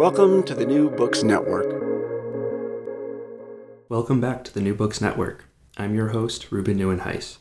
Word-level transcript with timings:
Welcome 0.00 0.44
to 0.44 0.54
the 0.54 0.64
New 0.64 0.88
Books 0.88 1.22
Network. 1.22 1.66
Welcome 3.90 4.18
back 4.18 4.44
to 4.44 4.54
the 4.54 4.62
New 4.62 4.74
Books 4.74 5.02
Network. 5.02 5.44
I'm 5.76 5.94
your 5.94 6.08
host, 6.08 6.50
Ruben 6.50 6.78
Neuenheis. 6.78 7.36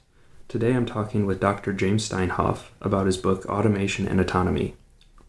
Today 0.49 0.73
I'm 0.73 0.85
talking 0.85 1.25
with 1.25 1.39
Dr. 1.39 1.71
James 1.71 2.09
Steinhoff 2.09 2.71
about 2.81 3.05
his 3.05 3.15
book 3.15 3.45
Automation 3.45 4.05
and 4.05 4.19
Autonomy 4.19 4.75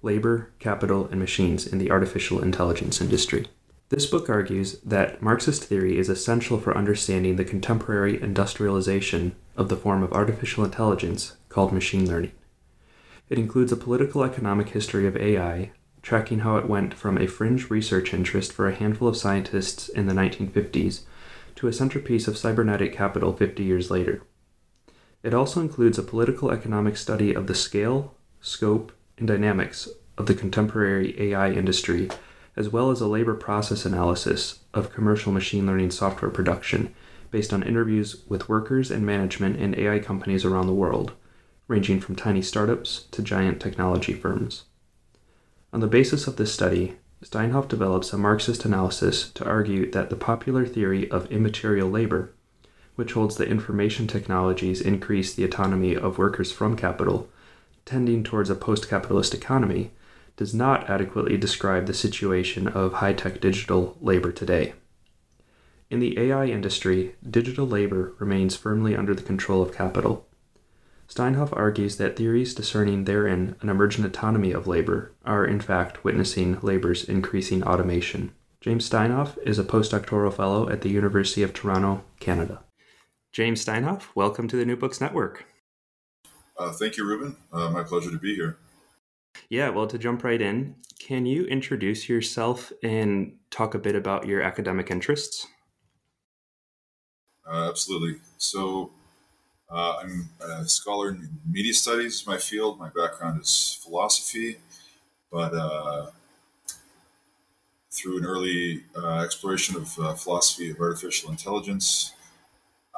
Labor, 0.03 0.51
Capital, 0.59 1.07
and 1.07 1.21
Machines 1.21 1.69
in 1.69 1.79
the 1.79 1.93
Artificial 1.93 2.43
Intelligence 2.43 3.01
Industry. 3.01 3.47
This 3.91 4.07
book 4.07 4.29
argues 4.29 4.81
that 4.81 5.23
Marxist 5.23 5.63
theory 5.63 5.99
is 5.99 6.09
essential 6.09 6.59
for 6.59 6.77
understanding 6.77 7.37
the 7.37 7.45
contemporary 7.45 8.21
industrialization 8.21 9.37
of 9.57 9.69
the 9.69 9.77
form 9.77 10.03
of 10.03 10.13
artificial 10.13 10.65
intelligence 10.65 11.37
called 11.49 11.73
machine 11.73 12.09
learning. 12.09 12.33
It 13.29 13.39
includes 13.39 13.71
a 13.71 13.77
political 13.77 14.25
economic 14.25 14.71
history 14.71 15.07
of 15.07 15.17
AI, 15.17 15.71
tracking 16.03 16.41
how 16.41 16.57
it 16.57 16.69
went 16.69 16.95
from 16.95 17.19
a 17.19 17.27
fringe 17.27 17.71
research 17.71 18.15
interest 18.15 18.53
for 18.53 18.69
a 18.69 18.75
handful 18.75 19.09
of 19.09 19.17
scientists 19.17 19.89
in 19.89 20.07
the 20.07 20.15
1950s 20.15 21.03
to 21.57 21.69
a 21.69 21.73
centerpiece 21.73 22.27
of 22.27 22.39
cybernetic 22.39 22.93
capital 22.93 23.35
50 23.35 23.63
years 23.63 23.91
later. 23.91 24.23
It 25.23 25.35
also 25.35 25.61
includes 25.61 25.99
a 25.99 26.03
political 26.03 26.51
economic 26.51 26.97
study 26.97 27.35
of 27.35 27.47
the 27.47 27.55
scale, 27.55 28.15
scope, 28.41 28.93
and 29.19 29.29
dynamics 29.29 29.89
of 30.17 30.27
the 30.27 30.35
contemporary 30.35 31.15
AI 31.21 31.51
industry, 31.51 32.09
as 32.57 32.71
well 32.71 32.91
as 32.91 33.01
a 33.01 33.07
labor 33.07 33.35
process 33.35 33.85
analysis 33.85 34.61
of 34.73 34.93
commercial 34.93 35.33
machine 35.33 35.67
learning 35.67 35.91
software 35.91 36.31
production 36.31 36.95
based 37.31 37.53
on 37.53 37.63
interviews 37.63 38.23
with 38.29 38.49
workers 38.49 38.91
and 38.91 39.05
management 39.05 39.57
in 39.57 39.79
AI 39.79 39.99
companies 39.99 40.45
around 40.45 40.67
the 40.67 40.75
world, 40.75 41.13
ranging 41.69 42.01
from 42.01 42.17
tiny 42.17 42.43
startups 42.43 43.05
to 43.11 43.23
giant 43.23 43.61
technology 43.61 44.15
firms. 44.15 44.65
On 45.73 45.81
the 45.81 45.87
basis 45.87 46.27
of 46.27 46.37
this 46.37 46.53
study, 46.53 46.97
Steinhoff 47.23 47.69
develops 47.69 48.13
a 48.13 48.19
Marxist 48.19 48.65
analysis 48.65 49.31
to 49.33 49.45
argue 49.45 49.91
that 49.91 50.11
the 50.11 50.17
popular 50.17 50.67
theory 50.67 51.09
of 51.11 51.31
immaterial 51.31 51.89
labor, 51.89 52.33
which 52.97 53.13
holds 53.13 53.37
that 53.37 53.49
information 53.49 54.07
technologies 54.07 54.81
increase 54.81 55.33
the 55.33 55.45
autonomy 55.45 55.95
of 55.95 56.19
workers 56.19 56.51
from 56.51 56.77
capital, 56.77 57.29
tending 57.85 58.25
towards 58.25 58.51
a 58.51 58.55
post 58.55 58.89
capitalist 58.89 59.33
economy, 59.33 59.93
does 60.37 60.55
not 60.55 60.89
adequately 60.89 61.37
describe 61.37 61.87
the 61.87 61.95
situation 61.95 62.67
of 62.67 62.95
high 62.95 63.13
tech 63.13 63.41
digital 63.41 63.97
labor 64.01 64.33
today. 64.33 64.73
In 65.91 66.01
the 66.01 66.19
AI 66.19 66.47
industry, 66.47 67.17
digital 67.29 67.67
labor 67.67 68.15
remains 68.19 68.57
firmly 68.57 68.97
under 68.97 69.15
the 69.15 69.23
control 69.23 69.61
of 69.61 69.75
capital. 69.75 70.27
Steinhoff 71.11 71.53
argues 71.53 71.97
that 71.97 72.15
theories 72.15 72.55
discerning 72.55 73.03
therein 73.03 73.57
an 73.61 73.69
emergent 73.69 74.07
autonomy 74.07 74.53
of 74.53 74.69
labor 74.69 75.13
are, 75.25 75.45
in 75.45 75.61
fact, 75.61 76.05
witnessing 76.05 76.61
labor's 76.63 77.03
increasing 77.03 77.65
automation. 77.65 78.33
James 78.61 78.89
Steinhoff 78.89 79.37
is 79.45 79.59
a 79.59 79.65
postdoctoral 79.65 80.33
fellow 80.33 80.69
at 80.71 80.83
the 80.83 80.89
University 80.89 81.43
of 81.43 81.53
Toronto, 81.53 82.05
Canada. 82.21 82.63
James 83.33 83.65
Steinhoff, 83.65 84.15
welcome 84.15 84.47
to 84.47 84.57
the 84.57 84.65
New 84.65 84.77
Books 84.77 85.01
Network. 85.01 85.47
Uh, 86.57 86.71
thank 86.71 86.97
you, 86.97 87.05
Ruben. 87.05 87.37
Uh, 87.53 87.71
my 87.71 87.83
pleasure 87.83 88.13
to 88.13 88.19
be 88.19 88.37
here. 88.37 88.59
Yeah, 89.49 89.71
well, 89.71 89.89
to 89.89 89.99
jump 89.99 90.23
right 90.23 90.41
in, 90.41 90.77
can 91.01 91.27
you 91.27 91.45
introduce 91.47 92.09
yourself 92.09 92.73
and 92.85 93.37
talk 93.51 93.75
a 93.75 93.81
bit 93.81 93.97
about 93.97 94.29
your 94.29 94.43
academic 94.43 94.93
interests? 94.93 95.49
Uh, 97.45 97.69
absolutely. 97.69 98.21
So, 98.39 98.93
uh, 99.71 99.99
I'm 100.03 100.29
a 100.41 100.67
scholar 100.69 101.11
in 101.11 101.29
media 101.49 101.75
studies, 101.75 102.27
my 102.27 102.39
field. 102.39 102.79
My 102.79 102.89
background 102.91 103.41
is 103.41 103.79
philosophy, 103.83 104.59
but 105.33 105.55
uh, 105.55 106.11
through 107.91 108.19
an 108.19 108.25
early 108.25 108.85
uh, 108.97 109.19
exploration 109.21 109.77
of 109.77 109.99
uh, 109.99 110.15
philosophy 110.15 110.71
of 110.71 110.79
artificial 110.81 111.31
intelligence, 111.31 112.15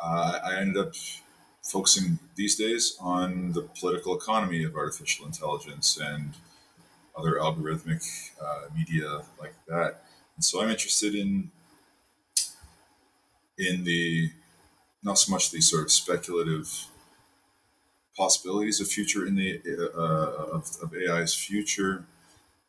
uh, 0.03 0.41
I 0.45 0.57
ended 0.61 0.79
up 0.87 0.95
focusing 1.63 2.19
these 2.37 2.57
days 2.57 2.97
on 3.01 3.53
the 3.53 3.63
political 3.81 4.17
economy 4.17 4.65
of 4.65 4.77
artificial 4.77 5.27
intelligence 5.27 5.99
and 6.03 6.35
other 7.17 7.35
algorithmic 7.35 8.05
uh, 8.43 8.67
media 8.77 9.23
like 9.41 9.55
that. 9.69 10.05
And 10.37 10.45
so 10.45 10.63
I'm 10.63 10.71
interested 10.71 11.15
in 11.15 11.51
in 13.59 13.85
the 13.85 14.31
not 15.03 15.19
so 15.19 15.33
much 15.33 15.51
the 15.51 15.61
sort 15.61 15.85
of 15.85 15.93
speculative 15.93 16.87
possibilities 18.17 18.81
of 18.81 18.89
future 18.89 19.27
in 19.27 19.35
the 19.35 19.61
uh, 19.95 20.57
of, 20.57 20.71
of, 20.83 20.95
AI's 20.95 21.35
future, 21.35 22.05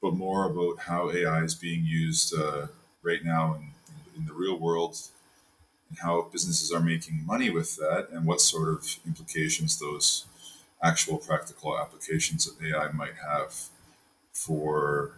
but 0.01 0.13
more 0.13 0.45
about 0.45 0.79
how 0.79 1.11
AI 1.11 1.43
is 1.43 1.53
being 1.53 1.83
used 1.85 2.33
uh, 2.37 2.67
right 3.01 3.23
now 3.23 3.55
in, 3.55 3.71
in, 4.17 4.25
the 4.25 4.33
real 4.33 4.57
world, 4.57 4.97
and 5.89 5.99
how 5.99 6.21
businesses 6.31 6.71
are 6.71 6.79
making 6.79 7.25
money 7.25 7.49
with 7.49 7.75
that, 7.75 8.07
and 8.11 8.25
what 8.25 8.41
sort 8.41 8.69
of 8.69 8.97
implications 9.05 9.79
those 9.79 10.25
actual 10.81 11.17
practical 11.17 11.77
applications 11.77 12.47
of 12.47 12.53
AI 12.63 12.91
might 12.91 13.15
have 13.15 13.53
for 14.33 15.11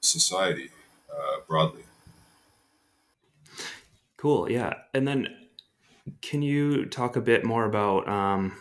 society 0.00 0.70
uh, 1.10 1.40
broadly. 1.48 1.82
Cool, 4.16 4.50
yeah, 4.50 4.74
and 4.92 5.08
then 5.08 5.28
can 6.22 6.42
you 6.42 6.86
talk 6.86 7.16
a 7.16 7.20
bit 7.20 7.44
more 7.44 7.64
about 7.64 8.08
um, 8.08 8.56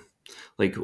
like 0.58 0.76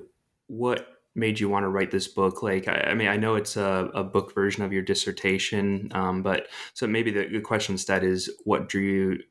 what 0.48 0.88
made 1.16 1.40
you 1.40 1.50
want 1.50 1.64
to 1.64 1.70
write 1.70 1.92
this 1.92 2.08
book? 2.08 2.44
Like, 2.44 2.68
I, 2.68 2.88
I 2.90 2.94
mean, 2.94 3.08
I 3.08 3.18
know 3.18 3.36
it's 3.36 3.58
a, 3.58 3.90
a, 3.94 4.04
book 4.04 4.34
version 4.36 4.64
of 4.64 4.74
your 4.74 4.82
dissertation, 4.82 5.90
um, 5.94 6.22
but 6.22 6.48
so 6.74 6.86
maybe 6.86 7.10
the, 7.10 7.28
the 7.28 7.40
question 7.40 7.74
instead 7.74 8.04
is 8.04 8.30
what 8.44 8.68
drew 8.68 8.82
you, 8.82 9.24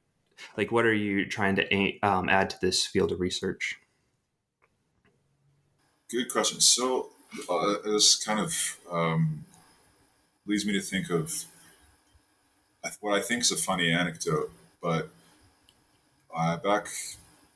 like, 0.56 0.72
what 0.72 0.86
are 0.86 0.94
you 0.94 1.26
trying 1.28 1.56
to 1.56 2.00
um, 2.00 2.28
add 2.28 2.50
to 2.50 2.56
this 2.60 2.86
field 2.86 3.12
of 3.12 3.20
research? 3.20 3.76
Good 6.10 6.30
question. 6.30 6.60
So, 6.60 7.10
uh, 7.48 7.74
this 7.84 8.16
kind 8.16 8.40
of 8.40 8.78
um, 8.90 9.44
leads 10.46 10.64
me 10.64 10.72
to 10.72 10.80
think 10.80 11.10
of 11.10 11.44
what 13.00 13.18
I 13.18 13.22
think 13.22 13.42
is 13.42 13.50
a 13.50 13.56
funny 13.56 13.90
anecdote, 13.90 14.52
but 14.80 15.08
uh, 16.34 16.56
back 16.58 16.88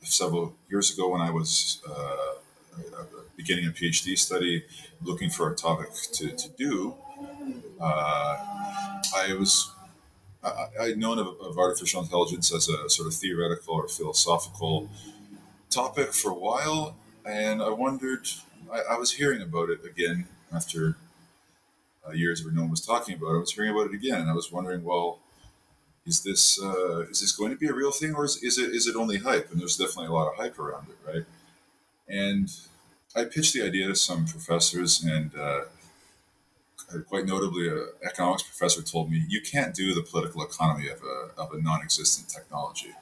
several 0.02 0.54
years 0.70 0.92
ago 0.92 1.08
when 1.08 1.20
I 1.20 1.30
was 1.30 1.82
uh, 1.88 2.34
beginning 3.36 3.66
a 3.66 3.70
PhD 3.70 4.18
study, 4.18 4.64
looking 5.02 5.30
for 5.30 5.50
a 5.52 5.54
topic 5.54 5.88
to, 6.12 6.28
to 6.28 6.48
do, 6.50 6.94
uh, 7.80 8.36
I 9.16 9.34
was 9.38 9.72
I, 10.42 10.66
I'd 10.80 10.98
known 10.98 11.18
of, 11.18 11.28
of, 11.40 11.58
artificial 11.58 12.02
intelligence 12.02 12.54
as 12.54 12.68
a 12.68 12.88
sort 12.88 13.08
of 13.08 13.14
theoretical 13.14 13.74
or 13.74 13.88
philosophical 13.88 14.88
topic 15.70 16.12
for 16.12 16.30
a 16.30 16.34
while, 16.34 16.96
and 17.24 17.62
I 17.62 17.70
wondered. 17.70 18.28
I, 18.72 18.94
I 18.94 18.98
was 18.98 19.12
hearing 19.12 19.40
about 19.40 19.70
it 19.70 19.84
again 19.84 20.26
after 20.54 20.96
uh, 22.06 22.12
years 22.12 22.44
where 22.44 22.52
no 22.52 22.62
one 22.62 22.70
was 22.70 22.84
talking 22.84 23.16
about 23.16 23.30
it. 23.30 23.36
I 23.36 23.40
was 23.40 23.52
hearing 23.52 23.70
about 23.70 23.86
it 23.86 23.94
again, 23.94 24.20
and 24.20 24.30
I 24.30 24.34
was 24.34 24.52
wondering, 24.52 24.84
well, 24.84 25.20
is 26.08 26.22
this 26.22 26.60
uh, 26.60 27.00
is 27.10 27.20
this 27.20 27.32
going 27.32 27.50
to 27.50 27.56
be 27.56 27.68
a 27.68 27.74
real 27.74 27.92
thing, 27.92 28.14
or 28.14 28.24
is, 28.24 28.42
is 28.42 28.58
it 28.58 28.74
is 28.74 28.86
it 28.86 28.96
only 28.96 29.18
hype? 29.18 29.50
And 29.52 29.60
there's 29.60 29.76
definitely 29.76 30.06
a 30.06 30.12
lot 30.12 30.28
of 30.28 30.36
hype 30.36 30.58
around 30.58 30.86
it, 30.88 30.96
right? 31.06 31.24
And 32.08 32.50
I 33.14 33.24
pitched 33.24 33.52
the 33.52 33.62
idea 33.62 33.88
to 33.88 33.94
some 33.94 34.26
professors, 34.26 35.04
and 35.04 35.30
uh, 35.38 35.60
quite 37.08 37.26
notably, 37.26 37.68
an 37.68 37.88
economics 38.02 38.42
professor 38.42 38.82
told 38.82 39.10
me, 39.10 39.24
"You 39.28 39.42
can't 39.42 39.74
do 39.74 39.94
the 39.94 40.02
political 40.02 40.42
economy 40.42 40.88
of 40.88 41.02
a 41.02 41.40
of 41.40 41.52
a 41.52 41.60
non-existent 41.60 42.28
technology." 42.28 42.94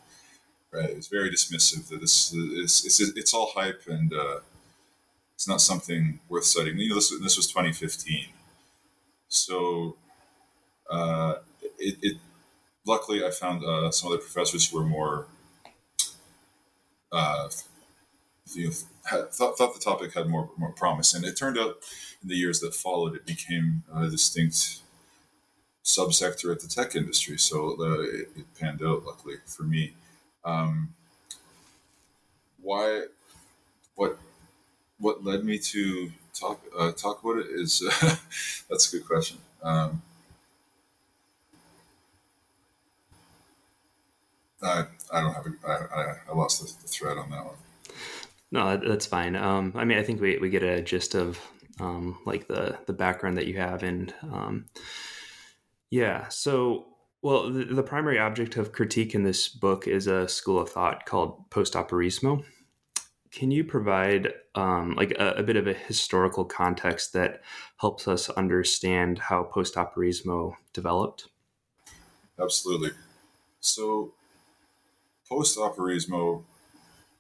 Right? 0.73 0.91
It's 0.91 1.09
very 1.09 1.31
dismissive 1.31 1.89
that 1.89 2.01
this 2.01 2.33
is 2.35 2.85
it's, 2.85 3.01
it's 3.01 3.33
all 3.33 3.53
hype 3.55 3.83
and 3.87 4.13
uh, 4.13 4.41
it's 5.35 5.47
not 5.47 5.61
something 5.61 6.19
worth 6.29 6.45
studying. 6.45 6.79
You 6.79 6.91
know, 6.91 6.95
this, 6.97 7.11
this 7.21 7.37
was 7.37 7.47
2015, 7.47 8.27
so 9.29 9.97
uh, 10.91 11.37
it, 11.79 11.97
it, 12.03 12.17
luckily 12.87 13.25
I 13.25 13.31
found 13.31 13.65
uh, 13.65 13.91
some 13.91 14.11
other 14.11 14.21
professors 14.21 14.69
who 14.69 14.79
were 14.79 14.87
more 14.87 15.27
uh, 17.13 17.49
you 18.53 18.69
know, 18.69 18.73
had, 19.05 19.33
thought, 19.33 19.59
thought 19.59 19.75
the 19.75 19.81
topic 19.81 20.15
had 20.15 20.29
more 20.29 20.51
more 20.57 20.73
promise, 20.73 21.15
and 21.15 21.25
it 21.25 21.37
turned 21.37 21.59
out 21.59 21.79
in 22.23 22.29
the 22.29 22.37
years 22.37 22.61
that 22.61 22.75
followed, 22.75 23.15
it 23.15 23.27
became 23.27 23.83
a 23.95 24.09
distinct 24.09 24.81
subsector 25.85 26.53
at 26.53 26.61
the 26.61 26.69
tech 26.69 26.95
industry. 26.95 27.39
So 27.39 27.77
uh, 27.81 28.01
it, 28.03 28.29
it, 28.37 28.47
panned 28.59 28.83
out, 28.83 29.05
luckily 29.05 29.37
for 29.47 29.63
me. 29.63 29.95
Um, 30.45 30.95
why? 32.61 33.07
What? 33.95 34.19
What 34.99 35.25
led 35.25 35.45
me 35.45 35.59
to 35.59 36.11
talk 36.33 36.63
uh, 36.77 36.93
talk 36.93 37.23
about 37.23 37.39
it 37.39 37.47
is 37.51 37.81
that's 38.71 38.93
a 38.93 38.97
good 38.97 39.07
question. 39.07 39.39
Um, 39.63 40.03
I, 44.63 44.85
I 45.13 45.21
don't 45.21 45.35
have 45.35 45.47
a, 45.47 45.69
I, 45.69 46.15
I 46.31 46.35
lost 46.35 46.61
the, 46.61 46.83
the 46.83 46.89
thread 46.89 47.19
on 47.19 47.31
that 47.31 47.45
one. 47.45 47.57
No, 48.51 48.77
that's 48.77 49.07
fine. 49.07 49.37
Um, 49.37 49.73
I 49.75 49.85
mean, 49.85 49.99
I 49.99 50.03
think 50.03 50.21
we, 50.21 50.39
we 50.39 50.51
get 50.51 50.63
a 50.63 50.81
gist 50.81 51.15
of 51.15 51.41
um, 51.81 52.19
like 52.25 52.47
the 52.49 52.79
the 52.87 52.93
background 52.93 53.37
that 53.37 53.47
you 53.47 53.59
have, 53.59 53.83
and 53.83 54.15
um, 54.23 54.67
yeah. 55.91 56.29
So, 56.29 56.87
well, 57.23 57.51
the, 57.51 57.65
the, 57.65 57.83
primary 57.83 58.19
object 58.19 58.57
of 58.57 58.73
critique 58.73 59.15
in 59.15 59.25
this 59.25 59.49
book 59.49 59.87
is 59.87 60.07
a 60.07 60.29
school 60.29 60.59
of 60.61 60.71
thought 60.71 61.07
called 61.07 61.51
post-operaismo. 61.51 62.45
Can 63.31 63.51
you 63.51 63.65
provide 63.65 64.33
um, 64.55 64.95
like 64.95 65.11
a, 65.19 65.33
a, 65.33 65.43
bit 65.43 65.57
of 65.57 65.67
a 65.67 65.75
historical 65.75 66.45
context 66.45 67.13
that 67.13 67.43
helps 67.77 68.09
us 68.09 68.31
understand 68.31 69.19
how 69.19 69.45
post-operaismo 69.45 70.55
developed? 70.73 71.29
Absolutely. 72.41 72.91
So, 73.61 74.15
post-operaismo 75.29 76.45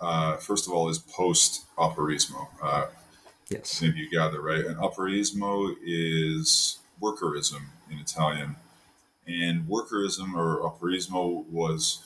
uh, 0.00 0.36
first 0.36 0.66
of 0.66 0.72
all, 0.72 0.88
is 0.88 0.98
post 0.98 1.64
operaismo. 1.76 2.48
Uh, 2.62 2.86
yes. 3.48 3.80
Maybe 3.80 4.00
you 4.00 4.10
gather, 4.10 4.40
right? 4.40 4.64
And 4.64 4.76
operaismo 4.76 5.74
is 5.82 6.78
workerism 7.00 7.62
in 7.90 7.98
Italian. 7.98 8.56
And 9.26 9.66
workerism 9.66 10.34
or 10.34 10.60
operaismo 10.60 11.46
was 11.46 12.02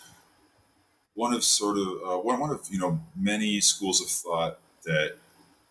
one 1.15 1.35
of 1.35 1.45
sort 1.45 1.77
of 1.77 1.87
uh, 1.87 2.19
one, 2.19 2.39
one 2.41 2.51
of 2.51 2.67
you 2.71 2.79
know 2.79 3.01
many 3.17 3.61
schools 3.61 4.01
of 4.01 4.09
thought 4.09 4.59
that 4.85 5.17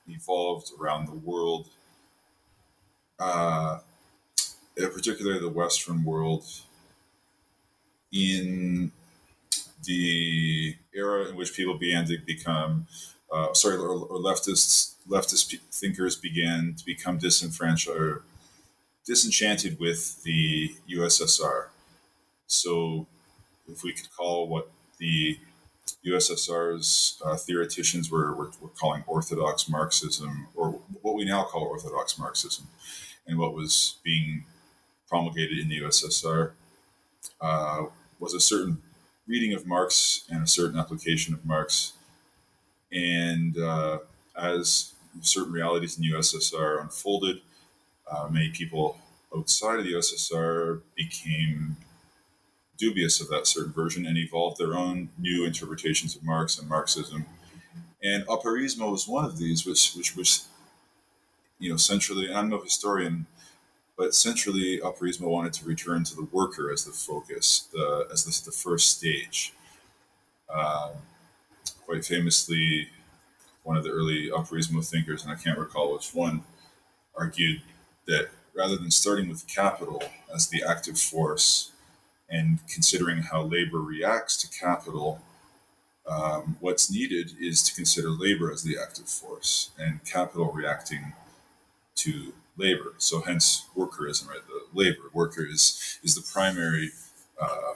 evolved 0.08 0.72
around 0.80 1.08
the 1.08 1.14
world, 1.14 1.70
uh, 3.20 3.80
particularly 4.76 5.40
the 5.40 5.50
Western 5.50 6.04
world, 6.04 6.46
in 8.12 8.92
the 9.84 10.76
era 10.94 11.30
in 11.30 11.36
which 11.36 11.54
people 11.54 11.78
began 11.78 12.06
to 12.06 12.18
become, 12.26 12.88
uh, 13.31 13.54
sorry, 13.54 13.78
or, 13.78 13.92
or 13.92 14.20
leftist 14.20 14.96
leftist 15.08 15.58
thinkers 15.72 16.16
began 16.16 16.76
to 16.78 16.86
become 16.86 17.18
disenfranchised 17.18 17.98
or 17.98 18.24
disenchanted 19.06 19.80
with 19.80 20.22
the 20.24 20.76
USSR. 20.90 21.68
So, 22.48 23.08
if 23.68 23.84
we 23.84 23.94
could 23.94 24.12
call 24.16 24.48
what 24.48 24.70
the 25.00 25.38
USSR's 26.06 27.22
uh, 27.26 27.36
theoreticians 27.36 28.12
were, 28.12 28.34
were, 28.34 28.52
were, 28.62 28.70
calling 28.70 29.04
orthodox 29.08 29.68
Marxism, 29.70 30.48
or 30.56 30.80
what 31.02 31.16
we 31.16 31.26
now 31.26 31.44
call 31.44 31.64
orthodox 31.64 32.18
Marxism, 32.18 32.68
and 33.28 33.38
what 33.38 33.54
was 33.54 33.96
being 34.04 34.46
promulgated 35.08 35.58
in 35.60 35.70
the 35.70 35.81
USSR, 35.81 36.52
uh, 37.42 37.84
was 38.20 38.34
a 38.34 38.40
certain 38.40 38.81
reading 39.30 39.54
of 39.54 39.68
Marx 39.68 40.26
and 40.30 40.44
a 40.44 40.48
certain 40.48 40.78
application 40.78 41.36
of 41.36 41.46
Marx. 41.46 41.94
And 42.92 43.56
uh, 43.60 44.00
as 44.36 44.94
certain 45.22 45.54
realities 45.54 45.98
in 45.98 46.02
the 46.02 46.18
USSR 46.18 46.81
unfolded, 46.81 47.42
uh, 48.12 48.28
many 48.30 48.50
people 48.50 48.98
outside 49.38 49.78
of 49.78 49.86
the 49.86 49.94
USSR 49.94 50.81
became 50.96 51.78
dubious 52.80 53.22
of 53.22 53.30
that 53.30 53.46
certain 53.46 53.72
version 53.72 54.08
and 54.08 54.18
evolved 54.18 54.58
their 54.58 54.74
own 54.74 55.10
new 55.20 55.46
interpretations 55.46 56.16
of 56.16 56.24
Marx 56.24 56.58
and 56.58 56.68
Marxism. 56.68 57.26
And 58.02 58.26
operaismo 58.26 58.92
was 58.92 59.08
one 59.08 59.26
of 59.26 59.38
these, 59.38 59.64
which, 59.64 59.94
which 59.94 60.16
was, 60.16 60.48
you 61.60 61.70
know, 61.70 61.78
centrally, 61.78 62.34
I'm 62.34 62.50
no 62.50 62.62
historian, 62.62 63.28
but 64.00 64.16
centrally, 64.16 64.80
Operaismo 64.80 65.28
wanted 65.28 65.51
to 65.51 65.66
return 65.66 66.06
to 66.06 66.16
the 66.16 66.24
worker 66.31 66.72
as 66.72 66.86
the 66.86 66.92
focus, 66.94 67.68
the, 67.74 68.07
as 68.13 68.24
the, 68.24 68.50
the 68.50 68.56
first 68.56 68.98
stage. 68.98 69.51
Um, 70.50 70.92
quite 71.86 72.06
famously, 72.06 72.88
one 73.63 73.75
of 73.75 73.84
the 73.84 73.90
early 73.90 74.30
Operaismo 74.30 74.90
thinkers, 74.90 75.24
and 75.24 75.34
I 75.34 75.36
can't 75.36 75.60
recall 75.60 75.92
which 75.92 76.16
one, 76.16 76.44
argued 77.13 77.62
that 78.07 78.30
rather 78.56 78.78
than 78.78 78.90
starting 78.90 79.28
with 79.28 79.46
capital 79.48 80.02
as 80.34 80.48
the 80.48 80.63
active 80.66 80.98
force 80.98 81.74
and 82.30 82.59
considering 82.69 83.18
how 83.18 83.42
labor 83.42 83.81
reacts 83.81 84.38
to 84.38 84.59
capital, 84.59 85.19
um, 86.07 86.56
what's 86.62 86.90
needed 86.90 87.31
is 87.38 87.62
to 87.64 87.76
consider 87.76 88.12
labor 88.12 88.50
as 88.50 88.64
the 88.64 88.78
active 88.81 89.09
force 89.09 89.71
and 89.78 90.06
capital 90.06 90.54
reacting 90.54 91.12
to 91.95 92.31
labor. 92.59 92.94
So 92.97 93.21
hence 93.21 93.66
workerism, 93.75 94.28
right? 94.28 94.45
The 94.47 94.61
labor 94.73 95.09
worker 95.13 95.45
is 95.45 95.99
is 96.04 96.16
the 96.16 96.21
primary 96.21 96.92
uh, 97.42 97.73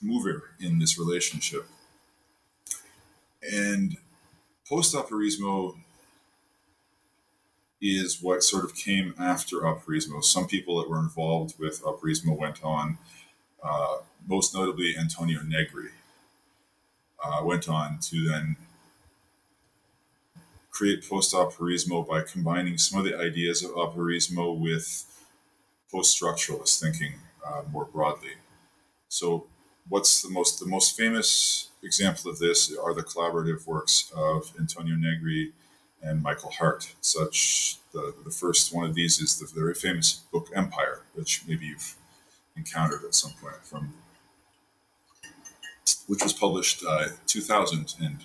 mover 0.00 0.50
in 0.58 0.78
this 0.78 0.98
relationship. 0.98 1.66
And 3.42 3.96
post-operaismo 4.68 5.76
is 7.80 8.22
what 8.22 8.42
sort 8.44 8.64
of 8.64 8.74
came 8.76 9.14
after 9.18 9.56
operaismo. 9.60 10.22
Some 10.22 10.46
people 10.46 10.80
that 10.80 10.88
were 10.88 11.00
involved 11.00 11.58
with 11.58 11.82
operaismo 11.82 12.38
went 12.38 12.62
on, 12.62 12.98
uh, 13.62 13.98
most 14.26 14.54
notably 14.54 14.94
Antonio 14.96 15.40
Negri, 15.42 15.90
uh, 17.22 17.40
went 17.44 17.68
on 17.68 17.98
to 17.98 18.28
then 18.28 18.56
create 20.72 21.08
post-operaismo 21.08 22.08
by 22.08 22.22
combining 22.22 22.78
some 22.78 22.98
of 22.98 23.04
the 23.04 23.16
ideas 23.16 23.62
of 23.62 23.70
operaismo 23.72 24.58
with 24.58 25.04
post-structuralist 25.90 26.80
thinking 26.80 27.12
uh, 27.46 27.62
more 27.70 27.84
broadly. 27.84 28.32
So, 29.08 29.46
what's 29.88 30.22
the 30.22 30.30
most 30.30 30.58
the 30.58 30.66
most 30.66 30.96
famous 30.96 31.68
example 31.82 32.30
of 32.30 32.38
this 32.38 32.74
are 32.76 32.94
the 32.94 33.02
collaborative 33.02 33.66
works 33.66 34.10
of 34.16 34.52
Antonio 34.58 34.96
Negri 34.96 35.52
and 36.02 36.22
Michael 36.22 36.50
Hardt. 36.50 36.94
Such 37.00 37.76
the 37.92 38.14
the 38.24 38.30
first 38.30 38.74
one 38.74 38.88
of 38.88 38.94
these 38.94 39.20
is 39.20 39.38
the 39.38 39.46
very 39.54 39.74
famous 39.74 40.22
book 40.32 40.48
Empire, 40.54 41.02
which 41.14 41.42
maybe 41.46 41.66
you've 41.66 41.96
encountered 42.56 43.04
at 43.04 43.14
some 43.14 43.32
point 43.40 43.56
from 43.62 43.94
which 46.06 46.22
was 46.22 46.32
published 46.32 46.84
uh, 46.86 47.08
2000 47.26 47.94
and 48.00 48.18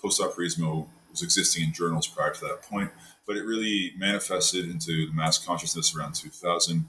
post-operaismo 0.00 0.86
was 1.14 1.22
existing 1.22 1.64
in 1.64 1.72
journals 1.72 2.08
prior 2.08 2.32
to 2.32 2.40
that 2.40 2.62
point, 2.62 2.90
but 3.24 3.36
it 3.36 3.44
really 3.44 3.92
manifested 3.96 4.68
into 4.68 5.06
the 5.06 5.12
mass 5.12 5.38
consciousness 5.38 5.94
around 5.96 6.14
2000. 6.14 6.86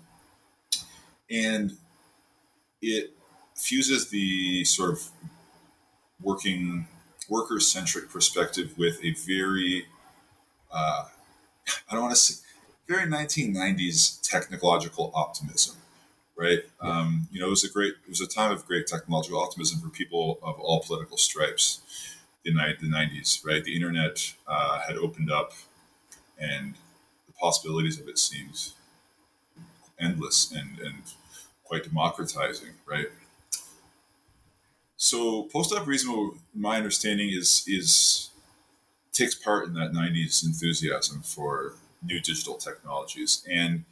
And 1.29 1.77
it 2.81 3.13
fuses 3.55 4.09
the 4.09 4.63
sort 4.65 4.89
of 4.91 5.03
working 6.21 6.87
worker 7.29 7.59
centric 7.59 8.09
perspective 8.09 8.73
with 8.77 8.99
a 9.03 9.11
very, 9.27 9.85
uh, 10.73 11.05
I 11.89 11.93
don't 11.93 12.01
want 12.01 12.15
to 12.15 12.19
say, 12.19 12.41
very 12.87 13.07
1990s 13.07 14.21
technological 14.27 15.11
optimism, 15.13 15.75
right? 16.35 16.59
Um, 16.81 17.27
you 17.31 17.39
know, 17.39 17.47
it 17.47 17.51
was 17.51 17.63
a 17.63 17.69
great, 17.69 17.93
it 18.03 18.09
was 18.09 18.21
a 18.21 18.27
time 18.27 18.51
of 18.51 18.65
great 18.65 18.87
technological 18.87 19.39
optimism 19.39 19.81
for 19.81 19.89
people 19.89 20.39
of 20.41 20.59
all 20.59 20.81
political 20.81 21.17
stripes. 21.17 21.81
The 22.45 22.53
night, 22.53 22.79
the 22.79 22.87
'90s, 22.87 23.43
right? 23.43 23.63
The 23.63 23.75
internet 23.75 24.35
uh, 24.47 24.79
had 24.81 24.97
opened 24.97 25.31
up, 25.31 25.53
and 26.39 26.75
the 27.27 27.33
possibilities 27.33 27.99
of 27.99 28.07
it 28.09 28.17
seemed 28.19 28.73
endless 29.99 30.51
and 30.51 30.79
and 30.79 31.03
quite 31.63 31.83
democratizing, 31.83 32.73
right? 32.85 33.07
So 34.97 35.43
post-operaismo, 35.43 36.37
my 36.53 36.77
understanding 36.77 37.29
is 37.29 37.63
is 37.67 38.29
takes 39.13 39.35
part 39.35 39.67
in 39.67 39.73
that 39.75 39.93
'90s 39.93 40.43
enthusiasm 40.45 41.21
for 41.23 41.75
new 42.03 42.19
digital 42.21 42.55
technologies, 42.55 43.43
and 43.49 43.85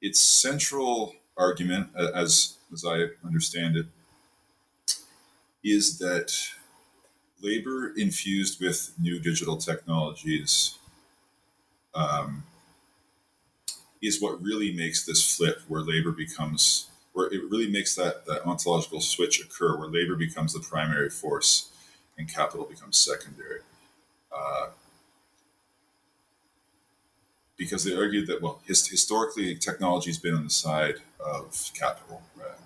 its 0.00 0.20
central 0.20 1.14
argument, 1.36 1.88
as 1.96 2.58
as 2.72 2.84
I 2.84 3.06
understand 3.24 3.76
it, 3.76 3.86
is 5.62 5.98
that 5.98 6.32
labor 7.44 7.92
infused 7.96 8.60
with 8.60 8.92
new 8.98 9.20
digital 9.20 9.56
technologies 9.56 10.78
um, 11.94 12.42
is 14.02 14.20
what 14.20 14.42
really 14.42 14.72
makes 14.72 15.04
this 15.04 15.36
flip, 15.36 15.60
where 15.68 15.82
labor 15.82 16.10
becomes 16.10 16.88
where 17.12 17.26
it 17.32 17.42
really 17.48 17.70
makes 17.70 17.94
that 17.94 18.26
that 18.26 18.44
ontological 18.44 19.00
switch 19.00 19.40
occur, 19.40 19.78
where 19.78 19.88
labor 19.88 20.16
becomes 20.16 20.52
the 20.52 20.60
primary 20.60 21.10
force 21.10 21.70
and 22.18 22.32
capital 22.32 22.66
becomes 22.66 22.96
secondary. 22.96 23.60
Uh, 24.34 24.70
because 27.56 27.84
they 27.84 27.94
argued 27.94 28.26
that 28.26 28.42
well 28.42 28.60
his, 28.66 28.86
historically 28.88 29.54
technology 29.54 30.10
has 30.10 30.18
been 30.18 30.34
on 30.34 30.44
the 30.44 30.50
side 30.50 30.96
of 31.20 31.70
capital 31.72 32.22
right? 32.36 32.58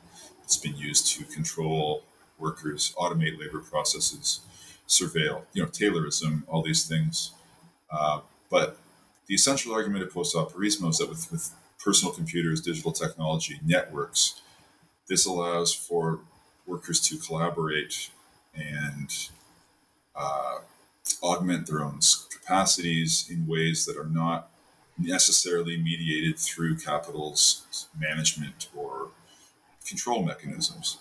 it's 0.43 0.57
been 0.57 0.77
used 0.77 1.07
to 1.09 1.25
control 1.25 2.05
workers 2.39 2.95
automate 2.97 3.39
labor 3.39 3.61
processes 3.61 4.41
surveil 4.89 5.43
you 5.53 5.63
know 5.63 5.69
taylorism 5.69 6.43
all 6.49 6.63
these 6.63 6.87
things 6.87 7.33
uh, 7.91 8.21
but 8.51 8.79
the 9.27 9.35
essential 9.35 9.73
argument 9.73 10.03
of 10.03 10.13
post-operaismo 10.13 10.89
is 10.89 10.99
that 10.99 11.09
with, 11.09 11.31
with 11.31 11.51
personal 11.79 12.13
computers 12.13 12.61
digital 12.61 12.93
technology 12.93 13.61
networks 13.65 14.41
this 15.09 15.27
allows 15.27 15.73
for 15.75 16.21
workers 16.67 17.01
to 17.01 17.17
collaborate 17.19 18.11
and 18.55 19.29
uh, 20.15 20.59
augment 21.23 21.67
their 21.67 21.81
own 21.81 22.01
capacities 22.31 23.29
in 23.31 23.47
ways 23.47 23.87
that 23.87 23.97
are 23.97 24.09
not 24.09 24.51
necessarily 24.99 25.77
mediated 25.77 26.39
through 26.39 26.77
capital's 26.77 27.89
management 27.99 28.69
or 28.77 29.09
control 29.87 30.23
mechanisms. 30.23 30.99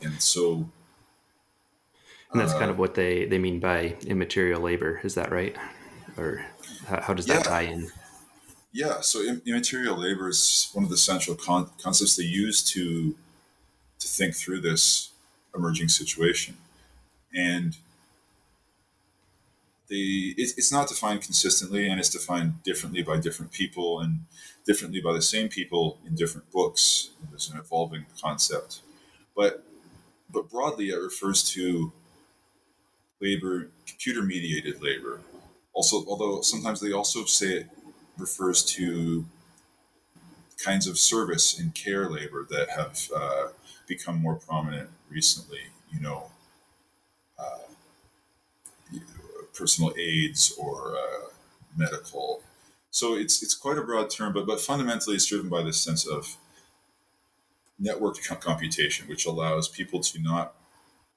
And 0.00 0.20
so. 0.22 0.70
And 2.32 2.40
that's 2.40 2.52
uh, 2.52 2.58
kind 2.58 2.70
of 2.70 2.78
what 2.78 2.94
they, 2.94 3.26
they 3.26 3.38
mean 3.38 3.60
by 3.60 3.96
immaterial 4.06 4.60
labor. 4.60 5.00
Is 5.02 5.14
that 5.14 5.32
right? 5.32 5.56
Or 6.16 6.44
how, 6.86 7.00
how 7.00 7.14
does 7.14 7.26
that 7.26 7.38
yeah. 7.38 7.42
tie 7.42 7.62
in? 7.62 7.88
Yeah, 8.72 9.00
so 9.00 9.20
immaterial 9.46 9.96
labor 9.96 10.28
is 10.28 10.70
one 10.72 10.84
of 10.84 10.90
the 10.90 10.96
central 10.96 11.36
con- 11.36 11.70
concepts 11.82 12.16
they 12.16 12.24
use 12.24 12.62
to 12.72 13.16
to 13.98 14.08
think 14.08 14.34
through 14.34 14.60
this 14.60 15.10
emerging 15.54 15.88
situation, 15.88 16.56
and 17.34 17.76
the 19.90 20.34
it's, 20.38 20.56
it's 20.56 20.72
not 20.72 20.88
defined 20.88 21.20
consistently 21.20 21.88
and 21.88 22.00
it's 22.00 22.08
defined 22.08 22.62
differently 22.62 23.02
by 23.02 23.18
different 23.18 23.52
people 23.52 24.00
and 24.00 24.20
differently 24.64 25.00
by 25.00 25.12
the 25.12 25.20
same 25.20 25.48
people 25.48 25.98
in 26.06 26.14
different 26.14 26.50
books 26.50 27.10
it's 27.34 27.50
an 27.50 27.58
evolving 27.58 28.06
concept 28.22 28.80
but 29.36 29.64
but 30.32 30.48
broadly 30.48 30.90
it 30.90 30.96
refers 30.96 31.42
to 31.42 31.92
labor 33.20 33.68
computer 33.86 34.22
mediated 34.22 34.82
labor 34.82 35.20
also 35.72 36.04
although 36.06 36.40
sometimes 36.40 36.80
they 36.80 36.92
also 36.92 37.24
say 37.24 37.46
it 37.58 37.66
refers 38.18 38.64
to 38.64 39.24
kinds 40.62 40.86
of 40.86 40.98
service 40.98 41.58
and 41.58 41.74
care 41.74 42.08
labor 42.10 42.46
that 42.50 42.68
have 42.70 43.10
uh, 43.16 43.48
become 43.86 44.20
more 44.20 44.34
prominent 44.34 44.90
recently 45.10 45.60
you 45.90 46.00
know 46.00 46.30
uh, 47.38 47.58
personal 49.52 49.92
aids 49.98 50.54
or 50.58 50.96
uh, 50.96 51.28
medical. 51.76 52.42
So 52.90 53.14
it's 53.14 53.42
it's 53.42 53.54
quite 53.54 53.78
a 53.78 53.82
broad 53.82 54.10
term, 54.10 54.32
but 54.32 54.46
but 54.46 54.60
fundamentally 54.60 55.16
it's 55.16 55.26
driven 55.26 55.48
by 55.48 55.62
this 55.62 55.80
sense 55.80 56.06
of 56.06 56.36
networked 57.80 58.26
computation, 58.40 59.08
which 59.08 59.26
allows 59.26 59.68
people 59.68 60.00
to 60.00 60.20
not 60.20 60.54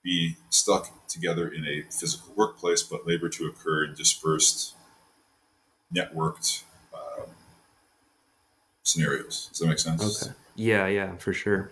be 0.04 0.36
stuck 0.50 1.08
together 1.08 1.48
in 1.48 1.66
a 1.66 1.84
physical 1.90 2.34
workplace, 2.36 2.84
but 2.84 3.08
labor 3.08 3.30
to 3.30 3.48
occur 3.48 3.86
in 3.86 3.94
dispersed, 3.94 4.76
networked 5.96 6.64
um, 6.94 7.28
scenarios. 8.84 9.48
Does 9.52 9.60
that 9.60 9.68
make 9.68 9.80
sense? 9.80 10.24
Okay. 10.24 10.34
Yeah, 10.56 10.88
yeah, 10.88 11.16
for 11.18 11.34
sure. 11.34 11.72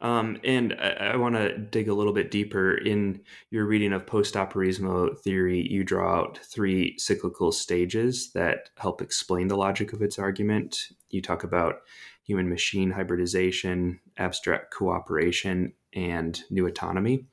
Um, 0.00 0.38
and 0.44 0.74
I, 0.74 1.12
I 1.12 1.16
want 1.16 1.34
to 1.34 1.58
dig 1.58 1.88
a 1.88 1.94
little 1.94 2.12
bit 2.12 2.30
deeper 2.30 2.76
in 2.76 3.20
your 3.50 3.66
reading 3.66 3.92
of 3.92 4.06
post 4.06 4.34
operaismo 4.34 5.18
theory. 5.18 5.66
You 5.68 5.82
draw 5.82 6.20
out 6.20 6.38
three 6.38 6.96
cyclical 6.98 7.50
stages 7.50 8.30
that 8.32 8.70
help 8.76 9.02
explain 9.02 9.48
the 9.48 9.56
logic 9.56 9.92
of 9.92 10.00
its 10.00 10.18
argument. 10.18 10.88
You 11.10 11.20
talk 11.20 11.42
about 11.42 11.80
human 12.22 12.48
machine 12.48 12.90
hybridization, 12.90 13.98
abstract 14.16 14.72
cooperation, 14.72 15.72
and 15.94 16.42
new 16.50 16.66
autonomy. 16.66 17.26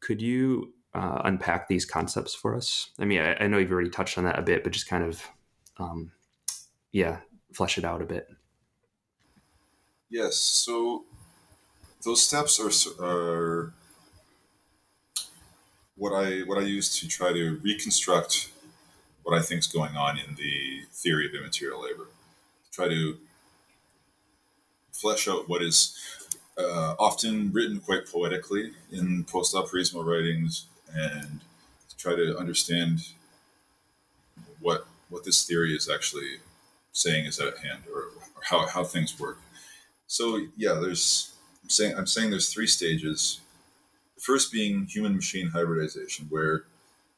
Could 0.00 0.20
you 0.20 0.74
uh, 0.94 1.22
unpack 1.24 1.68
these 1.68 1.84
concepts 1.84 2.34
for 2.34 2.54
us? 2.54 2.90
I 2.98 3.04
mean, 3.04 3.20
I, 3.20 3.34
I, 3.34 3.46
know 3.46 3.58
you've 3.58 3.72
already 3.72 3.90
touched 3.90 4.16
on 4.18 4.24
that 4.24 4.38
a 4.38 4.42
bit, 4.42 4.62
but 4.62 4.72
just 4.72 4.88
kind 4.88 5.02
of, 5.02 5.22
um, 5.78 6.12
yeah, 6.92 7.18
flesh 7.52 7.78
it 7.78 7.84
out 7.84 8.02
a 8.02 8.06
bit. 8.06 8.28
Yes. 10.10 10.36
So 10.36 11.04
those 12.04 12.22
steps 12.22 12.60
are, 12.60 13.04
are 13.04 13.74
what 15.96 16.12
I 16.12 16.40
what 16.40 16.58
I 16.58 16.62
use 16.62 16.98
to 17.00 17.08
try 17.08 17.32
to 17.32 17.60
reconstruct 17.62 18.50
what 19.22 19.36
I 19.36 19.42
think 19.42 19.60
is 19.60 19.66
going 19.66 19.96
on 19.96 20.18
in 20.18 20.34
the 20.34 20.82
theory 20.92 21.26
of 21.26 21.34
immaterial 21.34 21.82
labor. 21.82 22.08
Try 22.72 22.88
to 22.88 23.16
flesh 24.92 25.28
out 25.28 25.48
what 25.48 25.62
is 25.62 25.98
uh, 26.58 26.94
often 26.98 27.52
written 27.52 27.80
quite 27.80 28.06
poetically 28.06 28.72
in 28.92 29.24
post-operaismo 29.24 30.04
writings, 30.04 30.66
and 30.94 31.40
try 31.98 32.14
to 32.14 32.36
understand 32.38 33.00
what 34.60 34.86
what 35.08 35.24
this 35.24 35.44
theory 35.44 35.74
is 35.74 35.88
actually 35.88 36.38
saying 36.92 37.26
is 37.26 37.40
at 37.40 37.58
hand, 37.58 37.82
or, 37.92 38.02
or 38.02 38.42
how 38.42 38.66
how 38.66 38.84
things 38.84 39.18
work. 39.18 39.38
So 40.06 40.46
yeah, 40.56 40.74
there's 40.74 41.32
I'm 41.62 41.70
saying 41.70 41.94
I'm 41.96 42.06
saying 42.06 42.30
there's 42.30 42.52
three 42.52 42.66
stages. 42.66 43.40
The 44.16 44.20
first 44.20 44.52
being 44.52 44.86
human 44.86 45.16
machine 45.16 45.48
hybridization, 45.48 46.26
where 46.30 46.64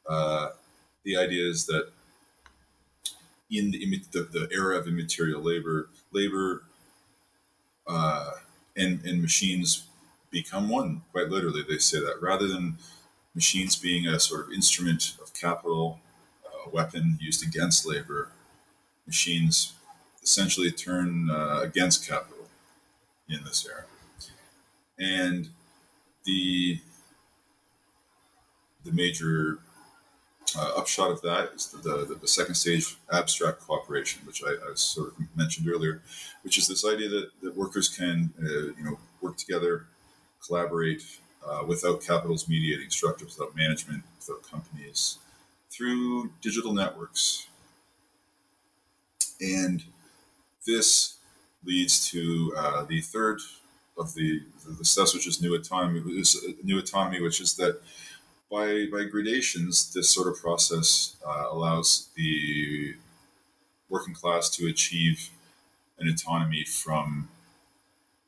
uh, 0.09 0.51
the 1.05 1.17
idea 1.17 1.49
is 1.49 1.67
that 1.67 1.89
in 3.51 3.71
the, 3.71 4.03
the, 4.13 4.23
the 4.23 4.49
era 4.53 4.77
of 4.77 4.89
immaterial 4.89 5.41
labor, 5.41 5.89
labor 6.11 6.63
uh, 7.87 8.31
and, 8.77 9.05
and 9.05 9.23
machines 9.23 9.87
become 10.31 10.69
one, 10.69 11.03
quite 11.13 11.29
literally. 11.29 11.63
They 11.63 11.79
say 11.79 12.01
that 12.01 12.21
rather 12.21 12.47
than 12.47 12.79
machines 13.35 13.77
being 13.77 14.07
a 14.07 14.19
sort 14.21 14.47
of 14.47 14.53
instrument 14.53 15.17
of 15.23 15.33
capital, 15.35 16.01
a 16.67 16.71
weapon 16.71 17.19
used 17.21 17.47
against 17.47 17.87
labor, 17.87 18.31
machines 19.07 19.75
essentially 20.23 20.71
turn 20.71 21.31
uh, 21.31 21.61
against 21.63 22.07
capital 22.07 22.49
in 23.29 23.45
this 23.45 23.67
era 23.67 23.85
and 24.99 25.49
the 26.25 26.81
the 28.85 28.93
major 28.93 29.59
uh, 30.57 30.73
upshot 30.77 31.11
of 31.11 31.21
that 31.23 31.51
is 31.55 31.69
the, 31.69 32.07
the, 32.07 32.15
the, 32.15 32.29
second 32.29 32.55
stage 32.55 32.97
abstract 33.13 33.61
cooperation, 33.61 34.23
which 34.27 34.43
I, 34.43 34.51
I, 34.51 34.75
sort 34.75 35.09
of 35.09 35.15
mentioned 35.37 35.69
earlier, 35.69 36.03
which 36.43 36.59
is 36.59 36.67
this 36.67 36.85
idea 36.85 37.09
that, 37.09 37.31
that 37.43 37.57
workers 37.57 37.89
can 37.89 38.33
uh, 38.41 38.73
you 38.79 38.85
know 38.85 38.99
work 39.21 39.37
together, 39.37 39.87
collaborate 40.45 41.03
uh, 41.47 41.63
without 41.67 42.01
capital's 42.01 42.49
mediating 42.49 42.91
structures, 42.91 43.37
without 43.39 43.55
management, 43.55 44.03
without 44.19 44.43
companies, 44.43 45.19
through 45.71 46.31
digital 46.41 46.73
networks, 46.73 47.49
and 49.41 49.85
this 50.67 51.17
leads 51.65 52.11
to 52.11 52.55
uh, 52.57 52.85
the 52.85 53.01
third 53.01 53.41
of 53.99 54.15
the 54.15 54.43
the 54.79 54.85
steps, 54.85 55.15
which 55.15 55.27
is 55.27 55.41
new 55.41 55.55
autonomy, 55.55 56.01
is 56.19 56.37
new 56.63 56.79
autonomy, 56.79 57.21
which 57.21 57.41
is 57.41 57.55
that 57.55 57.81
by 58.51 58.87
by 58.91 59.05
gradations, 59.05 59.93
this 59.93 60.11
sort 60.11 60.29
of 60.29 60.41
process 60.41 61.17
uh, 61.27 61.47
allows 61.51 62.09
the 62.17 62.95
working 63.89 64.15
class 64.15 64.49
to 64.51 64.67
achieve 64.67 65.31
an 65.99 66.09
autonomy 66.09 66.65
from 66.65 67.29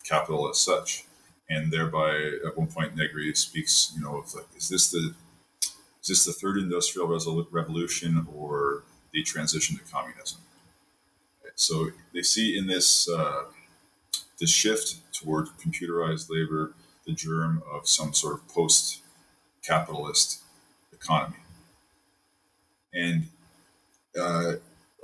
capital 0.04 0.48
as 0.48 0.58
such. 0.58 1.04
And 1.50 1.72
thereby, 1.72 2.10
at 2.46 2.58
one 2.58 2.66
point, 2.66 2.94
Negri 2.94 3.34
speaks, 3.34 3.92
you 3.96 4.02
know, 4.02 4.18
of 4.18 4.34
like, 4.34 4.46
is 4.56 4.68
this 4.68 4.90
the 4.90 5.14
is 6.02 6.08
this 6.08 6.25
the 6.25 6.32
third 6.32 6.58
industrial 6.58 7.08
revolution 7.50 8.26
or 8.34 8.84
the 9.12 9.22
transition 9.22 9.76
to 9.76 9.84
communism? 9.90 10.40
So 11.54 11.90
they 12.14 12.22
see 12.22 12.56
in 12.56 12.66
this 12.66 13.08
uh, 13.08 13.44
this 14.38 14.50
shift 14.50 15.12
toward 15.12 15.48
computerized 15.60 16.30
labor 16.30 16.72
the 17.04 17.12
germ 17.12 17.62
of 17.72 17.88
some 17.88 18.12
sort 18.14 18.34
of 18.34 18.46
post-capitalist 19.68 20.42
economy, 20.92 21.37
and 22.92 23.28
uh, 24.20 24.52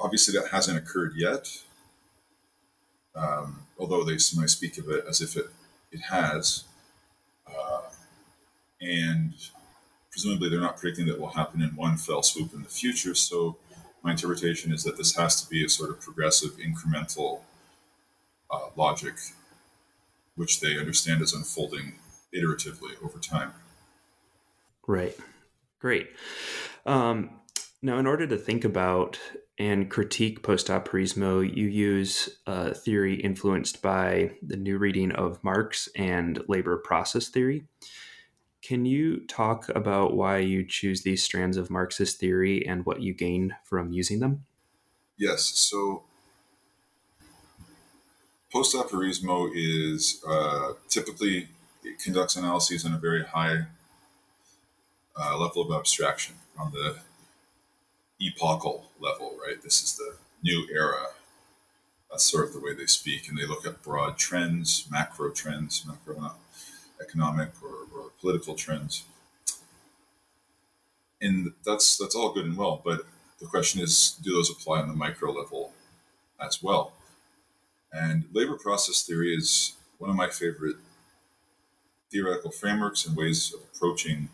obviously 0.00 0.38
that 0.38 0.50
hasn't 0.50 0.78
occurred 0.78 1.12
yet. 1.16 1.48
Um, 3.16 3.60
although 3.78 4.02
they 4.04 4.18
might 4.36 4.50
speak 4.50 4.78
of 4.78 4.88
it 4.88 5.04
as 5.08 5.20
if 5.20 5.36
it 5.36 5.46
it 5.92 6.00
has, 6.10 6.64
uh, 7.46 7.82
and 8.80 9.34
presumably 10.10 10.48
they're 10.48 10.60
not 10.60 10.76
predicting 10.76 11.06
that 11.06 11.20
will 11.20 11.28
happen 11.28 11.62
in 11.62 11.70
one 11.76 11.96
fell 11.96 12.22
swoop 12.22 12.52
in 12.52 12.62
the 12.62 12.68
future. 12.68 13.14
So 13.14 13.56
my 14.02 14.10
interpretation 14.10 14.72
is 14.72 14.82
that 14.82 14.96
this 14.96 15.14
has 15.16 15.40
to 15.42 15.48
be 15.48 15.64
a 15.64 15.68
sort 15.68 15.90
of 15.90 16.00
progressive, 16.00 16.52
incremental 16.58 17.40
uh, 18.50 18.68
logic, 18.76 19.14
which 20.34 20.60
they 20.60 20.76
understand 20.78 21.22
as 21.22 21.32
unfolding 21.32 21.94
iteratively 22.34 23.00
over 23.02 23.18
time. 23.18 23.52
Right. 24.86 25.16
Great. 25.78 26.08
Um, 26.86 27.30
now, 27.82 27.98
in 27.98 28.06
order 28.06 28.26
to 28.26 28.36
think 28.36 28.64
about 28.64 29.18
and 29.58 29.90
critique 29.90 30.42
post 30.42 30.68
operaismo, 30.68 31.42
you 31.42 31.66
use 31.68 32.28
a 32.46 32.74
theory 32.74 33.14
influenced 33.14 33.82
by 33.82 34.32
the 34.42 34.56
new 34.56 34.78
reading 34.78 35.12
of 35.12 35.42
Marx 35.44 35.88
and 35.96 36.42
labor 36.48 36.76
process 36.78 37.28
theory. 37.28 37.64
Can 38.62 38.86
you 38.86 39.26
talk 39.26 39.68
about 39.68 40.16
why 40.16 40.38
you 40.38 40.66
choose 40.66 41.02
these 41.02 41.22
strands 41.22 41.56
of 41.56 41.70
Marxist 41.70 42.18
theory 42.18 42.66
and 42.66 42.86
what 42.86 43.02
you 43.02 43.12
gain 43.12 43.54
from 43.64 43.92
using 43.92 44.20
them? 44.20 44.46
Yes. 45.18 45.42
So, 45.42 46.04
post 48.50 48.74
operaismo 48.74 49.50
is 49.54 50.24
uh, 50.26 50.72
typically 50.88 51.48
it 51.84 51.98
conducts 52.02 52.36
analyses 52.36 52.86
on 52.86 52.94
a 52.94 52.98
very 52.98 53.24
high 53.24 53.66
uh, 55.16 55.38
level 55.38 55.62
of 55.62 55.78
abstraction 55.78 56.34
on 56.58 56.72
the 56.72 56.96
epochal 58.20 58.90
level, 59.00 59.36
right? 59.44 59.62
This 59.62 59.82
is 59.82 59.96
the 59.96 60.16
new 60.42 60.66
era. 60.72 61.08
That's 62.10 62.24
sort 62.24 62.46
of 62.48 62.52
the 62.52 62.60
way 62.60 62.74
they 62.74 62.86
speak, 62.86 63.28
and 63.28 63.36
they 63.36 63.46
look 63.46 63.66
at 63.66 63.82
broad 63.82 64.18
trends, 64.18 64.86
macro 64.90 65.30
trends, 65.30 65.84
macro 65.86 66.32
economic 67.00 67.50
or, 67.62 67.86
or 67.98 68.10
political 68.20 68.54
trends. 68.54 69.04
And 71.20 71.52
that's 71.64 71.96
that's 71.96 72.14
all 72.14 72.32
good 72.32 72.44
and 72.44 72.56
well, 72.56 72.80
but 72.84 73.06
the 73.40 73.46
question 73.46 73.80
is, 73.80 74.18
do 74.22 74.32
those 74.32 74.50
apply 74.50 74.80
on 74.80 74.88
the 74.88 74.94
micro 74.94 75.32
level 75.32 75.72
as 76.40 76.62
well? 76.62 76.92
And 77.92 78.24
labor 78.32 78.56
process 78.56 79.02
theory 79.02 79.34
is 79.34 79.74
one 79.98 80.10
of 80.10 80.16
my 80.16 80.28
favorite 80.28 80.76
theoretical 82.10 82.50
frameworks 82.50 83.06
and 83.06 83.16
ways 83.16 83.52
of 83.54 83.60
approaching 83.74 84.28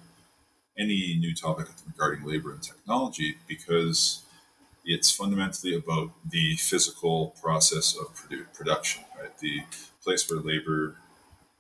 any 0.81 1.17
new 1.19 1.35
topic 1.35 1.69
regarding 1.87 2.27
labor 2.27 2.53
and 2.53 2.63
technology 2.63 3.39
because 3.49 4.23
it's 4.85 5.11
fundamentally 5.11 5.75
about 5.77 6.11
the 6.31 6.57
physical 6.57 7.35
process 7.43 7.97
of 7.97 8.15
produ- 8.17 8.53
production, 8.55 9.05
right? 9.21 9.37
The 9.39 9.63
place 10.03 10.31
where 10.31 10.41
labor 10.41 10.97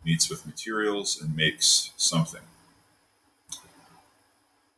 meets 0.05 0.31
with 0.31 0.47
materials 0.47 1.21
and 1.21 1.37
makes 1.37 1.93
something. 1.97 2.43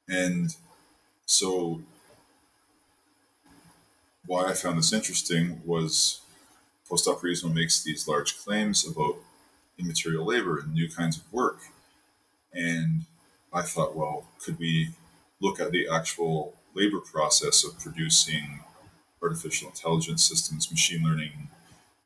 And 0.09 0.55
so, 1.27 1.83
why 4.27 4.47
I 4.47 4.55
found 4.55 4.79
this 4.79 4.93
interesting 4.93 5.61
was 5.65 6.21
post 6.89 7.07
operaismo 7.07 7.53
makes 7.55 7.83
these 7.83 8.09
large 8.09 8.39
claims 8.39 8.87
about 8.87 9.17
immaterial 9.79 10.27
labor 10.27 10.59
and 10.61 10.75
new 10.75 10.91
kinds 10.91 11.19
of 11.19 11.33
work. 11.33 11.61
And 12.53 13.07
I 13.53 13.63
thought, 13.63 13.95
well, 13.97 14.27
could 14.43 14.59
we 14.59 14.91
look 15.41 15.61
at 15.61 15.73
the 15.73 15.89
actual 15.89 16.55
labor 16.75 17.01
process 17.01 17.65
of 17.65 17.79
producing 17.79 18.61
artificial 19.23 19.69
intelligence 19.69 20.25
systems, 20.25 20.71
machine 20.71 21.03
learning 21.05 21.49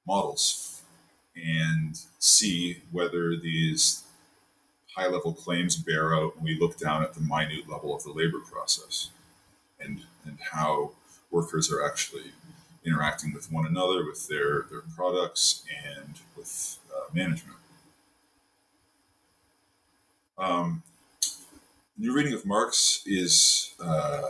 models 0.06 0.82
and 1.37 1.98
see 2.18 2.82
whether 2.90 3.37
these 3.37 4.04
high 4.96 5.06
level 5.06 5.32
claims 5.32 5.76
bear 5.76 6.14
out 6.14 6.37
when 6.37 6.44
we 6.44 6.59
look 6.59 6.78
down 6.78 7.02
at 7.02 7.12
the 7.14 7.20
minute 7.20 7.68
level 7.68 7.94
of 7.94 8.02
the 8.02 8.12
labor 8.12 8.40
process 8.40 9.11
and, 9.78 10.02
and 10.24 10.38
how 10.52 10.92
workers 11.30 11.70
are 11.70 11.85
actually 11.85 12.32
interacting 12.85 13.35
with 13.35 13.52
one 13.52 13.66
another, 13.66 14.04
with 14.06 14.26
their, 14.28 14.66
their 14.70 14.82
products, 14.94 15.64
and 15.85 16.20
with 16.37 16.78
uh, 16.94 17.12
management. 17.12 17.59
Um, 20.38 20.82
new 21.98 22.12
reading 22.12 22.35
of 22.35 22.44
Marx 22.44 23.02
is 23.06 23.74
uh, 23.82 24.22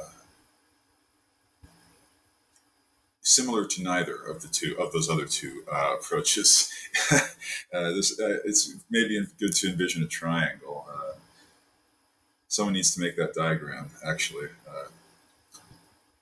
similar 3.20 3.66
to 3.66 3.82
neither 3.82 4.14
of 4.14 4.42
the 4.42 4.48
two 4.48 4.76
of 4.78 4.92
those 4.92 5.10
other 5.10 5.26
two 5.26 5.64
uh, 5.70 5.96
approaches. 5.98 6.70
uh, 7.12 7.20
this, 7.72 8.18
uh, 8.20 8.38
it's 8.44 8.74
maybe 8.90 9.20
good 9.38 9.52
to 9.52 9.68
envision 9.68 10.02
a 10.02 10.06
triangle. 10.06 10.86
Uh, 10.88 11.18
someone 12.48 12.74
needs 12.74 12.94
to 12.94 13.00
make 13.00 13.16
that 13.16 13.34
diagram, 13.34 13.90
actually. 14.04 14.48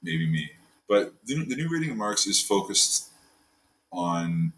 Maybe 0.03 0.31
me. 0.31 0.51
But 0.87 1.15
the, 1.25 1.43
the 1.47 1.57
new 1.57 1.67
reading 1.71 1.91
of 1.91 1.97
Marx 1.97 2.27
is 2.27 2.39
focused 2.39 3.09
on 3.91 4.53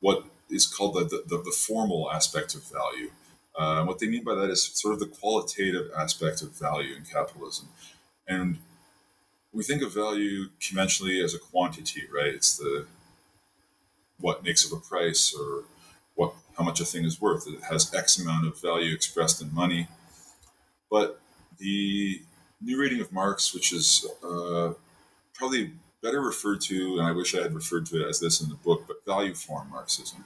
what 0.00 0.26
is 0.50 0.66
called 0.66 0.94
the, 0.96 1.22
the, 1.26 1.38
the 1.38 1.50
formal 1.50 2.10
aspect 2.12 2.54
of 2.54 2.62
value. 2.64 3.10
Uh, 3.56 3.84
what 3.84 3.98
they 3.98 4.06
mean 4.06 4.24
by 4.24 4.34
that 4.34 4.50
is 4.50 4.62
sort 4.62 4.94
of 4.94 5.00
the 5.00 5.06
qualitative 5.06 5.90
aspect 5.96 6.42
of 6.42 6.58
value 6.58 6.94
in 6.94 7.04
capitalism. 7.04 7.68
And 8.26 8.58
we 9.52 9.62
think 9.62 9.82
of 9.82 9.92
value 9.92 10.48
conventionally 10.60 11.22
as 11.22 11.34
a 11.34 11.38
quantity, 11.38 12.02
right? 12.12 12.34
It's 12.34 12.56
the 12.56 12.86
what 14.18 14.44
makes 14.44 14.64
up 14.70 14.78
a 14.78 14.80
price 14.80 15.34
or 15.38 15.64
what 16.14 16.34
how 16.56 16.64
much 16.64 16.80
a 16.80 16.84
thing 16.84 17.04
is 17.04 17.20
worth. 17.20 17.46
It 17.46 17.62
has 17.64 17.92
X 17.94 18.18
amount 18.18 18.46
of 18.46 18.60
value 18.60 18.94
expressed 18.94 19.42
in 19.42 19.52
money. 19.54 19.88
But 20.90 21.20
the 21.58 22.22
new 22.60 22.78
reading 22.78 23.00
of 23.00 23.12
Marx, 23.12 23.52
which 23.54 23.72
is 23.72 24.06
uh, 24.22 24.72
probably 25.34 25.72
better 26.02 26.20
referred 26.20 26.60
to, 26.62 26.98
and 26.98 27.06
I 27.06 27.12
wish 27.12 27.34
I 27.34 27.42
had 27.42 27.54
referred 27.54 27.86
to 27.86 28.02
it 28.02 28.08
as 28.08 28.20
this 28.20 28.40
in 28.40 28.48
the 28.48 28.56
book, 28.56 28.84
but 28.86 29.04
value 29.06 29.34
form 29.34 29.70
Marxism 29.70 30.24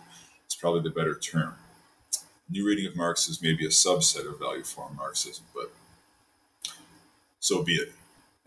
is 0.49 0.55
probably 0.55 0.83
the 0.83 0.91
better 0.91 1.15
term. 1.19 1.55
New 2.49 2.67
reading 2.67 2.87
of 2.87 2.97
Marx 2.97 3.29
is 3.29 3.43
maybe 3.43 3.67
a 3.67 3.71
subset 3.71 4.29
of 4.31 4.39
value 4.39 4.63
form 4.63 4.97
Marxism, 4.97 5.45
but 5.55 5.73
so 7.41 7.63
be 7.63 7.75
it 7.75 7.93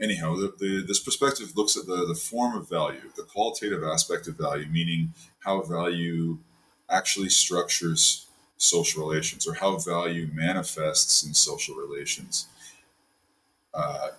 anyhow, 0.01 0.35
the, 0.35 0.53
the, 0.57 0.83
this 0.88 0.99
perspective 0.99 1.55
looks 1.55 1.77
at 1.77 1.85
the, 1.85 2.05
the 2.05 2.15
form 2.15 2.55
of 2.55 2.69
value, 2.69 3.01
the 3.15 3.23
qualitative 3.23 3.83
aspect 3.83 4.27
of 4.27 4.38
value, 4.38 4.65
meaning 4.67 5.13
how 5.39 5.62
value 5.62 6.38
actually 6.89 7.29
structures 7.29 8.27
social 8.57 9.07
relations 9.07 9.47
or 9.47 9.53
how 9.53 9.77
value 9.77 10.29
manifests 10.33 11.23
in 11.23 11.33
social 11.33 11.75
relations. 11.75 12.47
Uh, 13.73 14.09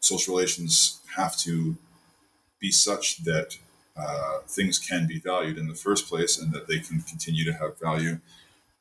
social 0.00 0.34
relations 0.34 1.00
have 1.16 1.36
to 1.36 1.76
be 2.60 2.70
such 2.70 3.24
that 3.24 3.56
uh, 3.96 4.38
things 4.46 4.78
can 4.78 5.06
be 5.06 5.18
valued 5.18 5.58
in 5.58 5.68
the 5.68 5.74
first 5.74 6.08
place 6.08 6.38
and 6.38 6.52
that 6.52 6.66
they 6.66 6.78
can 6.78 7.00
continue 7.02 7.44
to 7.44 7.52
have 7.52 7.78
value 7.78 8.18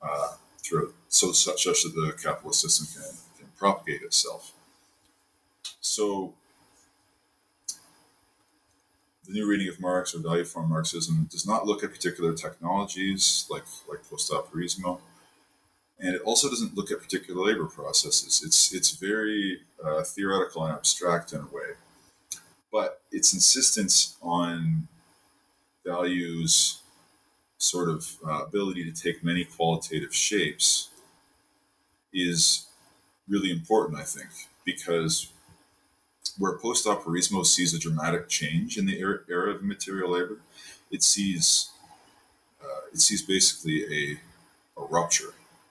uh, 0.02 0.36
through 0.60 0.94
so 1.08 1.32
such, 1.32 1.64
such 1.64 1.84
that 1.84 1.90
the 1.90 2.14
capitalist 2.22 2.62
system 2.62 2.88
can, 2.94 3.18
can 3.38 3.48
propagate 3.58 4.02
itself. 4.02 4.54
So, 5.82 6.34
the 9.26 9.34
new 9.34 9.48
reading 9.48 9.68
of 9.68 9.80
Marx 9.80 10.16
or 10.16 10.20
value 10.20 10.46
form 10.46 10.70
Marxism 10.70 11.28
does 11.30 11.46
not 11.46 11.66
look 11.66 11.84
at 11.84 11.92
particular 11.92 12.34
technologies 12.34 13.46
like 13.50 13.64
like 13.90 14.08
post 14.10 14.32
operaismo, 14.32 15.00
and 16.00 16.16
it 16.16 16.22
also 16.24 16.50
doesn't 16.50 16.76
look 16.76 16.92
at 16.92 17.00
particular 17.00 17.46
labor 17.46 17.66
processes. 17.66 18.42
It's 18.46 18.74
it's 18.74 18.92
very 18.92 19.60
uh, 19.84 20.04
theoretical 20.04 20.66
and 20.66 20.74
abstract 20.74 21.34
in 21.34 21.42
a 21.42 21.56
way, 21.56 21.76
but 22.72 23.02
its 23.12 23.34
insistence 23.34 24.18
on 24.22 24.88
values 25.86 26.82
sort 27.58 27.90
of 27.90 28.18
uh, 28.28 28.44
ability 28.44 28.90
to 28.90 28.92
take 28.92 29.24
many 29.24 29.46
qualitative 29.46 30.14
shapes 30.14 30.90
is 32.14 32.68
really 33.28 33.52
important, 33.52 34.00
I 34.00 34.04
think, 34.04 34.30
because 34.66 35.32
where 36.38 36.58
post 36.58 36.86
operaismo 36.88 37.46
sees 37.46 37.74
a 37.74 37.80
dramatic 37.80 38.28
change 38.28 38.78
in 38.78 38.86
the 38.86 39.00
era, 39.00 39.52
of 39.52 39.64
material 39.64 40.12
labor, 40.12 40.40
it 40.90 41.04
sees 41.04 41.70
it 42.94 43.00
sees 43.00 43.22
basically 43.22 43.86
a, 43.86 44.82
a 44.82 44.86
rupture. 44.86 45.30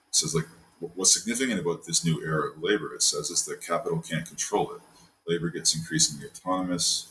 It 0.09 0.15
says 0.15 0.35
like 0.35 0.47
what's 0.79 1.13
significant 1.13 1.59
about 1.59 1.85
this 1.85 2.03
new 2.03 2.23
era 2.23 2.51
of 2.51 2.61
labor, 2.61 2.93
it 2.93 3.03
says, 3.03 3.29
is 3.29 3.45
that 3.45 3.61
capital 3.61 3.99
can't 4.01 4.25
control 4.25 4.71
it. 4.71 4.81
Labor 5.27 5.49
gets 5.49 5.75
increasingly 5.75 6.27
autonomous. 6.27 7.07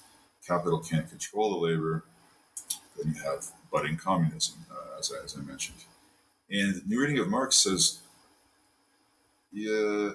Capital 0.46 0.80
can't 0.80 1.08
control 1.08 1.50
the 1.50 1.66
labor. 1.66 2.04
Then 3.02 3.14
you 3.14 3.22
have 3.22 3.46
budding 3.72 3.96
communism, 3.96 4.66
uh, 4.70 4.98
as, 4.98 5.12
I, 5.12 5.24
as 5.24 5.36
I 5.36 5.40
mentioned. 5.42 5.78
And 6.50 6.82
the 6.86 6.96
reading 6.96 7.18
of 7.18 7.28
Marx 7.28 7.56
says, 7.56 8.00
yeah, 9.52 10.12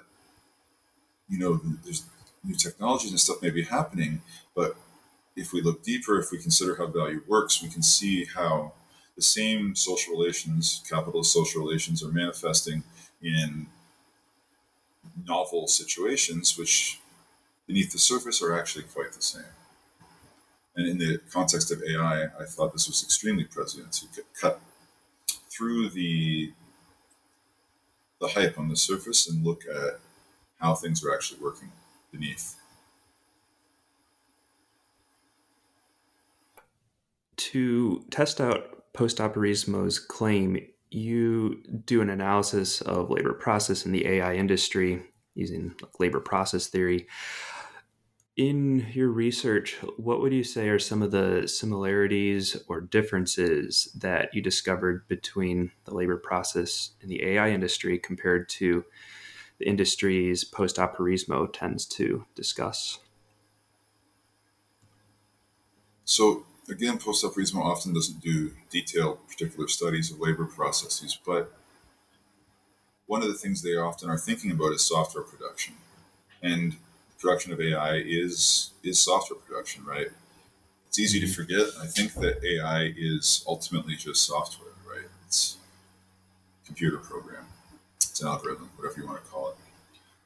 you 1.28 1.40
know, 1.40 1.62
there's 1.84 2.04
new 2.44 2.56
technologies 2.56 3.12
and 3.12 3.20
stuff 3.20 3.42
may 3.42 3.50
be 3.50 3.64
happening, 3.64 4.22
but 4.56 4.76
if 5.36 5.52
we 5.52 5.62
look 5.62 5.84
deeper, 5.84 6.20
if 6.20 6.32
we 6.32 6.38
consider 6.38 6.76
how 6.76 6.88
value 6.88 7.22
works, 7.28 7.62
we 7.62 7.70
can 7.70 7.82
see 7.82 8.26
how 8.26 8.74
the 9.16 9.22
same 9.22 9.76
social 9.76 10.14
relations, 10.14 10.84
capitalist 10.90 11.34
social 11.34 11.62
relations, 11.64 12.04
are 12.04 12.12
manifesting 12.12 12.84
in 13.22 13.68
novel 15.26 15.68
situations, 15.68 16.58
which 16.58 17.00
beneath 17.68 17.92
the 17.92 17.98
surface 17.98 18.42
are 18.42 18.58
actually 18.58 18.84
quite 18.84 19.14
the 19.14 19.22
same. 19.22 19.44
And 20.76 20.88
in 20.88 20.98
the 20.98 21.20
context 21.32 21.72
of 21.72 21.82
AI, 21.84 22.26
I 22.26 22.46
thought 22.46 22.74
this 22.74 22.88
was 22.88 23.02
extremely 23.04 23.46
prescient 23.46 23.94
to 23.94 24.24
cut 24.40 24.60
through 25.50 25.90
the 25.90 26.54
the 28.22 28.28
hype 28.30 28.58
on 28.58 28.70
the 28.70 28.76
surface 28.76 29.30
and 29.30 29.44
look 29.44 29.64
at 29.66 30.00
how 30.60 30.74
things 30.74 31.04
are 31.04 31.14
actually 31.14 31.42
working 31.42 31.72
beneath. 32.12 32.56
To 37.38 38.06
test 38.10 38.40
out 38.40 38.94
Post-Operaismo's 38.94 40.00
claim, 40.00 40.66
you 40.90 41.62
do 41.86 42.02
an 42.02 42.10
analysis 42.10 42.80
of 42.82 43.10
labor 43.10 43.34
process 43.34 43.86
in 43.86 43.92
the 43.92 44.08
AI 44.08 44.36
industry 44.36 45.04
using 45.36 45.76
labor 46.00 46.22
process 46.22 46.68
theory. 46.68 47.08
In 48.38 48.88
your 48.92 49.08
research, 49.10 49.78
what 49.96 50.20
would 50.20 50.34
you 50.34 50.44
say 50.44 50.68
are 50.68 50.78
some 50.78 51.02
of 51.02 51.12
the 51.12 51.48
similarities 51.48 52.58
or 52.68 52.82
differences 52.82 53.90
that 53.96 54.34
you 54.34 54.42
discovered 54.42 55.08
between 55.08 55.72
the 55.86 55.94
labor 55.94 56.18
process 56.18 56.92
in 57.00 57.08
the 57.08 57.24
AI 57.24 57.52
industry 57.52 57.98
compared 57.98 58.50
to 58.50 58.84
the 59.58 59.70
industries 59.70 60.44
post-operaismo 60.44 61.48
tends 61.54 61.86
to 61.86 62.26
discuss? 62.36 63.00
So 66.04 66.44
again, 66.70 66.98
post-operaismo 66.98 67.64
often 67.64 67.94
doesn't 67.94 68.20
do 68.20 68.52
detailed 68.70 69.26
particular 69.30 69.70
studies 69.70 70.12
of 70.12 70.20
labor 70.20 70.46
processes, 70.46 71.18
but 71.26 71.54
one 73.06 73.22
of 73.22 73.30
the 73.30 73.34
things 73.36 73.62
they 73.62 73.78
often 73.78 74.10
are 74.10 74.18
thinking 74.18 74.52
about 74.52 74.74
is 74.74 74.82
software 74.82 75.24
production. 75.24 75.76
And 76.42 76.76
production 77.20 77.54
of 77.54 77.62
AI 77.62 77.96
is 77.98 78.72
is 78.84 79.02
software 79.02 79.40
production, 79.40 79.86
right? 79.86 80.08
It's 80.88 81.00
easy 81.00 81.20
to 81.22 81.28
forget. 81.28 81.68
I 81.82 81.88
think 81.88 82.14
that 82.16 82.44
AI 82.44 82.94
is 82.98 83.44
ultimately 83.48 83.96
just 83.96 84.26
software, 84.26 84.74
right? 84.90 85.08
It's 85.28 85.58
computer 86.66 86.98
program. 86.98 87.46
It's 87.98 88.22
an 88.22 88.28
algorithm, 88.28 88.70
whatever 88.76 89.00
you 89.00 89.08
want 89.08 89.24
to 89.24 89.30
call 89.30 89.50
it. 89.50 89.56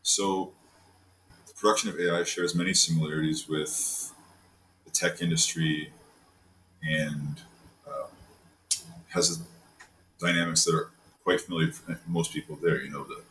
So 0.03 0.53
the 1.47 1.53
production 1.53 1.89
of 1.89 1.99
AI 1.99 2.23
shares 2.23 2.55
many 2.55 2.73
similarities 2.73 3.47
with 3.47 4.13
the 4.85 4.91
tech 4.91 5.21
industry 5.21 5.91
and 6.83 7.41
uh, 7.87 8.07
has 9.09 9.41
dynamics 10.19 10.65
that 10.65 10.75
are 10.75 10.91
quite 11.23 11.41
familiar 11.41 11.71
for 11.71 11.99
most 12.07 12.33
people 12.33 12.57
there. 12.57 12.81
You 12.81 12.91
know, 12.91 13.03
the 13.03 13.23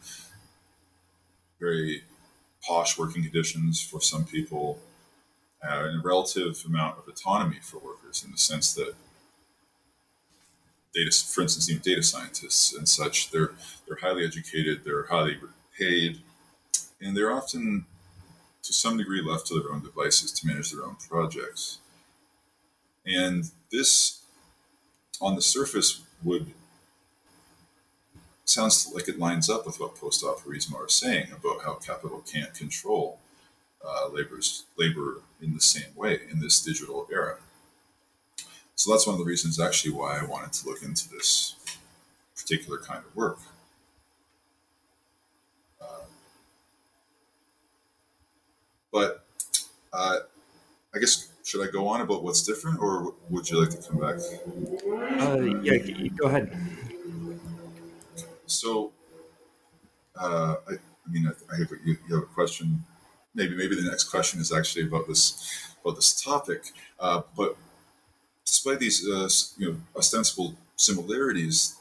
very 1.60 2.02
posh 2.68 2.98
working 2.98 3.22
conditions 3.22 3.80
for 3.80 4.00
some 4.00 4.24
people, 4.24 4.78
uh, 5.64 5.84
and 5.86 6.00
a 6.00 6.02
relative 6.06 6.62
amount 6.66 6.98
of 6.98 7.08
autonomy 7.08 7.58
for 7.62 7.78
workers 7.78 8.22
in 8.24 8.30
the 8.30 8.38
sense 8.38 8.74
that 8.74 8.94
data, 10.94 11.10
for 11.10 11.42
instance, 11.42 11.70
even 11.70 11.82
data 11.82 12.02
scientists 12.02 12.76
and 12.76 12.88
such, 12.88 13.30
they're 13.30 13.52
they're 13.86 13.98
highly 14.00 14.24
educated, 14.24 14.84
they're 14.84 15.06
highly 15.06 15.38
paid, 15.76 16.18
and 17.00 17.16
they're 17.16 17.32
often 17.32 17.86
to 18.62 18.72
some 18.72 18.98
degree 18.98 19.22
left 19.22 19.46
to 19.46 19.58
their 19.58 19.72
own 19.72 19.82
devices 19.82 20.30
to 20.32 20.46
manage 20.46 20.70
their 20.70 20.84
own 20.84 20.96
projects. 21.08 21.78
And 23.06 23.50
this, 23.72 24.20
on 25.20 25.34
the 25.36 25.42
surface, 25.42 26.02
would 26.22 26.52
sounds 28.50 28.90
like 28.94 29.08
it 29.08 29.18
lines 29.18 29.50
up 29.50 29.66
with 29.66 29.78
what 29.80 29.94
post-operaismo 29.96 30.74
are 30.74 30.88
saying 30.88 31.28
about 31.32 31.62
how 31.64 31.74
capital 31.74 32.22
can't 32.30 32.54
control 32.54 33.18
uh, 33.84 34.08
labor's 34.12 34.64
labor 34.76 35.22
in 35.40 35.54
the 35.54 35.60
same 35.60 35.94
way 35.94 36.20
in 36.30 36.40
this 36.40 36.60
digital 36.62 37.06
era. 37.12 37.36
So 38.74 38.92
that's 38.92 39.06
one 39.06 39.14
of 39.14 39.18
the 39.18 39.24
reasons, 39.24 39.60
actually, 39.60 39.92
why 39.92 40.18
I 40.18 40.24
wanted 40.24 40.52
to 40.52 40.68
look 40.68 40.82
into 40.82 41.08
this 41.08 41.56
particular 42.36 42.78
kind 42.78 43.04
of 43.04 43.14
work. 43.16 43.38
Uh, 45.80 46.04
but 48.92 49.24
uh, 49.92 50.18
I 50.94 50.98
guess 50.98 51.28
should 51.44 51.66
I 51.66 51.70
go 51.70 51.88
on 51.88 52.02
about 52.02 52.22
what's 52.22 52.42
different, 52.42 52.78
or 52.80 53.14
would 53.30 53.50
you 53.50 53.60
like 53.60 53.70
to 53.70 53.78
come 53.78 53.98
back? 53.98 54.20
Uh, 55.20 55.40
yeah, 55.62 55.78
go 56.16 56.26
ahead. 56.28 56.56
So, 58.48 58.92
uh, 60.18 60.56
I, 60.68 60.72
I, 60.72 61.10
mean, 61.10 61.26
I, 61.28 61.54
I 61.54 61.58
have 61.58 61.70
a, 61.72 61.76
you, 61.84 61.96
you, 62.08 62.14
have 62.14 62.24
a 62.24 62.34
question. 62.34 62.84
Maybe, 63.34 63.54
maybe 63.54 63.76
the 63.76 63.88
next 63.88 64.04
question 64.04 64.40
is 64.40 64.52
actually 64.52 64.86
about 64.86 65.06
this 65.06 65.76
about 65.84 65.96
this 65.96 66.20
topic. 66.20 66.72
Uh, 66.98 67.22
but 67.36 67.56
despite 68.44 68.80
these, 68.80 69.06
uh, 69.06 69.28
you 69.58 69.72
know, 69.72 69.76
ostensible 69.96 70.54
similarities, 70.76 71.76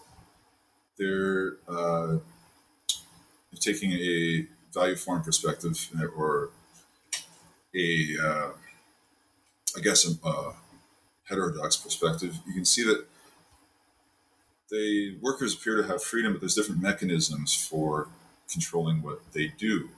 they're 0.97 1.53
uh, 1.67 2.17
taking 3.59 3.93
a 3.93 4.45
value 4.73 4.95
form 4.95 5.23
perspective 5.23 5.89
or 6.15 6.49
a, 7.75 8.15
uh, 8.21 8.49
I 9.75 9.79
guess, 9.81 10.05
a, 10.05 10.27
a 10.27 10.53
heterodox 11.23 11.77
perspective. 11.77 12.37
You 12.45 12.53
can 12.53 12.65
see 12.65 12.83
that 12.83 13.05
they 14.69 15.15
workers 15.21 15.53
appear 15.53 15.77
to 15.77 15.87
have 15.87 16.03
freedom, 16.03 16.33
but 16.33 16.41
there's 16.41 16.55
different 16.55 16.81
mechanisms 16.81 17.53
for 17.53 18.09
controlling 18.51 19.01
what 19.01 19.19
they 19.33 19.47
do 19.57 19.89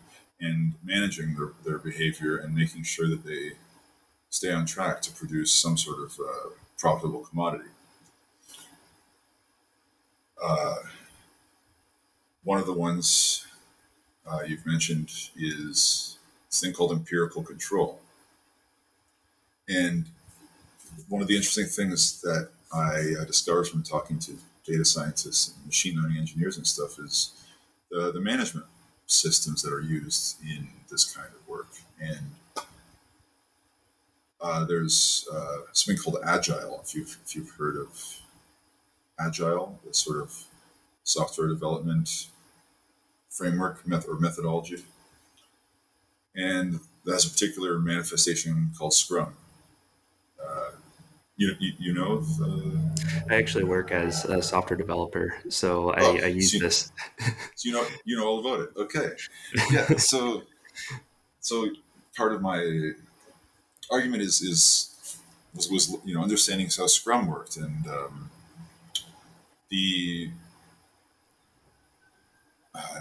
and 0.41 0.73
managing 0.83 1.35
their, 1.35 1.51
their 1.65 1.77
behavior 1.77 2.37
and 2.37 2.55
making 2.55 2.83
sure 2.83 3.07
that 3.07 3.25
they 3.25 3.53
stay 4.29 4.51
on 4.51 4.65
track 4.65 5.01
to 5.01 5.11
produce 5.11 5.51
some 5.51 5.77
sort 5.77 5.99
of 5.99 6.19
uh, 6.19 6.49
profitable 6.77 7.25
commodity. 7.25 7.69
Uh, 10.41 10.75
one 12.43 12.59
of 12.59 12.65
the 12.65 12.73
ones 12.73 13.45
uh, 14.25 14.39
you've 14.47 14.65
mentioned 14.65 15.09
is 15.35 16.17
this 16.49 16.61
thing 16.61 16.73
called 16.73 16.91
empirical 16.91 17.43
control. 17.43 17.99
And 19.67 20.05
one 21.09 21.21
of 21.21 21.27
the 21.27 21.35
interesting 21.35 21.65
things 21.65 22.21
that 22.21 22.49
I 22.73 23.13
discovered 23.25 23.67
from 23.67 23.83
talking 23.83 24.19
to 24.19 24.37
data 24.69 24.85
scientists 24.85 25.53
and 25.55 25.65
machine 25.65 25.99
learning 25.99 26.17
engineers 26.17 26.57
and 26.57 26.67
stuff 26.67 26.99
is 26.99 27.31
the, 27.89 28.11
the 28.11 28.21
management 28.21 28.65
systems 29.07 29.61
that 29.63 29.73
are 29.73 29.81
used 29.81 30.37
in 30.43 30.67
this 30.89 31.03
kind 31.03 31.27
of 31.27 31.47
work. 31.47 31.69
And 31.99 32.65
uh, 34.39 34.63
there's 34.65 35.27
uh, 35.33 35.57
something 35.73 36.01
called 36.01 36.17
Agile, 36.23 36.81
if 36.83 36.93
you've, 36.95 37.17
if 37.25 37.35
you've 37.35 37.49
heard 37.51 37.75
of 37.75 38.21
Agile, 39.19 39.79
the 39.85 39.93
sort 39.93 40.21
of 40.21 40.45
software 41.03 41.47
development 41.47 42.27
framework 43.29 43.85
method 43.87 44.09
or 44.09 44.19
methodology. 44.19 44.83
And 46.35 46.79
that's 47.05 47.25
a 47.25 47.29
particular 47.29 47.79
manifestation 47.79 48.71
called 48.77 48.93
Scrum. 48.93 49.33
Uh, 50.41 50.71
you, 51.39 51.55
you, 51.57 51.73
you 51.79 51.93
know 51.93 52.21
I 53.29 53.35
actually 53.35 53.63
work 53.63 53.91
as 53.91 54.25
a 54.25 54.41
software 54.41 54.77
developer, 54.77 55.35
so 55.47 55.91
I, 55.91 56.01
oh, 56.01 56.17
I 56.17 56.27
use 56.27 56.51
so 56.51 56.59
this. 56.59 56.91
so 57.55 57.69
you 57.69 57.71
know 57.71 57.85
you 58.03 58.17
know 58.17 58.27
all 58.27 58.39
about 58.39 58.59
it. 58.59 58.69
Okay, 58.75 59.11
yeah. 59.71 59.87
So 59.97 60.43
so 61.39 61.69
part 62.15 62.33
of 62.33 62.41
my 62.41 62.91
argument 63.89 64.21
is 64.21 64.41
is 64.41 65.17
was, 65.55 65.71
was 65.71 65.97
you 66.03 66.13
know 66.13 66.21
understanding 66.21 66.67
how 66.77 66.87
Scrum 66.87 67.27
worked 67.27 67.55
and 67.55 67.87
um, 67.87 68.29
the 69.69 70.31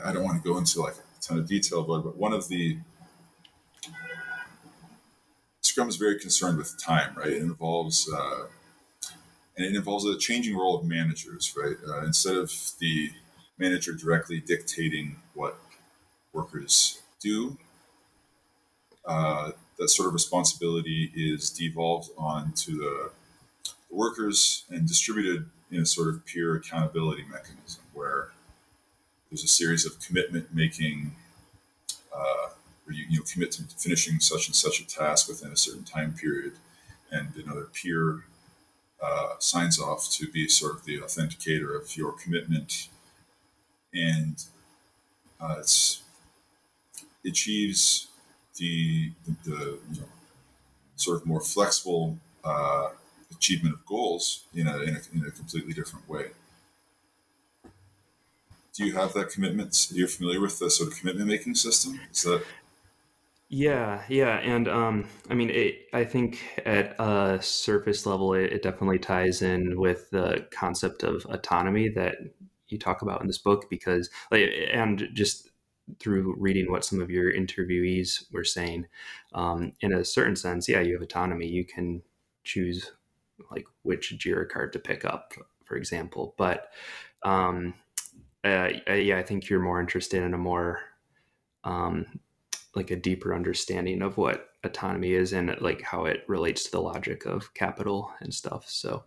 I 0.04 0.12
don't 0.12 0.22
want 0.22 0.40
to 0.40 0.48
go 0.48 0.58
into 0.58 0.80
like 0.80 0.94
a 0.94 1.20
ton 1.20 1.38
of 1.38 1.48
detail 1.48 1.80
about 1.80 2.00
it, 2.00 2.04
but 2.04 2.16
one 2.16 2.32
of 2.32 2.48
the 2.48 2.78
Scrum 5.78 5.88
is 5.88 5.94
very 5.94 6.18
concerned 6.18 6.58
with 6.58 6.76
time, 6.76 7.14
right? 7.16 7.28
It 7.28 7.40
involves 7.40 8.12
uh, 8.12 8.46
and 9.56 9.64
it 9.64 9.76
involves 9.76 10.04
a 10.06 10.18
changing 10.18 10.56
role 10.56 10.76
of 10.76 10.84
managers, 10.84 11.54
right? 11.56 11.76
Uh, 11.86 12.04
instead 12.04 12.34
of 12.34 12.52
the 12.80 13.10
manager 13.58 13.92
directly 13.92 14.40
dictating 14.40 15.20
what 15.34 15.56
workers 16.32 17.00
do, 17.20 17.56
uh, 19.04 19.52
that 19.78 19.88
sort 19.88 20.08
of 20.08 20.14
responsibility 20.14 21.12
is 21.14 21.48
devolved 21.48 22.10
onto 22.18 22.78
the, 22.78 23.12
the 23.64 23.94
workers 23.94 24.64
and 24.70 24.88
distributed 24.88 25.48
in 25.70 25.82
a 25.82 25.86
sort 25.86 26.08
of 26.08 26.26
peer 26.26 26.56
accountability 26.56 27.22
mechanism 27.30 27.84
where 27.92 28.30
there's 29.30 29.44
a 29.44 29.46
series 29.46 29.86
of 29.86 30.00
commitment 30.00 30.52
making 30.52 31.12
uh, 32.12 32.48
where 32.88 32.96
you, 32.96 33.04
you 33.10 33.18
know, 33.18 33.24
commit 33.30 33.52
to 33.52 33.62
finishing 33.76 34.18
such 34.18 34.48
and 34.48 34.56
such 34.56 34.80
a 34.80 34.86
task 34.86 35.28
within 35.28 35.52
a 35.52 35.56
certain 35.56 35.84
time 35.84 36.14
period 36.14 36.52
and 37.12 37.28
another 37.36 37.68
peer 37.74 38.24
uh, 39.02 39.34
signs 39.38 39.78
off 39.78 40.10
to 40.10 40.26
be 40.28 40.48
sort 40.48 40.74
of 40.74 40.84
the 40.84 40.98
authenticator 40.98 41.78
of 41.80 41.96
your 41.96 42.12
commitment, 42.12 42.88
and 43.94 44.44
uh, 45.40 45.56
it's, 45.58 46.02
it 47.22 47.30
achieves 47.30 48.08
the, 48.56 49.12
the, 49.26 49.50
the 49.50 49.78
you 49.92 50.00
know, 50.00 50.08
sort 50.96 51.20
of 51.20 51.26
more 51.26 51.40
flexible 51.40 52.18
uh, 52.42 52.88
achievement 53.30 53.74
of 53.74 53.86
goals 53.86 54.44
in 54.54 54.66
a, 54.66 54.78
in 54.78 54.96
a, 54.96 55.00
in 55.14 55.26
a 55.26 55.30
completely 55.30 55.72
different 55.72 56.08
way. 56.08 56.26
Do 58.74 58.84
you 58.84 58.94
have 58.94 59.12
that 59.14 59.30
commitment? 59.30 59.88
You're 59.92 60.08
familiar 60.08 60.40
with 60.40 60.58
the 60.58 60.70
sort 60.70 60.90
of 60.90 60.98
commitment 60.98 61.28
making 61.28 61.54
system? 61.54 62.00
Is 62.12 62.22
that 62.22 62.42
yeah, 63.48 64.02
yeah, 64.08 64.38
and 64.38 64.68
um, 64.68 65.08
I 65.30 65.34
mean, 65.34 65.48
it, 65.48 65.86
I 65.94 66.04
think 66.04 66.42
at 66.66 66.94
a 67.00 67.40
surface 67.40 68.04
level, 68.04 68.34
it, 68.34 68.52
it, 68.52 68.62
definitely 68.62 68.98
ties 68.98 69.40
in 69.40 69.80
with 69.80 70.10
the 70.10 70.46
concept 70.50 71.02
of 71.02 71.24
autonomy 71.26 71.88
that 71.90 72.16
you 72.68 72.78
talk 72.78 73.00
about 73.00 73.22
in 73.22 73.26
this 73.26 73.38
book, 73.38 73.70
because 73.70 74.10
like, 74.30 74.50
and 74.70 75.08
just 75.14 75.50
through 75.98 76.34
reading 76.38 76.70
what 76.70 76.84
some 76.84 77.00
of 77.00 77.10
your 77.10 77.32
interviewees 77.32 78.30
were 78.32 78.44
saying, 78.44 78.86
um, 79.32 79.72
in 79.80 79.94
a 79.94 80.04
certain 80.04 80.36
sense, 80.36 80.68
yeah, 80.68 80.80
you 80.80 80.92
have 80.92 81.02
autonomy. 81.02 81.46
You 81.46 81.64
can 81.64 82.02
choose 82.44 82.92
like 83.50 83.66
which 83.82 84.14
Jira 84.18 84.46
card 84.46 84.74
to 84.74 84.78
pick 84.78 85.06
up, 85.06 85.32
for 85.64 85.76
example, 85.76 86.34
but 86.36 86.70
um, 87.22 87.72
uh, 88.44 88.68
yeah, 88.88 89.16
I 89.16 89.22
think 89.22 89.48
you're 89.48 89.60
more 89.60 89.80
interested 89.80 90.22
in 90.22 90.34
a 90.34 90.38
more 90.38 90.80
um, 91.64 92.20
like 92.74 92.90
a 92.90 92.96
deeper 92.96 93.34
understanding 93.34 94.02
of 94.02 94.16
what 94.16 94.50
autonomy 94.64 95.12
is 95.12 95.32
and 95.32 95.54
like 95.60 95.82
how 95.82 96.04
it 96.04 96.20
relates 96.28 96.64
to 96.64 96.70
the 96.70 96.80
logic 96.80 97.24
of 97.26 97.54
capital 97.54 98.12
and 98.20 98.32
stuff. 98.32 98.68
So, 98.68 99.04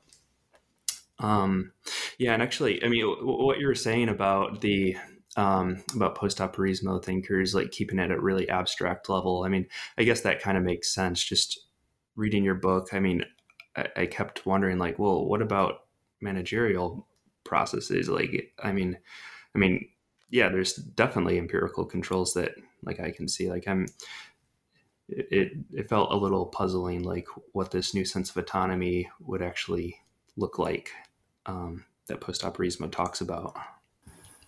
um, 1.19 1.71
yeah, 2.17 2.33
and 2.33 2.41
actually, 2.41 2.83
I 2.83 2.87
mean, 2.87 3.05
what 3.05 3.59
you 3.59 3.67
were 3.67 3.75
saying 3.75 4.09
about 4.09 4.61
the 4.61 4.97
um, 5.37 5.83
about 5.95 6.15
post-operaismo 6.15 7.03
thinkers, 7.03 7.55
like 7.55 7.71
keeping 7.71 7.99
it 7.99 8.11
at 8.11 8.17
a 8.17 8.19
really 8.19 8.49
abstract 8.49 9.07
level. 9.07 9.43
I 9.45 9.49
mean, 9.49 9.67
I 9.97 10.03
guess 10.03 10.21
that 10.21 10.41
kind 10.41 10.57
of 10.57 10.63
makes 10.63 10.93
sense. 10.93 11.23
Just 11.23 11.67
reading 12.15 12.43
your 12.43 12.55
book, 12.55 12.89
I 12.91 12.99
mean, 12.99 13.23
I, 13.77 13.87
I 13.95 14.05
kept 14.07 14.45
wondering, 14.45 14.77
like, 14.77 14.99
well, 14.99 15.25
what 15.25 15.41
about 15.41 15.85
managerial 16.19 17.07
processes? 17.45 18.09
Like, 18.09 18.53
I 18.61 18.73
mean, 18.73 18.97
I 19.55 19.59
mean, 19.59 19.87
yeah, 20.29 20.49
there's 20.49 20.73
definitely 20.73 21.37
empirical 21.37 21.85
controls 21.85 22.33
that 22.33 22.55
like 22.83 22.99
I 22.99 23.11
can 23.11 23.27
see. 23.27 23.49
Like 23.49 23.67
I'm, 23.67 23.87
it 25.07 25.53
it 25.73 25.89
felt 25.89 26.11
a 26.11 26.15
little 26.15 26.45
puzzling, 26.45 27.03
like 27.03 27.27
what 27.51 27.71
this 27.71 27.93
new 27.93 28.05
sense 28.05 28.29
of 28.29 28.37
autonomy 28.37 29.09
would 29.19 29.41
actually 29.41 29.97
look 30.37 30.57
like 30.57 30.91
um, 31.45 31.85
that 32.07 32.21
post-operaismo 32.21 32.91
talks 32.91 33.21
about. 33.21 33.55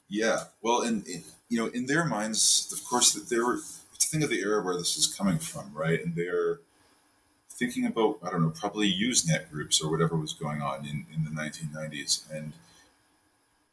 Yeah, 0.08 0.44
well, 0.62 0.82
and 0.82 1.06
you 1.50 1.58
know, 1.58 1.68
in 1.68 1.86
their 1.86 2.06
minds, 2.06 2.72
of 2.72 2.84
course, 2.88 3.14
that 3.14 3.30
they 3.30 3.40
were 3.40 3.58
to 3.58 4.08
think 4.08 4.24
of 4.24 4.30
the 4.30 4.42
era 4.42 4.64
where 4.64 4.78
this 4.78 4.98
is 4.98 5.08
coming 5.08 5.40
from, 5.40 5.72
right? 5.74 6.04
And 6.04 6.16
they're 6.16 6.60
thinking 7.50 7.86
about 7.86 8.20
I 8.24 8.30
don't 8.30 8.42
know, 8.42 8.50
probably 8.50 8.92
Usenet 8.92 9.50
groups 9.52 9.82
or 9.82 9.92
whatever 9.92 10.16
was 10.16 10.34
going 10.34 10.62
on 10.62 10.86
in 10.86 11.06
in 11.14 11.24
the 11.24 11.32
1990s, 11.32 12.24
and 12.32 12.54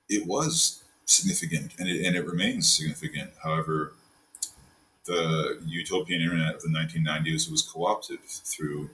it 0.09 0.27
was 0.27 0.83
significant, 1.05 1.73
and 1.79 1.88
it, 1.88 2.05
and 2.07 2.16
it 2.16 2.27
remains 2.27 2.68
significant. 2.68 3.31
However, 3.42 3.92
the 5.07 5.61
utopian 5.67 6.21
internet 6.21 6.57
of 6.57 6.63
the 6.63 6.69
1990s 6.69 7.51
was 7.51 7.63
co-opted 7.63 8.21
through, 8.25 8.91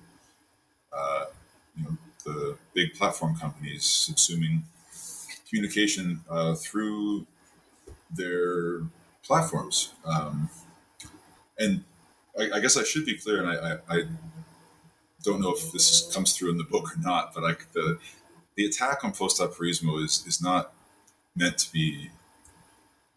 uh, 0.92 1.24
you 1.76 1.84
know, 1.84 1.96
the 2.24 2.56
big 2.74 2.94
platform 2.94 3.36
companies 3.36 3.82
subsuming 3.82 4.62
communication 5.48 6.20
uh, 6.28 6.54
through 6.54 7.26
their 8.10 8.82
platforms. 9.22 9.92
Um, 10.04 10.48
and 11.58 11.84
I, 12.38 12.50
I, 12.54 12.60
guess 12.60 12.76
I 12.76 12.82
should 12.82 13.06
be 13.06 13.16
clear, 13.16 13.42
and 13.42 13.48
I, 13.48 13.54
I, 13.54 13.96
I, 13.96 14.02
don't 15.22 15.40
know 15.40 15.52
if 15.52 15.72
this 15.72 16.08
comes 16.14 16.36
through 16.36 16.50
in 16.50 16.58
the 16.58 16.64
book 16.64 16.96
or 16.96 17.00
not, 17.00 17.34
but 17.34 17.42
the 17.72 17.98
the 18.54 18.64
attack 18.64 19.04
on 19.04 19.10
post-operaismo 19.12 20.04
is 20.04 20.24
is 20.24 20.40
not 20.40 20.72
meant 21.34 21.58
to 21.58 21.72
be 21.72 22.10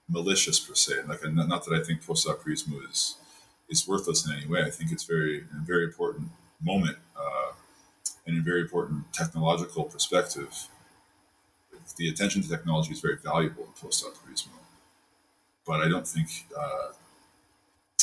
malicious 0.10 0.60
per 0.60 0.76
se. 0.76 0.94
Like, 1.08 1.24
not 1.32 1.66
that 1.66 1.74
I 1.80 1.84
think 1.84 2.06
post-operaismo 2.06 2.90
is 2.90 3.16
is 3.70 3.88
worthless 3.88 4.26
in 4.26 4.34
any 4.34 4.48
way. 4.48 4.64
I 4.64 4.72
think 4.72 4.92
it's 4.92 5.04
very 5.04 5.42
a 5.42 5.62
very 5.64 5.84
important 5.86 6.30
moment 6.62 6.98
uh, 7.16 7.52
and 8.26 8.38
a 8.40 8.42
very 8.42 8.62
important 8.62 9.14
technological 9.14 9.84
perspective. 9.84 10.68
The 11.98 12.10
attention 12.10 12.42
to 12.44 12.50
technology 12.50 12.92
is 12.94 13.02
very 13.02 13.18
valuable 13.18 13.64
in 13.66 13.72
post-operaismo, 13.82 14.58
but 15.66 15.82
I 15.82 15.88
don't 15.90 16.08
think 16.08 16.30
uh, 16.58 16.94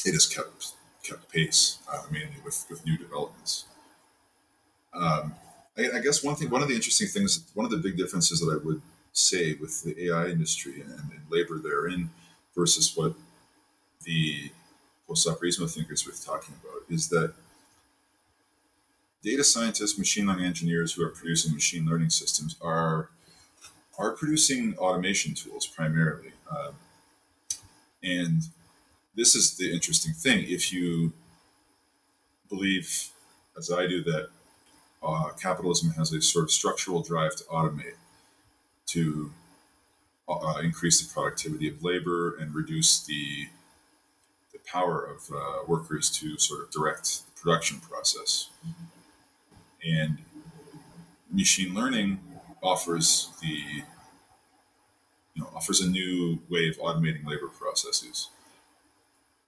it 0.05 0.12
has 0.12 0.27
kept 0.27 0.73
kept 1.03 1.31
pace 1.31 1.79
uh, 1.92 2.03
mainly 2.11 2.38
with 2.45 2.66
with 2.71 2.85
new 2.85 2.97
developments. 2.97 3.64
Um, 4.95 5.35
I, 5.77 5.99
I 5.99 6.01
guess 6.01 6.25
one 6.25 6.37
thing, 6.37 6.51
one 6.51 6.62
of 6.62 6.69
the 6.69 6.75
interesting 6.75 7.09
things, 7.09 7.45
one 7.55 7.64
of 7.66 7.71
the 7.71 7.77
big 7.79 7.97
differences 7.97 8.40
that 8.40 8.51
I 8.51 8.64
would 8.64 8.81
say 9.16 9.55
with 9.55 9.83
the 9.83 10.07
AI 10.07 10.26
industry 10.26 10.81
and, 10.83 10.90
and 10.92 11.20
labor 11.31 11.59
therein 11.59 12.11
versus 12.55 12.96
what 12.96 13.14
the 14.05 14.50
post-operaismo 15.07 15.72
thinkers 15.72 16.07
were 16.07 16.12
talking 16.12 16.55
about 16.62 16.83
is 16.88 17.09
that 17.09 17.33
data 19.22 19.42
scientists, 19.42 19.98
machine 19.98 20.26
learning 20.26 20.44
engineers 20.44 20.92
who 20.92 21.05
are 21.05 21.11
producing 21.11 21.52
machine 21.52 21.87
learning 21.87 22.11
systems 22.11 22.57
are 22.61 23.11
are 23.98 24.12
producing 24.12 24.76
automation 24.76 25.33
tools 25.35 25.66
primarily, 25.66 26.33
uh, 26.50 26.70
and 28.02 28.42
this 29.16 29.35
is 29.35 29.57
the 29.57 29.72
interesting 29.72 30.12
thing. 30.12 30.44
If 30.46 30.70
you 30.70 31.14
believe, 32.50 33.09
as 33.57 33.72
I 33.72 33.87
do, 33.87 34.05
that 34.05 34.29
uh, 35.02 35.31
capitalism 35.40 35.90
has 35.92 36.12
a 36.12 36.20
sort 36.20 36.44
of 36.44 36.50
structural 36.50 37.00
drive 37.00 37.37
to 37.37 37.44
automate, 37.44 37.94
to 38.87 39.33
uh, 40.29 40.61
increase 40.62 41.01
the 41.01 41.12
productivity 41.12 41.68
of 41.68 41.83
labor 41.83 42.37
and 42.37 42.55
reduce 42.55 43.05
the 43.05 43.49
the 44.53 44.59
power 44.64 45.05
of 45.05 45.31
uh, 45.35 45.64
workers 45.66 46.11
to 46.11 46.38
sort 46.38 46.62
of 46.62 46.70
direct 46.70 47.22
the 47.27 47.40
production 47.40 47.79
process. 47.81 48.49
And 49.85 50.18
machine 51.31 51.75
learning 51.75 52.20
offers 52.62 53.31
the 53.42 53.83
you 55.35 55.42
know 55.42 55.51
offers 55.55 55.81
a 55.81 55.88
new 55.88 56.38
way 56.49 56.68
of 56.68 56.77
automating 56.79 57.27
labor 57.27 57.49
processes. 57.49 58.29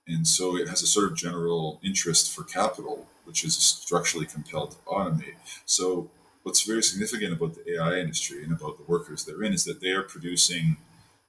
And 0.07 0.27
so 0.27 0.57
it 0.57 0.67
has 0.67 0.81
a 0.81 0.87
sort 0.87 1.11
of 1.11 1.15
general 1.15 1.79
interest 1.83 2.35
for 2.35 2.43
capital, 2.43 3.07
which 3.25 3.43
is 3.43 3.55
structurally 3.55 4.25
compelled 4.25 4.71
to 4.71 4.77
automate. 4.87 5.35
So 5.65 6.09
what's 6.43 6.63
very 6.63 6.83
significant 6.83 7.33
about 7.33 7.55
the 7.55 7.75
AI 7.75 7.99
industry 7.99 8.43
and 8.43 8.53
about 8.53 8.77
the 8.77 8.83
workers 8.87 9.25
they're 9.25 9.43
in 9.43 9.53
is 9.53 9.63
that 9.65 9.81
they 9.81 9.91
are 9.91 10.03
producing 10.03 10.77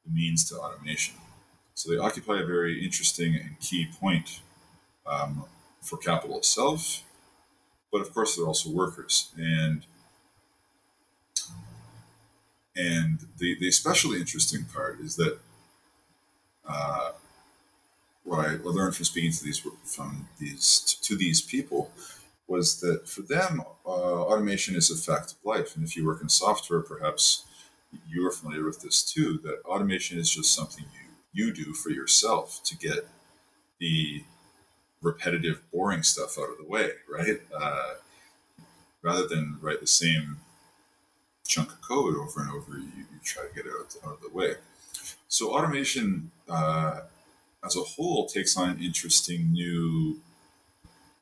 the 0.06 0.12
means 0.12 0.48
to 0.48 0.56
automation. 0.56 1.16
So 1.74 1.90
they 1.90 1.98
occupy 1.98 2.40
a 2.40 2.46
very 2.46 2.84
interesting 2.84 3.34
and 3.36 3.58
key 3.60 3.88
point 4.00 4.40
um, 5.06 5.44
for 5.82 5.96
capital 5.96 6.38
itself, 6.38 7.04
but 7.92 8.00
of 8.00 8.12
course 8.14 8.36
they're 8.36 8.46
also 8.46 8.70
workers. 8.70 9.32
And 9.36 9.86
and 12.76 13.26
the, 13.38 13.56
the 13.58 13.68
especially 13.68 14.18
interesting 14.20 14.64
part 14.64 15.00
is 15.00 15.16
that 15.16 15.38
uh, 16.68 17.12
what 18.24 18.46
I 18.46 18.56
learned 18.62 18.94
from 18.94 19.04
speaking 19.04 19.32
to 19.32 19.44
these 19.44 19.62
from 19.84 20.28
these 20.38 20.98
to 21.02 21.16
these 21.16 21.40
people 21.40 21.90
was 22.50 22.80
that 22.80 23.08
for 23.08 23.22
them, 23.22 23.62
uh, 23.86 23.88
automation 23.88 24.74
is 24.74 24.90
a 24.90 24.96
fact 24.96 25.32
of 25.32 25.38
life. 25.44 25.76
And 25.76 25.84
if 25.84 25.96
you 25.96 26.04
work 26.04 26.20
in 26.20 26.28
software, 26.28 26.80
perhaps 26.80 27.44
you 28.08 28.26
are 28.26 28.32
familiar 28.32 28.64
with 28.64 28.82
this 28.82 29.02
too, 29.02 29.38
that 29.44 29.62
automation 29.64 30.18
is 30.18 30.28
just 30.28 30.52
something 30.52 30.84
you, 31.32 31.46
you 31.46 31.52
do 31.54 31.72
for 31.72 31.90
yourself 31.90 32.60
to 32.64 32.76
get 32.76 33.06
the 33.78 34.24
repetitive, 35.00 35.62
boring 35.72 36.02
stuff 36.02 36.38
out 36.38 36.50
of 36.50 36.58
the 36.58 36.64
way, 36.64 36.90
right? 37.08 37.40
Uh, 37.56 37.94
rather 39.02 39.26
than 39.26 39.56
write 39.60 39.80
the 39.80 39.86
same 39.86 40.38
chunk 41.46 41.70
of 41.70 41.80
code 41.80 42.16
over 42.16 42.40
and 42.40 42.50
over, 42.50 42.78
you, 42.78 42.86
you 42.96 43.18
try 43.24 43.44
to 43.44 43.54
get 43.54 43.64
it 43.64 43.72
out, 43.78 43.96
out, 44.04 44.14
of 44.14 44.20
the 44.22 44.36
way. 44.36 44.54
So 45.28 45.52
automation 45.54 46.32
uh, 46.48 47.02
as 47.64 47.76
a 47.76 47.80
whole 47.80 48.26
takes 48.26 48.56
on 48.56 48.70
an 48.70 48.82
interesting 48.82 49.52
new 49.52 50.20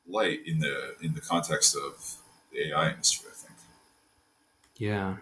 light 0.09 0.39
in 0.45 0.59
the 0.59 0.95
in 1.01 1.13
the 1.13 1.21
context 1.21 1.75
of 1.75 2.15
the 2.51 2.69
AI 2.69 2.91
industry. 2.91 3.29
I 3.31 3.35
think. 3.35 3.55
Yeah, 4.77 5.17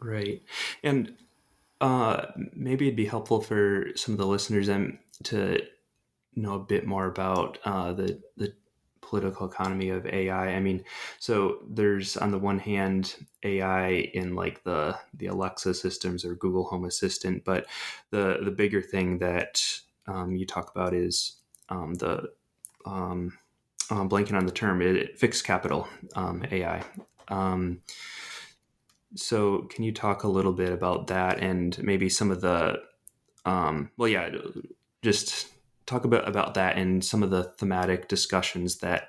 right. 0.00 0.42
And 0.82 1.14
uh, 1.80 2.26
maybe 2.54 2.86
it'd 2.86 2.96
be 2.96 3.06
helpful 3.06 3.40
for 3.40 3.86
some 3.94 4.14
of 4.14 4.18
the 4.18 4.26
listeners 4.26 4.68
and 4.68 4.98
to 5.24 5.60
know 6.34 6.54
a 6.54 6.58
bit 6.60 6.86
more 6.86 7.06
about 7.06 7.58
uh, 7.64 7.92
the 7.92 8.20
the 8.36 8.52
political 9.00 9.46
economy 9.46 9.88
of 9.88 10.04
AI. 10.06 10.48
I 10.48 10.60
mean, 10.60 10.84
so 11.18 11.60
there's 11.68 12.16
on 12.18 12.30
the 12.30 12.38
one 12.38 12.58
hand 12.58 13.16
AI 13.42 13.90
in 14.14 14.34
like 14.34 14.62
the 14.64 14.98
the 15.14 15.26
Alexa 15.26 15.74
systems 15.74 16.24
or 16.24 16.34
Google 16.34 16.64
Home 16.64 16.84
Assistant, 16.84 17.44
but 17.44 17.66
the 18.10 18.38
the 18.44 18.50
bigger 18.50 18.82
thing 18.82 19.18
that 19.18 19.62
um, 20.06 20.36
you 20.36 20.46
talk 20.46 20.70
about 20.70 20.94
is 20.94 21.36
um, 21.68 21.94
the 21.94 22.30
um, 22.84 23.38
I'm 23.90 24.08
blanking 24.08 24.34
on 24.34 24.46
the 24.46 24.52
term, 24.52 24.82
it, 24.82 25.18
fixed 25.18 25.44
capital 25.44 25.88
um, 26.14 26.44
AI. 26.50 26.82
Um, 27.28 27.80
so, 29.14 29.62
can 29.70 29.84
you 29.84 29.92
talk 29.92 30.24
a 30.24 30.28
little 30.28 30.52
bit 30.52 30.72
about 30.72 31.06
that 31.06 31.38
and 31.38 31.82
maybe 31.82 32.08
some 32.08 32.30
of 32.30 32.40
the, 32.42 32.80
um, 33.46 33.90
well, 33.96 34.08
yeah, 34.08 34.30
just 35.02 35.48
talk 35.86 36.04
about 36.04 36.28
about 36.28 36.54
that 36.54 36.76
and 36.76 37.02
some 37.02 37.22
of 37.22 37.30
the 37.30 37.44
thematic 37.44 38.08
discussions 38.08 38.76
that 38.78 39.08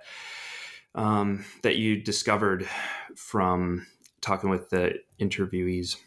um, 0.96 1.46
that 1.62 1.76
you 1.76 2.02
discovered 2.02 2.68
from 3.15 3.86
talking 4.22 4.50
with 4.50 4.70
the 4.70 4.94
interviewees. 5.20 5.98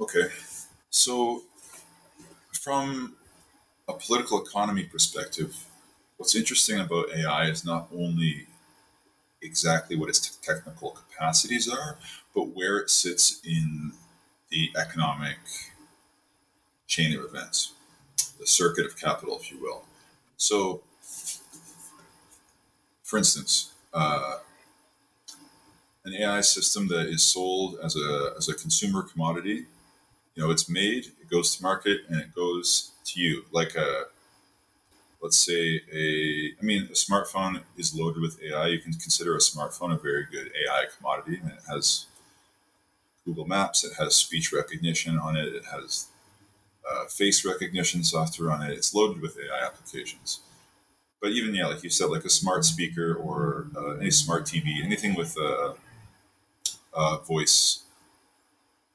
Okay, 0.00 0.28
so 0.90 1.42
from 2.52 3.16
a 3.88 3.94
political 3.94 4.44
economy 4.44 4.84
perspective, 4.84 5.56
what's 6.16 6.34
interesting 6.34 6.80
about 6.80 7.10
AI 7.14 7.46
is 7.46 7.64
not 7.64 7.88
only 7.94 8.46
exactly 9.42 9.96
what 9.96 10.08
its 10.08 10.36
technical 10.36 10.90
capacities 10.90 11.68
are, 11.68 11.98
but 12.34 12.48
where 12.48 12.78
it 12.78 12.90
sits 12.90 13.40
in 13.44 13.92
the 14.50 14.70
economic 14.76 15.38
chain 16.86 17.16
of 17.16 17.24
events, 17.24 17.72
the 18.38 18.46
circuit 18.46 18.86
of 18.86 18.98
capital, 18.98 19.38
if 19.38 19.50
you 19.50 19.60
will. 19.60 19.84
So, 20.36 20.82
for 23.02 23.18
instance, 23.18 23.72
uh, 23.92 24.38
an 26.04 26.14
AI 26.14 26.40
system 26.40 26.88
that 26.88 27.06
is 27.08 27.22
sold 27.22 27.78
as 27.82 27.96
a, 27.96 28.34
as 28.36 28.48
a 28.48 28.54
consumer 28.54 29.02
commodity, 29.02 29.66
you 30.34 30.42
know, 30.42 30.50
it's 30.50 30.68
made, 30.68 31.06
it 31.06 31.30
goes 31.30 31.56
to 31.56 31.62
market, 31.62 32.02
and 32.08 32.20
it 32.20 32.34
goes 32.34 32.92
to 33.06 33.20
you 33.20 33.44
like 33.52 33.74
a 33.74 34.04
let's 35.26 35.38
say 35.38 35.80
a 35.92 36.52
i 36.60 36.62
mean 36.70 36.82
a 36.84 36.98
smartphone 37.06 37.60
is 37.76 37.92
loaded 37.98 38.20
with 38.22 38.40
ai 38.44 38.68
you 38.68 38.78
can 38.78 38.92
consider 38.92 39.34
a 39.34 39.38
smartphone 39.38 39.92
a 39.92 39.98
very 39.98 40.24
good 40.30 40.48
ai 40.60 40.84
commodity. 40.96 41.40
And 41.42 41.50
it 41.50 41.58
has 41.68 42.06
google 43.24 43.44
maps 43.44 43.82
it 43.82 43.94
has 43.98 44.14
speech 44.14 44.52
recognition 44.52 45.18
on 45.18 45.36
it 45.36 45.48
it 45.48 45.64
has 45.64 46.06
uh, 46.88 47.06
face 47.06 47.44
recognition 47.44 48.04
software 48.04 48.52
on 48.52 48.62
it. 48.62 48.70
It's 48.70 48.94
loaded 48.94 49.20
with 49.20 49.36
ai 49.36 49.66
applications. 49.66 50.30
But 51.20 51.32
even 51.32 51.52
yeah 51.52 51.66
like 51.66 51.82
you 51.82 51.90
said 51.90 52.08
like 52.10 52.24
a 52.24 52.30
smart 52.30 52.64
speaker 52.64 53.08
or 53.16 53.66
uh, 53.76 53.94
any 53.96 54.12
smart 54.12 54.44
tv 54.44 54.84
anything 54.84 55.16
with 55.16 55.36
a, 55.38 55.74
a 56.94 57.18
voice 57.26 57.82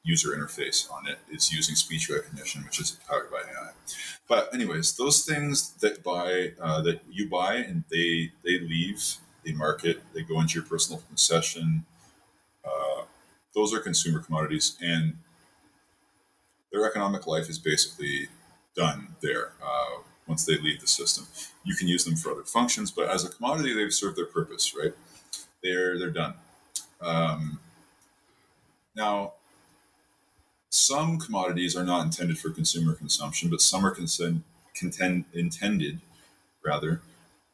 user 0.04 0.30
interface 0.30 0.92
on 0.92 1.08
it 1.08 1.20
is 1.32 1.52
using 1.54 1.76
speech 1.76 2.10
recognition, 2.10 2.64
which 2.64 2.80
is 2.80 2.98
powered 3.08 3.30
by 3.30 3.38
AI. 3.40 3.72
But 4.28 4.54
anyways, 4.54 4.96
those 4.98 5.26
things 5.26 5.74
that 5.82 6.04
buy 6.04 6.54
uh, 6.62 6.82
that 6.82 7.02
you 7.10 7.30
buy 7.30 7.56
and 7.56 7.84
they 7.92 8.32
they 8.44 8.60
leave, 8.60 9.04
they 9.46 9.54
market, 9.54 10.02
they 10.14 10.24
go 10.24 10.40
into 10.40 10.56
your 10.56 10.64
personal 10.68 11.02
possession. 11.12 11.86
Uh, 12.66 13.04
those 13.54 13.74
are 13.74 13.80
consumer 13.80 14.20
commodities, 14.20 14.78
and 14.82 15.18
their 16.72 16.86
economic 16.88 17.28
life 17.28 17.50
is 17.50 17.60
basically 17.60 18.30
done 18.76 19.16
there 19.22 19.52
uh, 19.62 20.02
once 20.28 20.46
they 20.46 20.58
leave 20.58 20.80
the 20.80 20.88
system. 20.88 21.28
You 21.64 21.76
can 21.76 21.88
use 21.88 22.06
them 22.06 22.16
for 22.16 22.32
other 22.32 22.44
functions, 22.44 22.90
but 22.92 23.10
as 23.10 23.26
a 23.26 23.30
commodity, 23.30 23.74
they've 23.74 23.94
served 23.94 24.18
their 24.18 24.26
purpose, 24.26 24.74
right? 24.76 24.94
They're 25.64 26.00
they're 26.00 26.10
done. 26.10 26.34
Um, 27.02 27.60
now, 28.96 29.34
some 30.72 31.20
commodities 31.20 31.76
are 31.76 31.84
not 31.84 32.06
intended 32.06 32.40
for 32.40 32.50
consumer 32.50 32.94
consumption, 32.94 33.50
but 33.50 33.60
some 33.60 33.86
are 33.86 33.94
intended, 35.34 36.00
rather, 36.66 37.02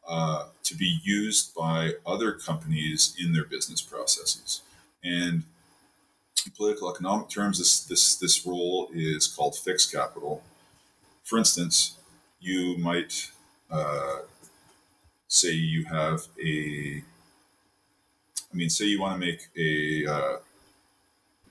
uh, 0.06 0.46
to 0.62 0.76
be 0.76 1.00
used 1.02 1.52
by 1.52 1.94
other 2.06 2.32
companies 2.32 3.16
in 3.18 3.32
their 3.32 3.44
business 3.44 3.80
processes. 3.80 4.62
And 5.02 5.42
in 6.46 6.52
political 6.56 6.90
economic 6.90 7.28
terms, 7.28 7.58
this, 7.58 7.80
this, 7.80 8.14
this 8.14 8.46
role 8.46 8.88
is 8.94 9.26
called 9.26 9.56
fixed 9.56 9.92
capital. 9.92 10.44
For 11.24 11.38
instance, 11.38 11.98
you 12.40 12.78
might 12.78 13.32
uh, 13.68 14.18
say 15.26 15.50
you 15.50 15.86
have 15.86 16.28
a, 16.40 17.02
I 18.52 18.56
mean, 18.56 18.70
say 18.70 18.84
you 18.84 19.00
want 19.00 19.20
to 19.20 19.26
make 19.26 19.48
a, 19.56 20.06
uh, 20.06 20.36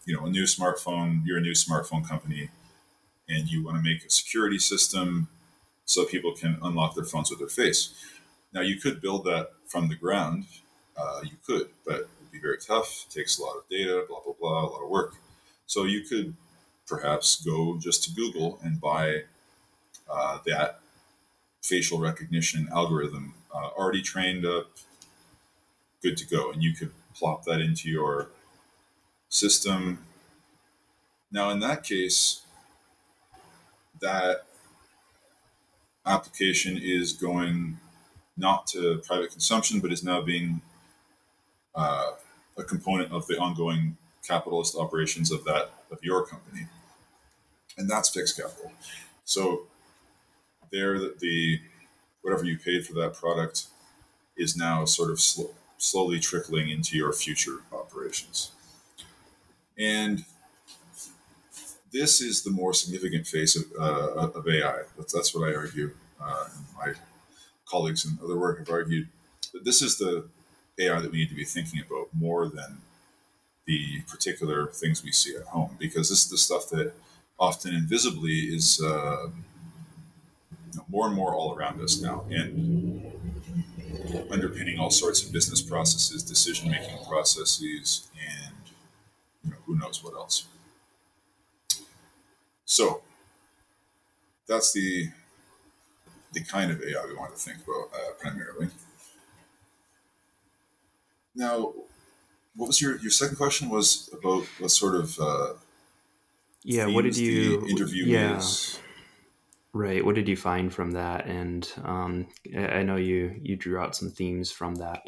you 0.08 0.16
know 0.16 0.26
a 0.26 0.30
new 0.30 0.46
smartphone 0.46 1.22
you're 1.26 1.38
a 1.38 1.42
new 1.42 1.52
smartphone 1.52 2.08
company 2.08 2.50
and 3.30 3.50
you 3.50 3.64
want 3.64 3.78
to 3.78 3.84
make 3.84 4.06
a 4.06 4.10
security 4.10 4.58
system 4.58 5.28
so 5.86 6.06
people 6.06 6.34
can 6.34 6.58
unlock 6.64 6.96
their 6.96 7.04
phones 7.04 7.30
with 7.30 7.40
their 7.40 7.50
face. 7.50 7.94
Now 8.54 8.62
you 8.62 8.78
could 8.80 9.02
build 9.02 9.26
that 9.26 9.52
from 9.68 9.90
the 9.90 9.96
ground 9.96 10.46
uh, 10.98 11.22
you 11.24 11.38
could 11.46 11.70
but 11.86 11.96
it 11.96 12.10
would 12.22 12.32
be 12.32 12.40
very 12.40 12.58
tough 12.58 13.06
it 13.08 13.14
takes 13.14 13.38
a 13.38 13.44
lot 13.44 13.58
of 13.58 13.68
data 13.70 14.06
blah 14.08 14.22
blah 14.24 14.34
blah 14.40 14.62
a 14.66 14.70
lot 14.70 14.82
of 14.82 14.90
work. 14.90 15.16
So 15.68 15.84
you 15.84 16.02
could 16.02 16.34
perhaps 16.88 17.44
go 17.44 17.78
just 17.78 18.04
to 18.06 18.12
google 18.12 18.60
and 18.64 18.80
buy 18.80 19.24
uh, 20.10 20.40
that 20.46 20.80
facial 21.62 22.00
recognition 22.00 22.70
algorithm 22.72 23.34
uh, 23.54 23.68
already 23.78 24.02
trained 24.02 24.46
up 24.46 24.68
good 26.02 26.16
to 26.16 26.26
go 26.26 26.52
and 26.52 26.64
you 26.64 26.74
could 26.74 26.92
plop 27.14 27.44
that 27.44 27.60
into 27.60 27.90
your 27.90 28.30
system. 29.30 30.00
Now, 31.32 31.50
in 31.50 31.60
that 31.60 31.84
case, 31.84 32.42
that 34.00 34.46
application 36.06 36.80
is 36.82 37.14
going 37.14 37.80
not 38.38 38.68
to 38.68 39.02
private 39.06 39.32
consumption, 39.32 39.80
but 39.80 39.92
is 39.92 40.04
now 40.04 40.22
being 40.22 40.62
uh, 41.76 42.12
a 42.58 42.64
component 42.64 43.12
of 43.12 43.28
the 43.28 43.38
ongoing 43.38 43.98
capitalist 44.26 44.76
operations 44.76 45.32
of 45.32 45.44
that 45.46 45.72
of 45.92 46.00
your 46.02 46.26
company, 46.26 46.68
and 47.78 47.90
that's 47.90 48.10
fixed 48.10 48.38
capital. 48.38 48.72
So, 49.24 49.64
there, 50.72 51.00
the, 51.00 51.16
the 51.20 51.60
whatever 52.22 52.46
you 52.46 52.58
paid 52.58 52.86
for 52.86 52.94
that 52.94 53.14
product 53.14 53.68
is 54.38 54.56
now 54.58 54.86
sort 54.86 55.12
of 55.12 55.20
sl- 55.20 55.54
slowly 55.78 56.20
trickling 56.20 56.70
into 56.70 56.98
your 56.98 57.14
future 57.14 57.60
operations. 57.72 58.52
And 59.78 60.26
this 61.92 62.22
is 62.22 62.44
the 62.44 62.52
more 62.52 62.74
significant 62.74 63.28
phase 63.28 63.56
of, 63.56 63.64
uh, 63.80 64.30
of 64.36 64.48
AI. 64.48 64.82
That's, 64.98 65.14
that's 65.14 65.34
what 65.34 65.50
I 65.50 65.56
argue. 65.56 65.92
Uh, 66.22 66.46
my 66.78 66.94
colleagues 67.66 68.06
in 68.06 68.18
other 68.24 68.38
work 68.38 68.60
have 68.60 68.70
argued 68.70 69.08
that 69.54 69.64
this 69.64 69.82
is 69.82 69.98
the 69.98 70.26
AI 70.80 71.00
that 71.00 71.12
we 71.12 71.20
need 71.20 71.30
to 71.30 71.36
be 71.36 71.46
thinking 71.46 71.82
about 71.86 72.08
more 72.14 72.48
than 72.48 72.80
the 73.66 74.02
particular 74.08 74.68
things 74.68 75.04
we 75.04 75.12
see 75.12 75.36
at 75.36 75.44
home, 75.44 75.76
because 75.80 76.10
this 76.10 76.24
is 76.24 76.30
the 76.30 76.38
stuff 76.38 76.70
that 76.70 76.94
often 77.40 77.76
invisibly 77.76 78.32
is 78.32 78.82
uh, 78.82 79.28
you 80.72 80.78
know, 80.78 80.86
more 80.88 81.08
and 81.08 81.16
more 81.16 81.34
all 81.34 81.56
around 81.56 81.82
us 81.82 82.02
now, 82.02 82.26
and 82.30 83.12
underpinning 84.32 84.80
all 84.80 84.90
sorts 84.90 85.24
of 85.24 85.32
business 85.34 85.62
processes, 85.62 86.24
decision 86.24 86.72
making 86.72 86.98
processes, 87.08 88.08
and 88.16 88.47
you 89.48 89.54
know, 89.54 89.60
who 89.66 89.78
knows 89.78 90.04
what 90.04 90.14
else. 90.14 90.46
So 92.66 93.02
that's 94.48 94.74
the 94.74 95.10
the 96.34 96.44
kind 96.44 96.72
of 96.72 96.82
AI 96.82 97.06
we 97.08 97.16
want 97.16 97.34
to 97.34 97.40
think 97.40 97.60
about 97.64 97.90
uh, 97.98 98.12
primarily. 98.20 98.68
Now, 101.34 101.74
what 102.56 102.68
was 102.68 102.82
your 102.82 102.98
your 102.98 103.12
second 103.12 103.38
question? 103.38 103.70
Was 103.70 104.10
about 104.12 104.44
what 104.60 104.72
sort 104.72 104.96
of 104.96 105.20
uh, 105.20 105.54
yeah? 106.64 106.88
What 106.88 107.04
did 107.04 107.18
you 107.18 107.66
interview? 107.68 108.06
Yeah. 108.06 108.42
Right. 109.74 110.04
What 110.04 110.16
did 110.16 110.28
you 110.28 110.36
find 110.36 110.74
from 110.74 110.92
that? 110.92 111.28
And 111.28 111.72
um, 111.84 112.28
I 112.56 112.84
know 112.84 112.96
you 112.96 113.40
you 113.42 113.56
drew 113.56 113.80
out 113.80 113.96
some 113.96 114.10
themes 114.10 114.52
from 114.52 114.76
that, 114.76 115.04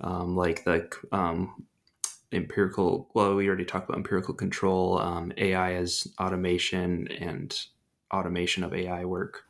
um, 0.00 0.36
like 0.36 0.64
the 0.64 0.88
um, 1.12 1.66
empirical. 2.32 3.08
Well, 3.14 3.34
we 3.34 3.46
already 3.48 3.64
talked 3.64 3.88
about 3.88 3.98
empirical 3.98 4.34
control, 4.34 4.98
um, 4.98 5.32
AI 5.36 5.74
as 5.74 6.08
automation, 6.20 7.08
and 7.08 7.58
automation 8.12 8.62
of 8.62 8.74
AI 8.74 9.04
work. 9.04 9.44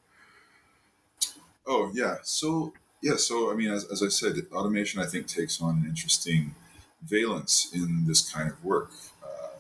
Oh 1.67 1.91
yeah, 1.93 2.17
so 2.23 2.73
yeah, 3.03 3.17
so 3.17 3.51
I 3.51 3.55
mean, 3.55 3.71
as, 3.71 3.85
as 3.91 4.03
I 4.03 4.09
said, 4.09 4.35
automation 4.53 5.01
I 5.01 5.07
think 5.07 5.27
takes 5.27 5.61
on 5.61 5.79
an 5.79 5.85
interesting 5.89 6.55
valence 7.03 7.71
in 7.73 8.05
this 8.07 8.31
kind 8.31 8.51
of 8.51 8.65
work. 8.65 8.91
Uh, 9.23 9.57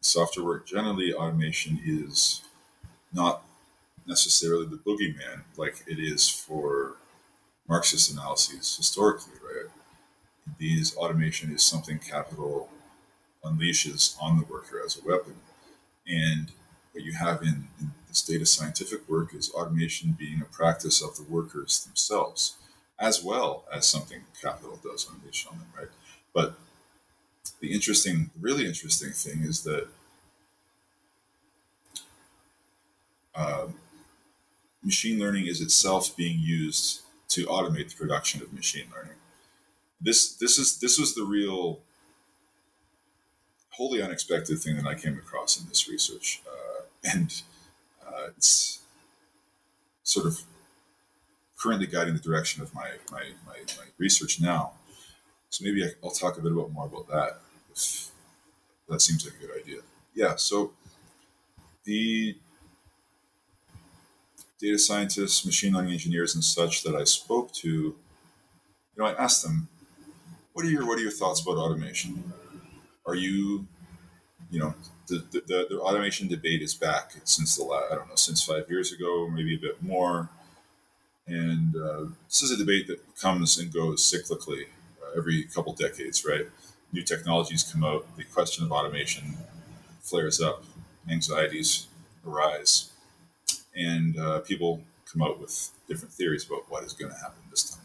software 0.00 0.44
work 0.44 0.66
generally, 0.66 1.12
automation 1.12 1.80
is 1.84 2.42
not 3.12 3.42
necessarily 4.06 4.66
the 4.66 4.76
boogeyman 4.76 5.42
like 5.56 5.82
it 5.86 5.98
is 5.98 6.28
for 6.28 6.96
Marxist 7.68 8.10
analyses 8.12 8.76
historically, 8.76 9.34
right? 9.42 9.70
These 10.58 10.96
automation 10.96 11.52
is 11.52 11.62
something 11.62 11.98
capital 11.98 12.68
unleashes 13.44 14.16
on 14.20 14.38
the 14.38 14.44
worker 14.46 14.80
as 14.84 14.98
a 14.98 15.06
weapon. 15.06 15.36
And 16.06 16.50
what 16.92 17.04
you 17.04 17.12
have 17.12 17.42
in, 17.42 17.68
in 17.80 17.92
this 18.08 18.22
data 18.22 18.44
scientific 18.44 19.08
work 19.08 19.34
is 19.34 19.50
automation 19.50 20.16
being 20.18 20.40
a 20.40 20.44
practice 20.44 21.02
of 21.02 21.16
the 21.16 21.22
workers 21.22 21.84
themselves, 21.84 22.56
as 22.98 23.22
well 23.22 23.64
as 23.72 23.86
something 23.86 24.22
capital 24.40 24.78
does 24.82 25.08
unleash 25.08 25.46
on 25.50 25.58
them, 25.58 25.68
right? 25.76 25.88
But 26.34 26.54
the 27.60 27.72
interesting, 27.72 28.30
really 28.40 28.66
interesting 28.66 29.10
thing 29.10 29.42
is 29.42 29.62
that 29.62 29.88
um, 33.34 33.74
machine 34.82 35.18
learning 35.18 35.46
is 35.46 35.60
itself 35.60 36.16
being 36.16 36.38
used 36.40 37.02
to 37.28 37.46
automate 37.46 37.90
the 37.90 37.96
production 37.96 38.42
of 38.42 38.52
machine 38.52 38.86
learning. 38.94 39.19
This 40.00 40.34
this 40.34 40.58
is 40.58 40.78
this 40.78 40.98
was 40.98 41.14
the 41.14 41.24
real 41.24 41.80
wholly 43.70 44.02
unexpected 44.02 44.58
thing 44.58 44.76
that 44.76 44.86
I 44.86 44.94
came 44.94 45.16
across 45.18 45.60
in 45.60 45.68
this 45.68 45.88
research, 45.88 46.42
uh, 46.46 46.82
and 47.04 47.42
uh, 48.06 48.28
it's 48.36 48.80
sort 50.02 50.26
of 50.26 50.42
currently 51.60 51.86
guiding 51.86 52.14
the 52.14 52.20
direction 52.20 52.62
of 52.62 52.74
my, 52.74 52.88
my, 53.12 53.22
my, 53.46 53.56
my 53.76 53.84
research 53.98 54.40
now. 54.40 54.72
So 55.50 55.64
maybe 55.64 55.84
I, 55.84 55.88
will 56.02 56.10
talk 56.10 56.38
a 56.38 56.40
bit 56.40 56.52
about 56.52 56.72
more 56.72 56.86
about 56.86 57.08
that 57.08 57.40
if 57.70 58.10
that 58.88 59.00
seems 59.00 59.24
like 59.24 59.34
a 59.34 59.46
good 59.46 59.60
idea. 59.60 59.80
Yeah. 60.14 60.36
So 60.36 60.72
the 61.84 62.36
data 64.58 64.78
scientists, 64.78 65.44
machine 65.44 65.74
learning 65.74 65.92
engineers, 65.92 66.34
and 66.34 66.44
such 66.44 66.82
that 66.82 66.94
I 66.94 67.04
spoke 67.04 67.52
to, 67.54 67.68
you 67.68 67.96
know, 68.96 69.06
I 69.06 69.12
asked 69.12 69.42
them, 69.42 69.68
"What 70.52 70.64
are 70.64 70.68
your 70.70 70.86
What 70.86 70.98
are 70.98 71.02
your 71.02 71.10
thoughts 71.10 71.40
about 71.40 71.56
automation? 71.56 72.32
Are 73.06 73.14
you, 73.14 73.66
you 74.50 74.60
know, 74.60 74.74
the 75.06 75.24
the, 75.30 75.66
the 75.70 75.80
automation 75.80 76.28
debate 76.28 76.62
is 76.62 76.74
back 76.74 77.12
since 77.24 77.56
the 77.56 77.64
last, 77.64 77.92
I 77.92 77.94
don't 77.96 78.08
know 78.08 78.14
since 78.16 78.42
five 78.44 78.68
years 78.68 78.92
ago, 78.92 79.28
maybe 79.28 79.54
a 79.54 79.58
bit 79.58 79.82
more, 79.82 80.28
and 81.26 81.74
uh, 81.76 82.04
this 82.26 82.42
is 82.42 82.50
a 82.50 82.56
debate 82.56 82.86
that 82.88 83.00
comes 83.16 83.58
and 83.58 83.72
goes 83.72 84.02
cyclically 84.02 84.64
uh, 85.02 85.18
every 85.18 85.44
couple 85.44 85.72
decades, 85.72 86.24
right? 86.24 86.46
New 86.92 87.02
technologies 87.02 87.62
come 87.62 87.84
out, 87.84 88.04
the 88.16 88.24
question 88.24 88.64
of 88.64 88.72
automation 88.72 89.36
flares 90.00 90.40
up, 90.40 90.64
anxieties 91.08 91.86
arise 92.26 92.90
and 93.74 94.18
uh, 94.18 94.40
people 94.40 94.82
come 95.10 95.22
out 95.22 95.40
with 95.40 95.70
different 95.88 96.12
theories 96.12 96.46
about 96.46 96.70
what 96.70 96.84
is 96.84 96.92
going 96.92 97.12
to 97.12 97.18
happen 97.18 97.38
this 97.50 97.70
time. 97.70 97.84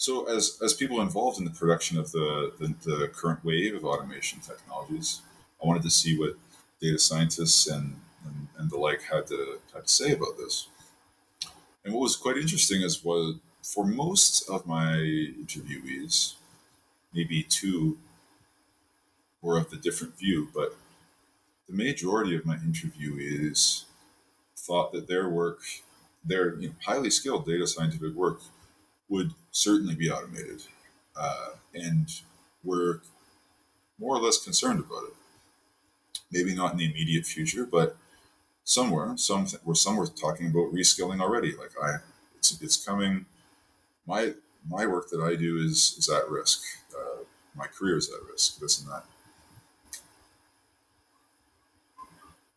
So, 0.00 0.26
as, 0.28 0.58
as 0.62 0.74
people 0.74 1.00
involved 1.00 1.40
in 1.40 1.44
the 1.44 1.50
production 1.50 1.98
of 1.98 2.12
the, 2.12 2.52
the, 2.60 2.74
the, 2.88 3.08
current 3.08 3.44
wave 3.44 3.74
of 3.74 3.84
automation 3.84 4.38
technologies, 4.38 5.22
I 5.60 5.66
wanted 5.66 5.82
to 5.82 5.90
see 5.90 6.16
what 6.16 6.36
data 6.80 7.00
scientists 7.00 7.66
and, 7.66 7.96
and, 8.24 8.46
and 8.56 8.70
the 8.70 8.78
like 8.78 9.02
had 9.02 9.26
to, 9.26 9.58
had 9.74 9.88
to 9.88 9.92
say 9.92 10.12
about 10.12 10.38
this. 10.38 10.68
And 11.84 11.92
what 11.92 12.02
was 12.02 12.14
quite 12.14 12.36
interesting 12.36 12.82
is 12.82 13.04
was 13.04 13.38
for 13.60 13.84
most 13.84 14.48
of 14.48 14.68
my 14.68 14.92
interviewees, 14.92 16.34
maybe 17.12 17.42
two 17.42 17.98
were 19.42 19.58
of 19.58 19.70
the 19.70 19.76
different 19.76 20.16
view, 20.16 20.48
but 20.54 20.76
the 21.68 21.74
majority 21.74 22.36
of 22.36 22.46
my 22.46 22.56
interviewees 22.56 23.84
thought 24.56 24.92
that 24.92 25.08
their 25.08 25.28
work, 25.28 25.58
their 26.24 26.54
you 26.54 26.68
know, 26.68 26.74
highly 26.84 27.10
skilled 27.10 27.46
data 27.46 27.66
scientific 27.66 28.14
work, 28.14 28.40
would 29.08 29.34
certainly 29.58 29.94
be 29.94 30.10
automated, 30.10 30.62
uh, 31.16 31.50
and 31.74 32.20
were 32.62 33.02
more 33.98 34.16
or 34.16 34.20
less 34.20 34.42
concerned 34.42 34.80
about 34.80 35.04
it. 35.04 35.14
Maybe 36.30 36.54
not 36.54 36.72
in 36.72 36.78
the 36.78 36.84
immediate 36.90 37.26
future, 37.26 37.66
but 37.66 37.96
somewhere, 38.64 39.16
some 39.16 39.46
were 39.64 40.06
talking 40.06 40.48
about 40.48 40.72
reskilling 40.72 41.20
already. 41.20 41.56
Like 41.56 41.72
I, 41.82 41.96
it's 42.36 42.60
it's 42.62 42.76
coming. 42.84 43.26
My 44.06 44.34
my 44.68 44.86
work 44.86 45.10
that 45.10 45.20
I 45.20 45.36
do 45.36 45.58
is 45.58 45.96
is 45.98 46.08
at 46.10 46.28
risk. 46.30 46.62
Uh, 46.96 47.24
my 47.54 47.66
career 47.66 47.98
is 47.98 48.10
at 48.10 48.30
risk. 48.30 48.60
This 48.60 48.80
and 48.80 48.90
that. 48.90 49.04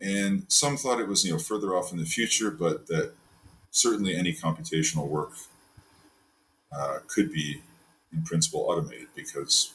And 0.02 0.46
some 0.48 0.78
thought 0.78 1.00
it 1.00 1.08
was, 1.08 1.24
you 1.24 1.32
know, 1.32 1.38
further 1.40 1.76
off 1.76 1.92
in 1.92 2.00
the 2.00 2.06
future, 2.06 2.50
but 2.50 2.88
that 2.88 3.14
certainly 3.72 4.16
any 4.16 4.34
computational 4.34 5.08
work 5.08 5.34
uh, 6.76 7.00
could 7.08 7.32
be, 7.32 7.62
in 8.14 8.24
principle, 8.24 8.62
automated 8.62 9.08
because, 9.16 9.74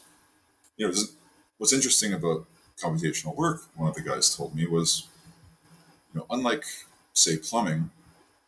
you 0.77 0.87
know, 0.87 0.93
what's 1.57 1.73
interesting 1.73 2.13
about 2.13 2.45
computational 2.81 3.35
work, 3.35 3.61
one 3.75 3.89
of 3.89 3.95
the 3.95 4.01
guys 4.01 4.35
told 4.35 4.55
me 4.55 4.67
was, 4.67 5.07
you 6.13 6.19
know, 6.19 6.25
unlike 6.29 6.63
say 7.13 7.37
plumbing, 7.37 7.89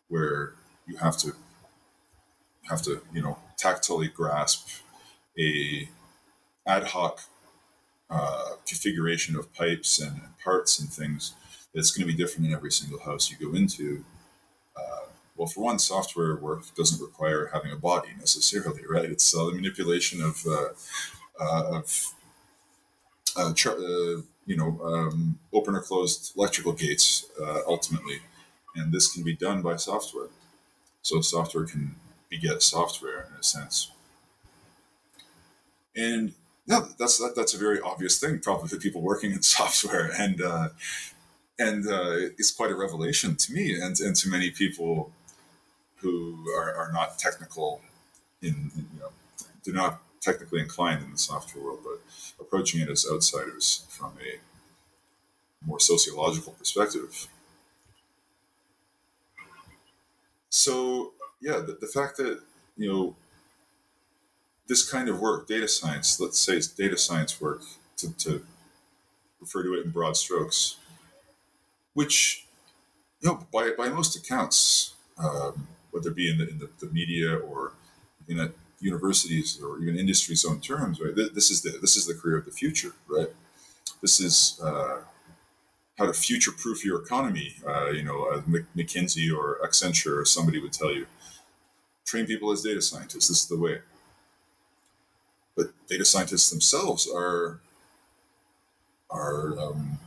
where 0.07 0.53
you 0.87 0.97
have 0.97 1.17
to 1.17 1.33
have 2.69 2.81
to, 2.83 3.01
you 3.13 3.21
know, 3.21 3.37
tactily 3.57 4.07
grasp 4.07 4.67
a 5.37 5.89
ad 6.67 6.83
hoc 6.83 7.21
uh, 8.09 8.51
configuration 8.67 9.35
of 9.35 9.51
pipes 9.53 9.99
and 9.99 10.21
parts 10.43 10.79
and 10.79 10.89
things 10.89 11.33
that's 11.73 11.91
going 11.91 12.07
to 12.07 12.13
be 12.13 12.17
different 12.17 12.47
in 12.47 12.53
every 12.53 12.71
single 12.71 12.99
house 12.99 13.29
you 13.29 13.37
go 13.37 13.55
into. 13.55 14.03
Uh, 14.75 15.05
well, 15.39 15.47
for 15.47 15.61
one, 15.61 15.79
software 15.79 16.35
work 16.35 16.63
doesn't 16.75 17.01
require 17.01 17.49
having 17.53 17.71
a 17.71 17.77
body 17.77 18.09
necessarily, 18.19 18.81
right? 18.89 19.05
It's 19.05 19.33
uh, 19.33 19.45
the 19.45 19.53
manipulation 19.53 20.21
of 20.21 20.45
uh, 20.45 20.67
uh 21.39 21.77
of 21.77 22.13
uh, 23.37 23.53
uh, 23.53 24.21
you 24.45 24.57
know 24.57 24.77
um, 24.83 25.39
open 25.53 25.75
or 25.75 25.81
closed 25.81 26.33
electrical 26.35 26.73
gates 26.73 27.25
ultimately, 27.65 28.19
and 28.75 28.91
this 28.91 29.13
can 29.13 29.23
be 29.23 29.33
done 29.33 29.61
by 29.61 29.77
software. 29.77 30.27
So 31.03 31.21
software 31.21 31.63
can 31.63 31.95
beget 32.29 32.61
software 32.61 33.29
in 33.31 33.39
a 33.39 33.43
sense. 33.43 33.91
And 35.95 36.33
yeah, 36.65 36.81
that's 36.97 37.17
that, 37.19 37.33
that's 37.37 37.53
a 37.53 37.57
very 37.57 37.79
obvious 37.79 38.19
thing, 38.19 38.39
probably 38.39 38.67
for 38.67 38.75
people 38.75 39.01
working 39.01 39.31
in 39.31 39.41
software. 39.57 40.11
And 40.19 40.41
uh, 40.41 40.69
and 41.57 41.87
uh, 41.87 42.31
it's 42.37 42.51
quite 42.51 42.71
a 42.71 42.75
revelation 42.75 43.37
to 43.37 43.53
me 43.53 43.79
and, 43.79 43.97
and 44.01 44.17
to 44.17 44.29
many 44.29 44.51
people 44.51 45.13
who 46.01 46.45
are, 46.57 46.73
are 46.75 46.91
not 46.91 47.17
technical 47.19 47.81
in, 48.41 48.71
in, 48.75 48.87
you 48.93 48.99
know 48.99 49.09
do 49.63 49.73
not 49.73 50.01
technically 50.21 50.59
inclined 50.59 51.03
in 51.03 51.11
the 51.11 51.17
software 51.17 51.63
world 51.63 51.79
but 51.83 51.99
approaching 52.39 52.81
it 52.81 52.89
as 52.89 53.05
outsiders 53.11 53.85
from 53.89 54.13
a 54.21 54.39
more 55.65 55.79
sociological 55.79 56.53
perspective. 56.53 57.27
So 60.49 61.13
yeah 61.41 61.59
the, 61.59 61.77
the 61.79 61.87
fact 61.87 62.17
that 62.17 62.41
you 62.77 62.91
know 62.91 63.15
this 64.67 64.89
kind 64.89 65.09
of 65.09 65.19
work 65.19 65.47
data 65.47 65.67
science 65.67 66.19
let's 66.19 66.39
say 66.39 66.53
it's 66.53 66.67
data 66.67 66.97
science 66.97 67.41
work 67.41 67.61
to, 67.97 68.13
to 68.17 68.45
refer 69.41 69.63
to 69.63 69.73
it 69.73 69.85
in 69.85 69.91
broad 69.91 70.15
strokes 70.15 70.77
which, 71.93 72.45
you 73.19 73.29
know, 73.29 73.45
by, 73.51 73.71
by 73.77 73.89
most 73.89 74.15
accounts, 74.15 74.93
um, 75.17 75.67
whether 75.91 76.09
it 76.09 76.15
be 76.15 76.29
in 76.29 76.37
the, 76.37 76.49
in 76.49 76.59
the, 76.59 76.69
the 76.79 76.87
media 76.91 77.35
or 77.35 77.73
in 78.27 78.39
at 78.39 78.51
universities 78.79 79.59
or 79.61 79.79
even 79.79 79.97
industry's 79.97 80.45
own 80.45 80.61
terms, 80.61 80.99
right? 81.01 81.15
This 81.15 81.51
is 81.51 81.61
the 81.61 81.77
this 81.81 81.95
is 81.97 82.05
the 82.05 82.13
career 82.13 82.37
of 82.37 82.45
the 82.45 82.51
future, 82.51 82.93
right? 83.07 83.27
This 84.01 84.19
is 84.19 84.59
uh, 84.63 85.01
how 85.97 86.05
to 86.05 86.13
future-proof 86.13 86.85
your 86.85 87.01
economy. 87.01 87.55
Uh, 87.67 87.89
you 87.89 88.03
know, 88.03 88.25
uh, 88.31 88.41
McKinsey 88.77 89.35
or 89.35 89.59
Accenture 89.63 90.21
or 90.21 90.25
somebody 90.25 90.59
would 90.59 90.71
tell 90.71 90.93
you, 90.93 91.05
train 92.05 92.25
people 92.25 92.51
as 92.51 92.61
data 92.61 92.81
scientists. 92.81 93.27
This 93.27 93.41
is 93.41 93.47
the 93.47 93.57
way. 93.57 93.79
But 95.57 95.67
data 95.87 96.05
scientists 96.05 96.49
themselves 96.49 97.09
are 97.13 97.59
are 99.09 99.59
um, 99.59 99.99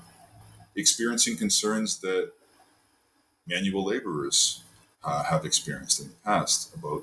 experiencing 0.77 1.37
concerns 1.37 1.99
that 1.99 2.31
manual 3.47 3.85
laborers 3.85 4.63
uh, 5.05 5.25
have 5.25 5.45
experienced 5.45 6.01
in 6.01 6.09
the 6.09 6.15
past 6.25 6.75
about 6.75 7.03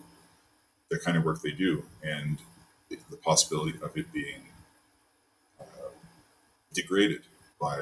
the 0.89 0.99
kind 0.99 1.17
of 1.17 1.23
work 1.23 1.41
they 1.41 1.51
do 1.51 1.83
and 2.03 2.39
the 2.89 3.17
possibility 3.17 3.77
of 3.83 3.95
it 3.95 4.11
being 4.11 4.41
degraded 6.73 7.21
by 7.59 7.77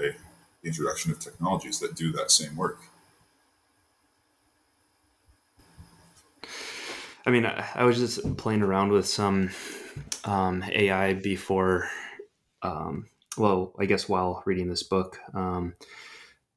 the 0.61 0.67
introduction 0.67 1.11
of 1.11 1.19
technologies 1.19 1.79
that 1.79 1.95
do 1.95 2.11
that 2.11 2.31
same 2.31 2.55
work. 2.55 2.79
I 7.25 7.29
mean, 7.29 7.45
I, 7.45 7.65
I 7.75 7.83
was 7.83 7.97
just 7.97 8.37
playing 8.37 8.61
around 8.61 8.91
with 8.91 9.05
some 9.05 9.49
um, 10.23 10.63
AI 10.71 11.13
before, 11.13 11.89
um, 12.61 13.07
well, 13.37 13.73
I 13.77 13.85
guess 13.85 14.07
while 14.07 14.43
reading 14.45 14.69
this 14.69 14.83
book. 14.83 15.19
Um, 15.33 15.75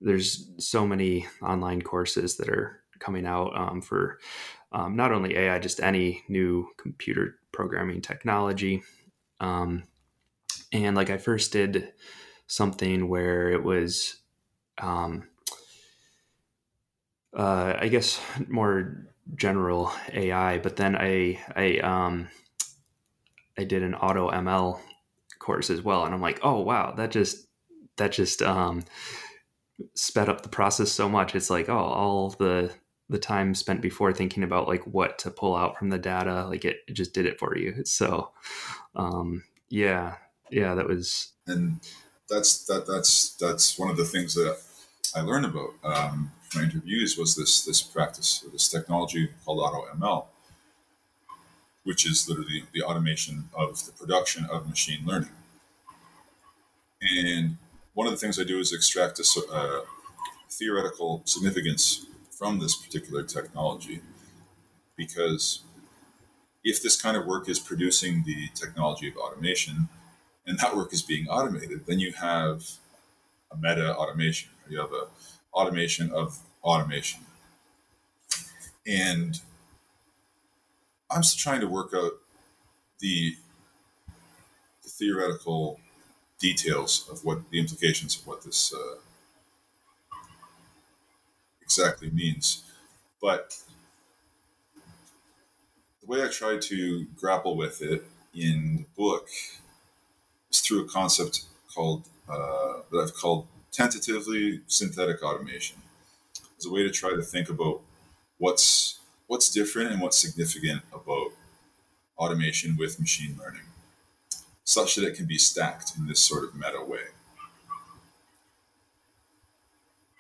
there's 0.00 0.48
so 0.58 0.86
many 0.86 1.26
online 1.42 1.82
courses 1.82 2.36
that 2.36 2.48
are 2.48 2.80
coming 3.01 3.26
out 3.26 3.57
um, 3.57 3.82
for 3.82 4.18
um, 4.72 4.96
not 4.96 5.12
only 5.12 5.36
AI, 5.36 5.59
just 5.59 5.80
any 5.80 6.22
new 6.28 6.68
computer 6.76 7.36
programming 7.53 8.01
technology. 8.01 8.82
Um, 9.40 9.84
and 10.72 10.96
like 10.96 11.11
I 11.11 11.18
first 11.18 11.53
did 11.53 11.92
something 12.46 13.09
where 13.09 13.51
it 13.51 13.62
was, 13.64 14.16
um, 14.78 15.28
uh, 17.36 17.74
I 17.78 17.88
guess, 17.88 18.20
more 18.48 19.07
general 19.36 19.92
AI, 20.12 20.59
but 20.59 20.76
then 20.76 20.96
I 20.96 21.40
I 21.55 21.78
um, 21.78 22.28
I 23.59 23.64
did 23.64 23.82
an 23.82 23.94
auto 23.94 24.30
ML 24.30 24.80
course 25.38 25.70
as 25.70 25.82
well, 25.82 26.05
and 26.05 26.14
I'm 26.14 26.20
like, 26.20 26.40
oh 26.42 26.61
wow, 26.61 26.92
that 26.92 27.11
just 27.11 27.46
that 27.96 28.12
just 28.12 28.42
um, 28.42 28.84
sped 29.94 30.28
up 30.28 30.42
the 30.42 30.48
process 30.48 30.90
so 30.90 31.09
much. 31.09 31.34
It's 31.34 31.51
like, 31.51 31.68
oh, 31.68 31.76
all 31.78 32.30
the 32.30 32.72
the 33.11 33.18
time 33.18 33.54
spent 33.54 33.82
before 33.82 34.12
thinking 34.12 34.44
about 34.44 34.68
like 34.68 34.86
what 34.86 35.18
to 35.18 35.30
pull 35.30 35.56
out 35.56 35.76
from 35.76 35.90
the 35.90 35.98
data, 35.98 36.46
like 36.46 36.64
it, 36.64 36.78
it 36.86 36.94
just 36.94 37.12
did 37.12 37.26
it 37.26 37.38
for 37.38 37.56
you. 37.56 37.84
So, 37.84 38.30
um, 38.94 39.42
yeah, 39.68 40.14
yeah, 40.50 40.74
that 40.74 40.86
was. 40.86 41.32
And 41.46 41.80
that's 42.28 42.64
that 42.66 42.86
that's 42.86 43.34
that's 43.34 43.78
one 43.78 43.90
of 43.90 43.96
the 43.96 44.04
things 44.04 44.34
that 44.34 44.58
I 45.14 45.22
learned 45.22 45.46
about 45.46 45.70
um, 45.82 46.30
my 46.54 46.62
interviews 46.62 47.18
was 47.18 47.34
this 47.34 47.64
this 47.64 47.82
practice, 47.82 48.44
this 48.52 48.68
technology 48.68 49.30
called 49.44 49.58
Auto 49.58 49.86
ML, 49.96 50.26
which 51.82 52.06
is 52.08 52.28
literally 52.28 52.64
the 52.72 52.82
automation 52.82 53.48
of 53.52 53.84
the 53.84 53.92
production 53.92 54.46
of 54.46 54.68
machine 54.68 55.04
learning. 55.04 55.30
And 57.02 57.56
one 57.94 58.06
of 58.06 58.12
the 58.12 58.18
things 58.18 58.38
I 58.38 58.44
do 58.44 58.61
is 58.61 58.72
extract 58.72 59.18
a 59.18 59.24
uh, 59.52 59.80
theoretical 60.48 61.22
significance 61.24 62.06
from 62.41 62.59
this 62.59 62.74
particular 62.74 63.22
technology 63.22 64.01
because 64.97 65.61
if 66.64 66.82
this 66.82 66.99
kind 66.99 67.14
of 67.14 67.26
work 67.26 67.51
is 67.51 67.59
producing 67.59 68.22
the 68.24 68.49
technology 68.55 69.07
of 69.09 69.16
automation 69.18 69.91
and 70.47 70.59
that 70.59 70.74
work 70.74 70.95
is 70.95 71.03
being 71.03 71.28
automated, 71.28 71.84
then 71.84 71.99
you 71.99 72.12
have 72.14 72.64
a 73.53 73.57
meta 73.59 73.95
automation. 73.95 74.49
You 74.70 74.80
have 74.80 74.91
a 74.91 75.09
automation 75.53 76.11
of 76.12 76.38
automation. 76.64 77.20
And 78.86 79.38
I'm 81.11 81.22
still 81.22 81.43
trying 81.43 81.61
to 81.61 81.66
work 81.66 81.93
out 81.95 82.12
the, 83.01 83.34
the 84.82 84.88
theoretical 84.88 85.78
details 86.38 87.07
of 87.12 87.22
what 87.22 87.51
the 87.51 87.61
implications 87.61 88.18
of 88.18 88.26
what 88.26 88.45
this 88.45 88.72
uh, 88.72 88.99
exactly 91.71 92.11
means. 92.11 92.64
But 93.23 93.57
the 96.01 96.07
way 96.07 96.23
I 96.25 96.29
try 96.29 96.59
to 96.59 97.07
grapple 97.16 97.57
with 97.57 97.81
it 97.83 98.05
in 98.35 98.79
the 98.79 98.85
book 98.97 99.29
is 100.51 100.61
through 100.61 100.85
a 100.85 100.89
concept 100.89 101.45
called 101.75 102.05
uh, 102.29 102.81
that 102.91 102.99
I've 102.99 103.14
called 103.14 103.47
tentatively 103.73 104.61
synthetic 104.66 105.23
automation. 105.23 105.79
It's 106.57 106.66
a 106.66 106.73
way 106.73 106.83
to 106.83 106.91
try 106.91 107.11
to 107.11 107.23
think 107.23 107.49
about 107.51 107.83
what's 108.39 109.01
what's 109.29 109.51
different 109.51 109.93
and 109.93 110.01
what's 110.01 110.18
significant 110.18 110.83
about 110.93 111.33
automation 112.18 112.77
with 112.77 113.01
machine 113.01 113.37
learning 113.41 113.62
such 114.64 114.95
that 114.97 115.05
it 115.07 115.14
can 115.16 115.27
be 115.27 115.39
stacked 115.39 115.93
in 115.99 116.07
this 116.07 116.21
sort 116.21 116.45
of 116.45 116.55
meta 116.55 116.83
way. 116.85 117.01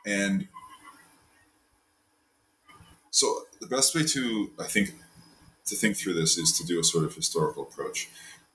And 0.06 0.48
so 3.10 3.44
the 3.60 3.66
best 3.66 3.94
way 3.94 4.04
to, 4.04 4.50
I 4.58 4.64
think, 4.64 4.94
to 5.66 5.76
think 5.76 5.96
through 5.96 6.14
this 6.14 6.38
is 6.38 6.52
to 6.58 6.64
do 6.64 6.80
a 6.80 6.84
sort 6.84 7.04
of 7.04 7.14
historical 7.14 7.64
approach. 7.64 8.08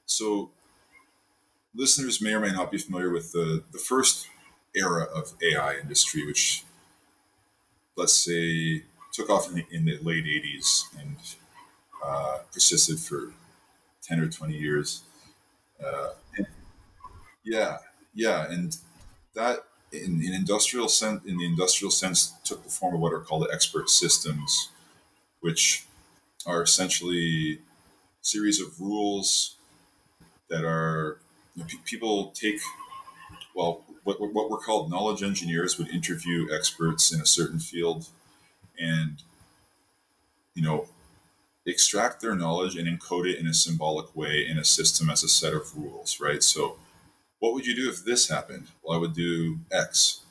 So 0.06 0.52
listeners 1.74 2.22
may 2.22 2.34
or 2.34 2.40
may 2.40 2.52
not 2.52 2.72
be 2.72 2.78
familiar 2.78 3.12
with 3.12 3.32
the, 3.32 3.64
the 3.72 3.78
first 3.78 4.28
era 4.76 5.04
of 5.04 5.34
AI 5.42 5.76
industry, 5.76 6.26
which 6.26 6.64
let's 7.96 8.14
say 8.14 8.84
took 9.12 9.30
off 9.30 9.50
in 9.50 9.56
the, 9.56 9.66
in 9.72 9.86
the 9.86 9.98
late 10.02 10.26
80s 10.26 10.84
and 11.00 11.16
uh, 12.04 12.40
persisted 12.52 13.00
for 13.00 13.34
10 14.04 14.20
or 14.20 14.30
20 14.30 14.58
years. 14.58 15.04
Uh, 15.84 16.10
yeah, 17.44 17.78
yeah, 18.14 18.50
and 18.50 18.78
that 19.34 19.60
in, 20.04 20.22
in 20.22 20.34
industrial 20.34 20.88
sense, 20.90 21.24
in 21.26 21.38
the 21.38 21.46
industrial 21.46 21.92
sense, 21.92 22.34
took 22.44 22.64
the 22.64 22.70
form 22.70 22.96
of 22.96 23.00
what 23.02 23.14
are 23.14 23.20
called 23.20 23.48
expert 23.52 23.90
systems, 23.90 24.70
which 25.42 25.86
are 26.46 26.62
essentially 26.62 27.60
series 28.22 28.60
of 28.60 28.80
rules 28.80 29.56
that 30.50 30.64
are 30.64 31.20
you 31.56 31.64
know, 31.64 31.68
people 31.86 32.32
take. 32.32 32.60
Well, 33.56 33.84
what, 34.04 34.20
what 34.20 34.50
were 34.50 34.58
called 34.58 34.90
knowledge 34.90 35.24
engineers 35.24 35.78
would 35.78 35.90
interview 35.90 36.48
experts 36.54 37.14
in 37.14 37.22
a 37.22 37.26
certain 37.26 37.60
field, 37.60 38.08
and 38.78 39.22
you 40.54 40.64
know 40.64 40.88
extract 41.66 42.22
their 42.22 42.36
knowledge 42.36 42.76
and 42.76 42.88
encode 42.88 43.28
it 43.28 43.40
in 43.40 43.48
a 43.48 43.54
symbolic 43.54 44.16
way 44.16 44.46
in 44.48 44.58
a 44.58 44.64
system 44.64 45.10
as 45.10 45.24
a 45.24 45.28
set 45.28 45.54
of 45.54 45.76
rules, 45.76 46.20
right? 46.20 46.44
So, 46.44 46.78
what 47.40 47.54
would 47.54 47.66
you 47.66 47.76
do 47.76 47.90
if 47.90 48.04
this 48.04 48.30
happened? 48.30 48.68
Well, 48.84 48.98
I 48.98 49.02
would 49.02 49.14
do 49.14 49.60
X. 49.72 50.22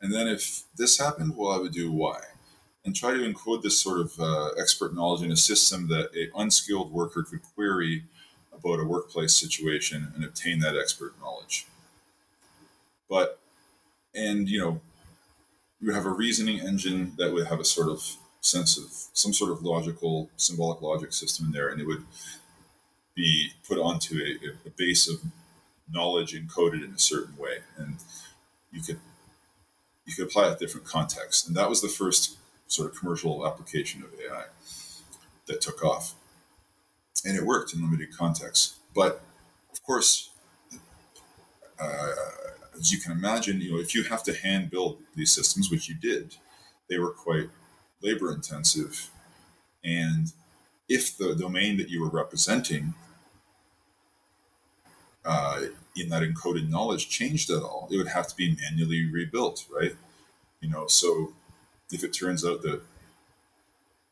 And 0.00 0.12
then 0.12 0.28
if 0.28 0.62
this 0.76 0.98
happened, 0.98 1.36
well, 1.36 1.52
I 1.52 1.58
would 1.58 1.72
do 1.72 1.90
Y. 1.92 2.20
And 2.84 2.96
try 2.96 3.12
to 3.12 3.18
encode 3.18 3.62
this 3.62 3.78
sort 3.78 4.00
of 4.00 4.18
uh, 4.18 4.50
expert 4.58 4.94
knowledge 4.94 5.22
in 5.22 5.30
a 5.30 5.36
system 5.36 5.88
that 5.88 6.14
an 6.14 6.30
unskilled 6.34 6.92
worker 6.92 7.22
could 7.22 7.42
query 7.54 8.04
about 8.52 8.80
a 8.80 8.84
workplace 8.84 9.34
situation 9.34 10.12
and 10.14 10.24
obtain 10.24 10.60
that 10.60 10.76
expert 10.76 11.14
knowledge. 11.20 11.66
But, 13.08 13.38
and, 14.14 14.48
you 14.48 14.58
know, 14.60 14.80
you 15.80 15.92
have 15.92 16.06
a 16.06 16.10
reasoning 16.10 16.60
engine 16.60 17.12
that 17.18 17.32
would 17.32 17.46
have 17.48 17.60
a 17.60 17.64
sort 17.64 17.88
of 17.88 18.16
sense 18.40 18.78
of 18.78 18.90
some 19.12 19.32
sort 19.32 19.50
of 19.50 19.62
logical, 19.62 20.30
symbolic 20.36 20.80
logic 20.80 21.12
system 21.12 21.46
in 21.46 21.52
there, 21.52 21.68
and 21.68 21.80
it 21.80 21.86
would 21.86 22.04
be 23.14 23.50
put 23.68 23.78
onto 23.78 24.16
a, 24.16 24.68
a 24.68 24.70
base 24.76 25.08
of 25.08 25.20
knowledge 25.92 26.34
encoded 26.34 26.84
in 26.84 26.92
a 26.92 26.98
certain 26.98 27.36
way, 27.36 27.58
and 27.76 27.96
you 28.72 28.82
could 28.82 29.00
you 30.06 30.14
could 30.14 30.26
apply 30.26 30.48
it 30.48 30.58
to 30.58 30.64
different 30.64 30.86
contexts, 30.86 31.46
and 31.46 31.56
that 31.56 31.68
was 31.68 31.82
the 31.82 31.88
first 31.88 32.38
sort 32.66 32.90
of 32.90 32.98
commercial 32.98 33.46
application 33.46 34.02
of 34.02 34.10
AI 34.20 34.44
that 35.46 35.60
took 35.60 35.84
off, 35.84 36.14
and 37.24 37.36
it 37.36 37.44
worked 37.44 37.74
in 37.74 37.82
limited 37.82 38.16
contexts. 38.16 38.76
But 38.94 39.22
of 39.72 39.82
course, 39.82 40.30
uh, 41.78 42.12
as 42.78 42.92
you 42.92 42.98
can 43.00 43.12
imagine, 43.12 43.60
you 43.60 43.72
know 43.72 43.78
if 43.78 43.94
you 43.94 44.04
have 44.04 44.22
to 44.24 44.34
hand 44.34 44.70
build 44.70 44.98
these 45.14 45.30
systems, 45.30 45.70
which 45.70 45.88
you 45.88 45.94
did, 45.94 46.36
they 46.88 46.98
were 46.98 47.12
quite 47.12 47.48
labor 48.02 48.32
intensive. 48.32 49.10
And 49.84 50.32
if 50.88 51.16
the 51.16 51.34
domain 51.34 51.76
that 51.78 51.88
you 51.88 52.02
were 52.02 52.08
representing 52.08 52.94
uh, 55.24 55.60
in 55.96 56.08
that 56.10 56.22
encoded 56.22 56.68
knowledge 56.68 57.08
changed 57.08 57.50
at 57.50 57.62
all, 57.62 57.88
it 57.90 57.96
would 57.96 58.08
have 58.08 58.28
to 58.28 58.36
be 58.36 58.56
manually 58.60 59.10
rebuilt, 59.10 59.66
right? 59.70 59.94
You 60.60 60.70
know, 60.70 60.86
so 60.86 61.32
if 61.90 62.04
it 62.04 62.12
turns 62.12 62.44
out 62.44 62.62
that 62.62 62.80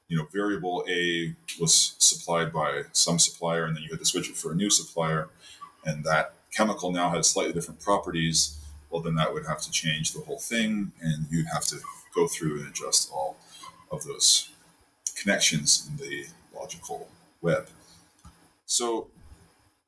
you 0.08 0.16
know 0.16 0.26
variable 0.32 0.84
A 0.88 1.34
was 1.60 1.94
supplied 1.98 2.52
by 2.52 2.82
some 2.92 3.18
supplier, 3.18 3.64
and 3.64 3.76
then 3.76 3.82
you 3.82 3.90
had 3.90 3.98
to 4.00 4.04
switch 4.04 4.30
it 4.30 4.36
for 4.36 4.52
a 4.52 4.54
new 4.54 4.70
supplier, 4.70 5.28
and 5.84 6.04
that 6.04 6.34
chemical 6.50 6.90
now 6.90 7.10
had 7.10 7.24
slightly 7.24 7.52
different 7.52 7.80
properties, 7.80 8.58
well, 8.90 9.02
then 9.02 9.14
that 9.16 9.32
would 9.32 9.46
have 9.46 9.60
to 9.62 9.70
change 9.70 10.12
the 10.12 10.20
whole 10.20 10.38
thing, 10.38 10.92
and 11.00 11.26
you'd 11.30 11.46
have 11.52 11.64
to 11.66 11.76
go 12.14 12.26
through 12.26 12.60
and 12.60 12.68
adjust 12.68 13.10
all 13.12 13.36
of 13.90 14.04
those 14.04 14.50
connections 15.14 15.88
in 15.88 15.96
the 15.96 16.26
logical 16.54 17.08
web. 17.40 17.68
So, 18.66 19.08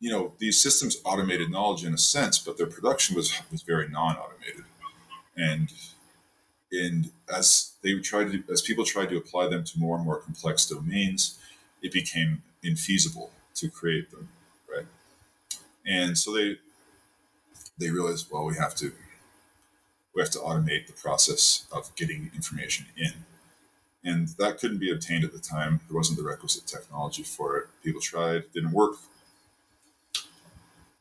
you 0.00 0.10
know, 0.10 0.32
these 0.38 0.58
systems 0.58 0.98
automated 1.04 1.50
knowledge 1.50 1.84
in 1.84 1.92
a 1.94 1.98
sense, 1.98 2.38
but 2.38 2.56
their 2.56 2.66
production 2.66 3.14
was 3.14 3.32
was 3.50 3.62
very 3.62 3.88
non-automated, 3.88 4.64
and 5.36 5.72
and 6.72 7.10
as 7.32 7.72
they 7.82 7.98
tried 7.98 8.32
to, 8.32 8.42
as 8.50 8.62
people 8.62 8.84
tried 8.84 9.10
to 9.10 9.16
apply 9.16 9.48
them 9.48 9.64
to 9.64 9.78
more 9.78 9.96
and 9.96 10.04
more 10.04 10.18
complex 10.18 10.66
domains, 10.66 11.38
it 11.82 11.92
became 11.92 12.42
infeasible 12.64 13.30
to 13.54 13.68
create 13.68 14.10
them, 14.10 14.28
right? 14.72 14.86
And 15.86 16.16
so 16.16 16.32
they 16.34 16.58
they 17.78 17.90
realized, 17.90 18.28
well, 18.30 18.44
we 18.44 18.56
have 18.56 18.74
to 18.76 18.92
we 20.14 20.22
have 20.22 20.30
to 20.30 20.38
automate 20.38 20.86
the 20.86 20.92
process 20.92 21.66
of 21.72 21.94
getting 21.94 22.30
information 22.34 22.86
in. 22.96 23.12
And 24.02 24.28
that 24.38 24.58
couldn't 24.58 24.78
be 24.78 24.90
obtained 24.90 25.24
at 25.24 25.32
the 25.32 25.38
time. 25.38 25.80
There 25.88 25.96
wasn't 25.96 26.18
the 26.18 26.24
requisite 26.24 26.66
technology 26.66 27.22
for 27.22 27.58
it. 27.58 27.66
People 27.84 28.00
tried, 28.00 28.44
didn't 28.52 28.72
work. 28.72 28.96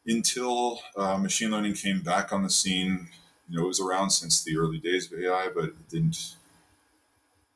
Until 0.05 0.79
uh, 0.95 1.17
machine 1.17 1.51
learning 1.51 1.73
came 1.73 2.01
back 2.01 2.33
on 2.33 2.43
the 2.43 2.49
scene, 2.49 3.09
you 3.47 3.57
know, 3.57 3.65
it 3.65 3.67
was 3.67 3.79
around 3.79 4.11
since 4.11 4.43
the 4.43 4.57
early 4.57 4.79
days 4.79 5.11
of 5.11 5.19
AI, 5.19 5.49
but 5.53 5.65
it 5.65 5.89
didn't 5.89 6.35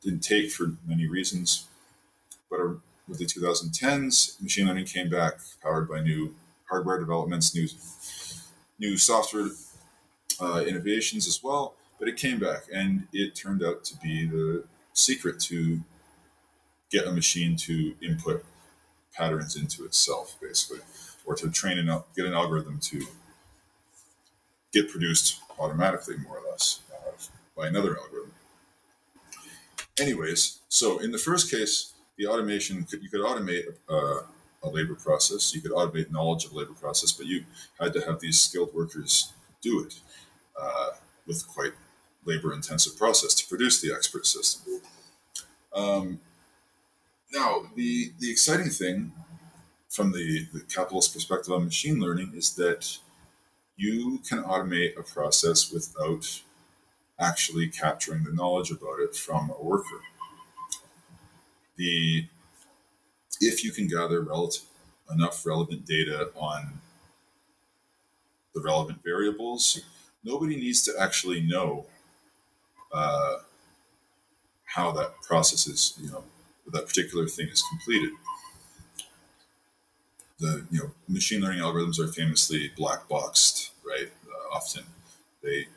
didn't 0.01 0.19
take 0.21 0.51
for 0.51 0.73
many 0.85 1.07
reasons. 1.07 1.67
But 2.49 2.59
with 3.07 3.19
the 3.19 3.25
2010s, 3.25 4.41
machine 4.41 4.67
learning 4.67 4.85
came 4.85 5.09
back, 5.09 5.35
powered 5.61 5.89
by 5.89 6.01
new 6.01 6.35
hardware 6.69 6.99
developments, 6.99 7.55
new 7.55 7.67
new 8.79 8.97
software 8.97 9.49
uh, 10.41 10.63
innovations 10.67 11.27
as 11.27 11.41
well. 11.43 11.75
But 11.99 12.07
it 12.07 12.17
came 12.17 12.39
back, 12.39 12.63
and 12.73 13.07
it 13.13 13.35
turned 13.35 13.63
out 13.63 13.83
to 13.85 13.97
be 13.97 14.25
the 14.25 14.65
secret 14.93 15.39
to 15.41 15.81
get 16.91 17.07
a 17.07 17.11
machine 17.11 17.55
to 17.55 17.95
input 18.01 18.43
patterns 19.13 19.55
into 19.55 19.85
itself, 19.85 20.37
basically, 20.41 20.79
or 21.25 21.35
to 21.35 21.49
train 21.49 21.77
and 21.77 21.89
get 22.15 22.25
an 22.25 22.33
algorithm 22.33 22.79
to 22.79 23.05
get 24.71 24.89
produced 24.89 25.39
automatically, 25.59 26.17
more 26.17 26.37
or 26.39 26.51
less, 26.51 26.81
uh, 26.91 27.11
by 27.55 27.67
another 27.67 27.97
algorithm. 27.97 28.31
Anyways, 29.99 30.59
so 30.69 30.99
in 30.99 31.11
the 31.11 31.17
first 31.17 31.51
case, 31.51 31.93
the 32.17 32.25
automation 32.27 32.83
could, 32.83 33.03
you 33.03 33.09
could 33.09 33.21
automate 33.21 33.75
uh, 33.89 34.21
a 34.63 34.69
labor 34.69 34.95
process, 34.95 35.53
you 35.53 35.61
could 35.61 35.71
automate 35.71 36.11
knowledge 36.11 36.45
of 36.45 36.53
labor 36.53 36.73
process, 36.73 37.11
but 37.11 37.27
you 37.27 37.43
had 37.79 37.93
to 37.93 38.01
have 38.01 38.19
these 38.19 38.39
skilled 38.39 38.73
workers 38.73 39.33
do 39.61 39.83
it 39.83 39.99
uh, 40.59 40.91
with 41.27 41.47
quite 41.47 41.73
labor 42.25 42.53
intensive 42.53 42.97
process 42.97 43.33
to 43.35 43.47
produce 43.47 43.81
the 43.81 43.93
expert 43.93 44.25
system. 44.25 44.81
Um, 45.73 46.19
now, 47.33 47.63
the, 47.75 48.11
the 48.19 48.31
exciting 48.31 48.69
thing 48.69 49.11
from 49.93 50.11
the, 50.11 50.47
the 50.53 50.61
capitalist 50.61 51.13
perspective 51.13 51.53
on 51.53 51.65
machine 51.65 51.99
learning 51.99 52.33
is 52.35 52.55
that 52.55 52.97
you 53.77 54.19
can 54.27 54.43
automate 54.43 54.97
a 54.97 55.03
process 55.03 55.71
without 55.71 56.41
actually 57.19 57.67
capturing 57.67 58.23
the 58.23 58.33
knowledge 58.33 58.71
about 58.71 58.99
it 58.99 59.15
from 59.15 59.51
a 59.51 59.63
worker. 59.63 60.01
The 61.77 62.27
if 63.41 63.63
you 63.63 63.71
can 63.71 63.87
gather 63.87 64.25
enough 65.11 65.45
relevant 65.45 65.85
data 65.85 66.29
on 66.35 66.79
the 68.55 68.61
relevant 68.61 69.03
variables, 69.03 69.81
nobody 70.23 70.55
needs 70.55 70.83
to 70.83 70.93
actually 70.99 71.41
know 71.41 71.85
uh, 72.93 73.37
how 74.65 74.91
that 74.91 75.21
process 75.21 75.67
is, 75.67 75.93
you 76.01 76.09
know, 76.11 76.23
that 76.71 76.87
particular 76.87 77.27
thing 77.27 77.47
is 77.49 77.63
completed. 77.69 78.11
The 80.43 80.65
you 80.71 80.79
know 80.79 80.91
machine 81.07 81.41
learning 81.41 81.61
algorithms 81.61 81.99
are 81.99 82.07
famously 82.07 82.71
black 82.75 83.07
boxed, 83.07 83.71
right? 83.85 84.09
Uh, 84.27 84.55
often 84.55 84.83
they 85.41 85.67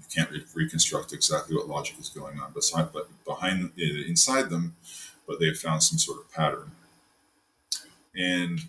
you 0.00 0.06
can't 0.14 0.30
re- 0.30 0.44
reconstruct 0.54 1.12
exactly 1.12 1.56
what 1.56 1.68
logic 1.68 1.96
is 1.98 2.10
going 2.10 2.38
on 2.40 2.52
beside, 2.52 2.92
but 2.92 3.08
behind 3.24 3.72
inside 3.78 4.50
them, 4.50 4.76
but 5.26 5.40
they've 5.40 5.56
found 5.56 5.82
some 5.82 5.98
sort 5.98 6.20
of 6.20 6.30
pattern. 6.32 6.72
And 8.14 8.60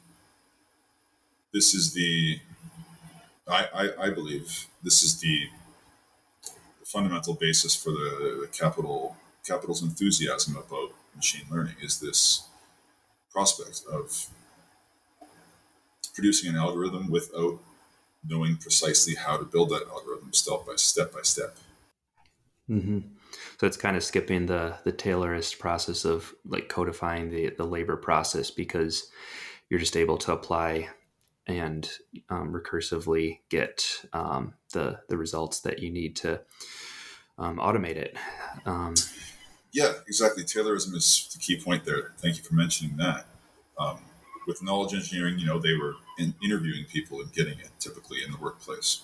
this 1.54 1.74
is 1.74 1.94
the 1.94 2.40
I, 3.48 3.68
I, 3.74 4.06
I 4.08 4.10
believe 4.12 4.68
this 4.84 5.04
is 5.04 5.20
the, 5.20 5.48
the 6.80 6.86
fundamental 6.86 7.34
basis 7.34 7.76
for 7.76 7.92
the, 7.92 8.40
the 8.42 8.48
capital 8.48 9.16
capital's 9.46 9.82
enthusiasm 9.82 10.56
about 10.56 10.92
machine 11.16 11.46
learning 11.52 11.76
is 11.82 12.00
this 12.00 12.48
prospect 13.32 13.84
of 13.92 14.28
producing 16.22 16.52
an 16.52 16.56
algorithm 16.56 17.10
without 17.10 17.60
knowing 18.24 18.56
precisely 18.56 19.16
how 19.16 19.38
to 19.38 19.44
build 19.44 19.70
that 19.70 19.88
algorithm 19.90 20.32
step 20.32 20.68
by 20.68 20.76
step 20.76 21.12
by 21.12 21.22
step. 21.24 21.58
Mm-hmm. 22.70 23.00
So 23.60 23.66
it's 23.66 23.78
kind 23.78 23.98
of 23.98 24.04
skipping 24.04 24.46
the 24.46 24.76
the 24.84 24.92
Taylorist 24.92 25.58
process 25.58 26.06
of 26.06 26.32
like 26.46 26.70
codifying 26.70 27.32
the 27.32 27.50
the 27.58 27.66
labor 27.66 27.98
process 27.98 28.52
because 28.52 29.10
you're 29.68 29.80
just 29.80 29.98
able 29.98 30.18
to 30.20 30.34
apply 30.34 30.90
and 31.48 31.90
um, 32.30 32.54
recursively 32.54 33.40
get 33.50 34.06
um, 34.14 34.54
the 34.74 35.00
the 35.10 35.18
results 35.18 35.62
that 35.62 35.80
you 35.80 35.90
need 35.90 36.16
to 36.18 36.40
um, 37.40 37.58
automate 37.58 37.96
it. 37.96 38.16
Um, 38.68 38.94
yeah, 39.72 39.94
exactly. 40.08 40.44
Taylorism 40.44 40.94
is 40.94 41.30
the 41.34 41.40
key 41.40 41.60
point 41.60 41.84
there. 41.84 42.12
Thank 42.20 42.38
you 42.38 42.44
for 42.44 42.54
mentioning 42.54 42.98
that. 42.98 43.26
With 44.48 44.64
knowledge 44.64 44.94
engineering, 44.94 45.38
you 45.38 45.46
know, 45.46 45.60
they 45.60 45.76
were 45.76 45.96
in 46.18 46.34
interviewing 46.44 46.86
people 46.86 47.22
and 47.22 47.32
getting 47.32 47.60
it 47.60 47.70
typically 47.80 48.24
in 48.26 48.32
the 48.32 48.38
workplace. 48.38 49.02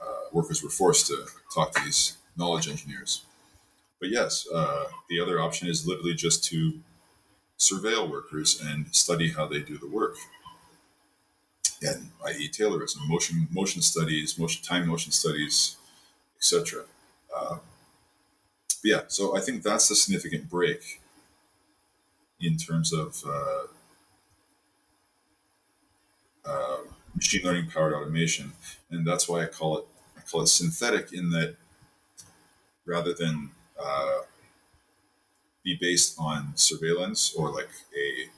Uh, 0.00 0.28
workers 0.32 0.62
were 0.62 0.70
forced 0.70 1.08
to 1.08 1.26
talk 1.52 1.72
to 1.72 1.84
these 1.84 2.16
knowledge 2.36 2.68
engineers. 2.68 3.24
But 4.00 4.10
yes, 4.10 4.46
uh, 4.52 4.84
the 5.08 5.20
other 5.20 5.40
option 5.40 5.68
is 5.68 5.86
literally 5.86 6.14
just 6.14 6.44
to 6.44 6.80
surveil 7.58 8.10
workers 8.10 8.60
and 8.60 8.94
study 8.94 9.30
how 9.30 9.46
they 9.46 9.60
do 9.60 9.78
the 9.78 9.88
work 9.88 10.16
and 11.84 12.10
i.e. 12.26 12.48
Taylorism, 12.48 13.06
motion 13.08 13.48
motion 13.50 13.82
studies, 13.82 14.38
motion 14.38 14.62
time 14.64 14.86
motion 14.86 15.12
studies, 15.12 15.76
etc. 16.36 16.84
Uh, 17.34 17.58
yeah, 18.82 19.02
so 19.08 19.36
I 19.36 19.40
think 19.40 19.62
that's 19.62 19.90
a 19.90 19.94
significant 19.94 20.48
break 20.48 21.00
in 22.40 22.56
terms 22.56 22.92
of 22.92 23.22
uh, 23.26 23.66
uh, 26.46 26.78
machine 27.14 27.42
learning 27.44 27.70
powered 27.70 27.94
automation, 27.94 28.52
and 28.90 29.06
that's 29.06 29.28
why 29.28 29.42
I 29.42 29.46
call 29.46 29.78
it 29.78 29.84
I 30.16 30.20
call 30.20 30.42
it 30.42 30.48
synthetic 30.48 31.12
in 31.12 31.30
that 31.30 31.56
rather 32.86 33.14
than 33.14 33.50
uh, 33.82 34.20
be 35.62 35.76
based 35.80 36.16
on 36.18 36.56
surveillance 36.56 37.34
or 37.34 37.50
like 37.50 37.70
a 37.96 38.28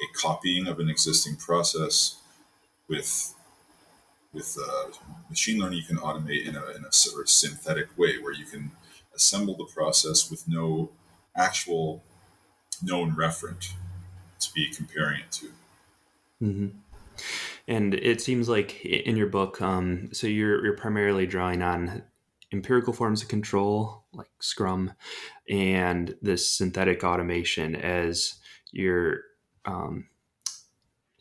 a 0.00 0.12
copying 0.16 0.68
of 0.68 0.78
an 0.78 0.88
existing 0.88 1.36
process 1.36 2.20
with 2.88 3.34
with 4.32 4.56
uh, 4.62 4.90
machine 5.28 5.58
learning, 5.58 5.78
you 5.78 5.84
can 5.84 5.96
automate 5.96 6.46
in 6.46 6.54
a, 6.54 6.64
in 6.76 6.84
a 6.84 6.92
sort 6.92 7.22
of 7.22 7.28
synthetic 7.28 7.96
way 7.96 8.18
where 8.18 8.32
you 8.32 8.44
can 8.44 8.70
assemble 9.14 9.56
the 9.56 9.64
process 9.64 10.30
with 10.30 10.46
no 10.46 10.90
actual 11.34 12.02
known 12.82 13.12
referent 13.12 13.72
to 14.38 14.52
be 14.52 14.70
comparing 14.72 15.20
it 15.20 15.32
to. 15.32 15.46
Mm-hmm. 16.42 16.68
And 17.66 17.94
it 17.94 18.20
seems 18.20 18.48
like 18.48 18.84
in 18.84 19.16
your 19.16 19.26
book, 19.26 19.60
um, 19.60 20.10
so 20.12 20.26
you're 20.26 20.64
you're 20.64 20.76
primarily 20.76 21.26
drawing 21.26 21.62
on 21.62 22.02
empirical 22.52 22.92
forms 22.92 23.22
of 23.22 23.28
control 23.28 24.04
like 24.12 24.30
Scrum 24.40 24.92
and 25.48 26.14
this 26.22 26.50
synthetic 26.50 27.04
automation 27.04 27.76
as 27.76 28.36
your 28.72 29.20
um, 29.64 30.08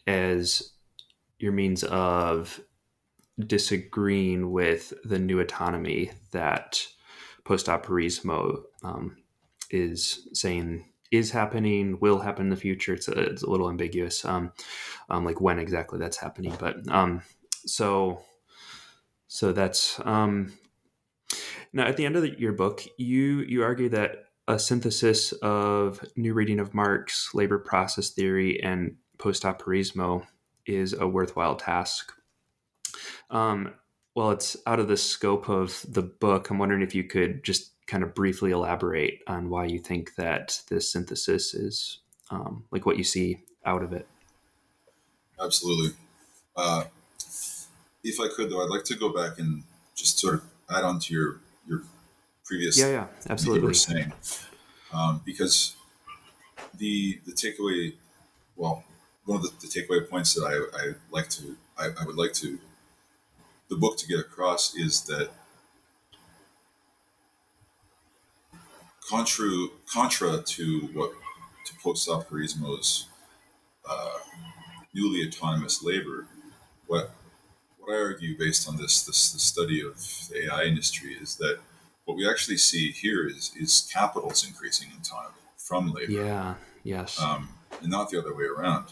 as 0.06 0.74
your 1.40 1.52
means 1.52 1.84
of 1.84 2.62
disagreeing 3.40 4.52
with 4.52 4.94
the 5.04 5.20
new 5.20 5.40
autonomy 5.40 6.12
that 6.32 6.88
post-operaismo 7.44 8.64
um, 8.84 9.18
is 9.70 10.28
saying 10.34 10.86
is 11.12 11.32
happening, 11.32 11.98
will 12.00 12.20
happen 12.20 12.46
in 12.46 12.50
the 12.50 12.56
future. 12.56 12.94
It's 12.94 13.08
a, 13.08 13.12
it's 13.12 13.44
a 13.44 13.50
little 13.50 13.70
ambiguous, 13.70 14.26
um, 14.26 14.52
um, 15.10 15.26
like 15.26 15.42
when 15.42 15.60
exactly 15.60 16.00
that's 16.00 16.18
happening. 16.18 16.56
But 16.60 16.88
um, 16.90 17.22
so, 17.66 18.22
so 19.28 19.52
that's 19.52 20.00
um, 20.06 20.54
now 21.74 21.86
at 21.86 21.98
the 21.98 22.06
end 22.06 22.16
of 22.16 22.24
the, 22.24 22.40
your 22.40 22.54
book, 22.54 22.84
you 22.98 23.40
you 23.40 23.64
argue 23.64 23.90
that 23.90 24.26
a 24.48 24.58
synthesis 24.58 25.34
of 25.42 26.04
new 26.16 26.34
reading 26.34 26.60
of 26.60 26.74
Marx, 26.74 27.34
labor 27.34 27.60
process 27.60 28.12
theory, 28.12 28.62
and 28.64 28.96
post-operaismo 29.18 30.26
is 30.66 30.94
a 30.94 31.08
worthwhile 31.08 31.56
task. 31.56 32.14
Um, 33.30 33.74
well, 34.18 34.32
it's 34.32 34.58
out 34.66 34.80
of 34.80 34.88
the 34.88 34.98
scope 34.98 35.48
of 35.48 35.86
the 35.88 36.02
book. 36.02 36.50
I'm 36.50 36.58
wondering 36.58 36.82
if 36.82 36.96
you 36.96 37.04
could 37.04 37.44
just 37.44 37.70
kind 37.86 38.02
of 38.02 38.16
briefly 38.16 38.50
elaborate 38.50 39.22
on 39.28 39.48
why 39.48 39.66
you 39.66 39.78
think 39.78 40.16
that 40.16 40.60
this 40.72 40.92
synthesis 40.92 41.54
is 41.54 42.00
um, 42.32 42.64
like 42.72 42.88
what 42.88 42.98
you 42.98 43.04
see 43.04 43.42
out 43.64 43.84
of 43.84 43.94
it. 43.94 44.08
Absolutely. 45.40 45.92
Uh, 46.56 46.86
if 48.04 48.20
I 48.20 48.28
could, 48.36 48.50
though, 48.50 48.64
I'd 48.64 48.72
like 48.72 48.86
to 48.86 48.96
go 48.96 49.10
back 49.10 49.38
and 49.38 49.62
just 49.94 50.18
sort 50.18 50.34
of 50.34 50.44
add 50.68 50.84
on 50.84 50.98
to 51.02 51.14
your 51.14 51.40
your 51.68 51.84
previous 52.44 52.78
yeah 52.78 52.88
yeah 52.88 53.08
absolutely 53.30 53.62
you 53.62 53.68
were 53.68 53.74
saying 53.74 54.12
um, 54.94 55.22
because 55.26 55.76
the 56.78 57.20
the 57.26 57.32
takeaway 57.34 57.94
well 58.56 58.84
one 59.26 59.38
of 59.38 59.44
the, 59.44 59.52
the 59.62 59.68
takeaway 59.68 60.10
points 60.10 60.34
that 60.34 60.44
I, 60.44 60.78
I 60.78 60.94
like 61.12 61.30
to 61.30 61.56
I, 61.78 61.90
I, 62.02 62.06
would 62.06 62.16
like 62.16 62.34
to 62.34 62.60
the 63.70 63.76
book 63.76 63.98
to 63.98 64.08
get 64.08 64.20
across 64.20 64.76
is 64.76 65.02
that 65.04 65.30
contra 69.10 69.68
contra 69.92 70.42
to 70.44 70.90
what 70.94 71.12
to 71.66 71.74
post-operaismo's 71.84 73.08
uh, 73.90 74.18
newly 74.94 75.28
autonomous 75.28 75.84
labor, 75.84 76.28
what 76.88 77.12
what 77.80 77.94
I 77.94 77.98
argue 77.98 78.38
based 78.38 78.68
on 78.68 78.78
this 78.78 79.04
this 79.04 79.32
the 79.32 79.40
study 79.40 79.82
of 79.82 79.96
the 80.30 80.46
AI 80.46 80.64
industry 80.64 81.14
is 81.14 81.36
that 81.36 81.60
what 82.06 82.18
we 82.18 82.30
actually 82.30 82.58
see 82.58 82.92
here 82.92 83.28
is 83.28 83.52
is 83.58 83.90
capital's 83.94 84.46
increasing 84.46 84.90
in 84.96 85.02
time 85.02 85.32
from 85.58 85.92
labor. 85.92 86.12
Yeah. 86.12 86.56
Yes. 86.84 87.22
Um, 87.22 87.50
and 87.82 87.92
not 87.92 88.10
the 88.10 88.20
other 88.20 88.34
way 88.34 88.46
around. 88.46 88.86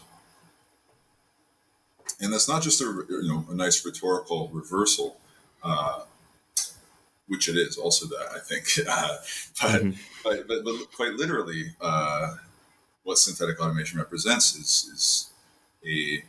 And 2.20 2.32
that's 2.32 2.48
not 2.48 2.62
just 2.62 2.80
a 2.80 2.84
you 2.84 3.28
know 3.28 3.44
a 3.50 3.54
nice 3.54 3.84
rhetorical 3.84 4.48
reversal, 4.52 5.18
uh, 5.62 6.04
which 7.28 7.48
it 7.48 7.56
is 7.56 7.76
also 7.76 8.06
that 8.06 8.28
I 8.34 8.38
think, 8.38 8.66
uh, 8.88 9.16
but, 9.60 9.82
mm-hmm. 9.82 9.90
but, 10.24 10.48
but, 10.48 10.64
but 10.64 10.92
quite 10.94 11.12
literally, 11.14 11.74
uh, 11.80 12.34
what 13.02 13.18
synthetic 13.18 13.60
automation 13.60 13.98
represents 13.98 14.54
is 14.54 14.90
is 14.94 15.30
a 15.84 16.22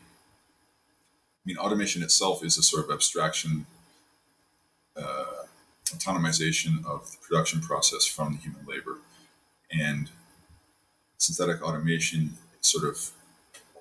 I 1.47 1.49
mean, 1.49 1.57
automation 1.59 2.03
itself 2.03 2.43
is 2.43 2.57
a 2.57 2.61
sort 2.61 2.83
of 2.83 2.91
abstraction, 2.91 3.65
uh, 4.97 5.45
autonomization 5.85 6.85
of 6.85 7.09
the 7.09 7.17
production 7.25 7.61
process 7.61 8.05
from 8.05 8.33
the 8.33 8.39
human 8.39 8.65
labor. 8.65 8.97
And 9.71 10.09
synthetic 11.17 11.61
automation 11.61 12.33
sort 12.59 12.83
of 12.83 13.11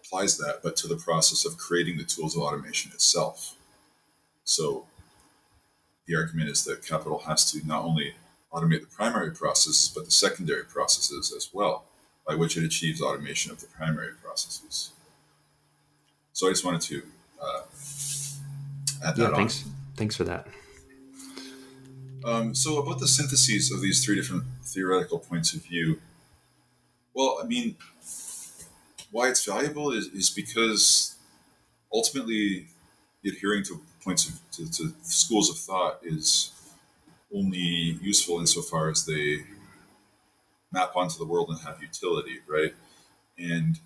applies 0.06 0.38
that, 0.38 0.60
but 0.62 0.76
to 0.76 0.88
the 0.88 0.96
process 0.96 1.44
of 1.44 1.58
creating 1.58 1.98
the 1.98 2.04
tools 2.04 2.36
of 2.36 2.42
automation 2.42 2.92
itself. 2.92 3.56
So 4.44 4.86
the 6.06 6.16
argument 6.16 6.50
is 6.50 6.64
that 6.64 6.86
capital 6.86 7.18
has 7.26 7.50
to 7.52 7.66
not 7.66 7.84
only 7.84 8.14
automate 8.52 8.80
the 8.80 8.86
primary 8.86 9.32
processes, 9.32 9.90
but 9.94 10.04
the 10.04 10.10
secondary 10.10 10.64
processes 10.64 11.32
as 11.36 11.50
well, 11.52 11.84
by 12.26 12.34
which 12.34 12.56
it 12.56 12.64
achieves 12.64 13.02
automation 13.02 13.50
of 13.50 13.60
the 13.60 13.66
primary 13.66 14.12
processes. 14.22 14.92
So 16.32 16.46
I 16.46 16.50
just 16.50 16.64
wanted 16.64 16.82
to 16.82 17.02
uh, 17.42 17.62
add 19.04 19.16
that 19.16 19.30
yeah, 19.30 19.36
thanks. 19.36 19.64
On. 19.64 19.72
Thanks 19.96 20.16
for 20.16 20.24
that. 20.24 20.46
Um, 22.24 22.54
so 22.54 22.78
about 22.78 22.98
the 22.98 23.08
syntheses 23.08 23.70
of 23.70 23.80
these 23.80 24.04
three 24.04 24.16
different 24.16 24.44
theoretical 24.62 25.18
points 25.18 25.54
of 25.54 25.62
view, 25.62 26.00
well, 27.14 27.38
I 27.42 27.46
mean, 27.46 27.76
why 29.16 29.30
it's 29.30 29.46
valuable 29.46 29.92
is, 29.92 30.08
is 30.08 30.28
because 30.28 31.16
ultimately 31.90 32.66
adhering 33.24 33.64
to 33.64 33.80
points 34.04 34.28
of 34.28 34.34
to, 34.52 34.70
to 34.70 34.92
schools 35.00 35.48
of 35.48 35.56
thought 35.56 36.00
is 36.02 36.52
only 37.34 37.98
useful 38.02 38.40
insofar 38.40 38.90
as 38.90 39.06
they 39.06 39.38
map 40.70 40.94
onto 40.94 41.16
the 41.18 41.24
world 41.24 41.48
and 41.48 41.58
have 41.60 41.80
utility, 41.80 42.40
right? 42.46 42.74
And 43.38 43.80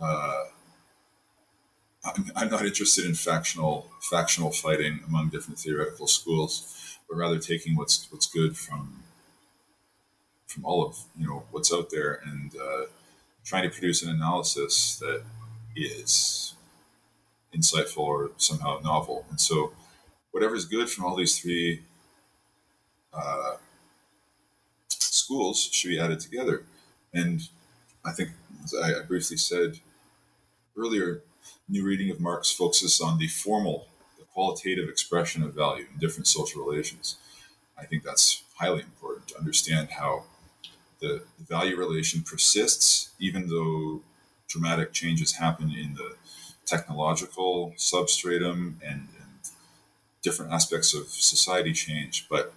uh, 0.00 0.44
I'm, 2.06 2.32
I'm 2.34 2.48
not 2.48 2.64
interested 2.64 3.04
in 3.04 3.12
factional 3.12 3.90
factional 4.00 4.52
fighting 4.52 5.00
among 5.06 5.28
different 5.28 5.58
theoretical 5.58 6.06
schools, 6.06 6.98
but 7.10 7.18
rather 7.18 7.38
taking 7.38 7.76
what's 7.76 8.10
what's 8.10 8.26
good 8.26 8.56
from 8.56 9.04
from 10.46 10.64
all 10.64 10.82
of 10.86 10.96
you 11.18 11.26
know 11.26 11.44
what's 11.50 11.70
out 11.70 11.90
there 11.90 12.22
and 12.24 12.56
uh, 12.56 12.86
trying 13.48 13.62
to 13.62 13.70
produce 13.70 14.02
an 14.02 14.10
analysis 14.10 14.96
that 14.96 15.22
is 15.74 16.54
insightful 17.56 18.00
or 18.00 18.30
somehow 18.36 18.78
novel. 18.84 19.24
And 19.30 19.40
so, 19.40 19.72
whatever 20.32 20.54
is 20.54 20.66
good 20.66 20.90
from 20.90 21.06
all 21.06 21.16
these 21.16 21.38
three 21.38 21.80
uh, 23.14 23.56
schools 24.90 25.70
should 25.72 25.88
be 25.88 25.98
added 25.98 26.20
together. 26.20 26.64
And 27.14 27.48
I 28.04 28.12
think, 28.12 28.30
as 28.64 28.74
I 28.74 29.00
briefly 29.08 29.38
said 29.38 29.80
earlier, 30.76 31.22
new 31.70 31.86
reading 31.86 32.10
of 32.10 32.20
Marx 32.20 32.52
focuses 32.52 33.00
on 33.00 33.18
the 33.18 33.28
formal, 33.28 33.86
the 34.18 34.24
qualitative 34.24 34.90
expression 34.90 35.42
of 35.42 35.54
value 35.54 35.86
in 35.90 35.98
different 35.98 36.26
social 36.26 36.62
relations. 36.62 37.16
I 37.78 37.86
think 37.86 38.04
that's 38.04 38.42
highly 38.56 38.82
important 38.82 39.28
to 39.28 39.38
understand 39.38 39.88
how 39.92 40.24
the, 41.00 41.22
value 41.48 41.76
relation 41.76 42.22
persists, 42.22 43.10
even 43.18 43.48
though 43.48 44.02
dramatic 44.48 44.92
changes 44.92 45.36
happen 45.36 45.70
in 45.70 45.94
the 45.94 46.16
technological 46.66 47.72
substratum 47.76 48.78
and, 48.84 49.08
and 49.20 49.50
different 50.22 50.52
aspects 50.52 50.94
of 50.94 51.08
society 51.08 51.72
change, 51.72 52.26
but 52.28 52.52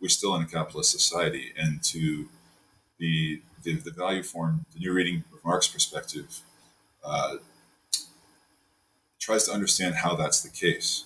we're 0.00 0.08
still 0.08 0.34
in 0.34 0.42
a 0.42 0.46
capitalist 0.46 0.90
society. 0.90 1.52
And 1.56 1.82
to 1.84 2.28
the, 2.98 3.40
the, 3.62 3.74
the 3.74 3.92
value 3.92 4.22
form, 4.22 4.66
the 4.72 4.80
new 4.80 4.92
reading 4.92 5.24
of 5.32 5.44
Marx 5.44 5.68
perspective, 5.68 6.40
uh, 7.04 7.36
tries 9.20 9.44
to 9.44 9.52
understand 9.52 9.96
how 9.96 10.14
that's 10.16 10.42
the 10.42 10.50
case 10.50 11.04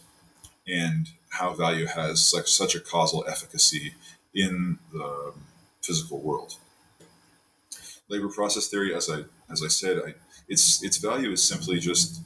and 0.66 1.08
how 1.30 1.54
value 1.54 1.86
has 1.86 2.24
such, 2.24 2.50
such 2.50 2.74
a 2.74 2.80
causal 2.80 3.24
efficacy 3.28 3.94
in 4.34 4.78
the 4.92 5.32
physical 5.82 6.20
world. 6.20 6.56
Labor 8.08 8.28
process 8.28 8.68
theory, 8.68 8.94
as 8.94 9.10
I 9.10 9.24
as 9.50 9.62
I 9.62 9.68
said, 9.68 9.98
I, 9.98 10.14
its 10.48 10.82
its 10.82 10.96
value 10.96 11.30
is 11.30 11.42
simply 11.42 11.78
just 11.78 12.22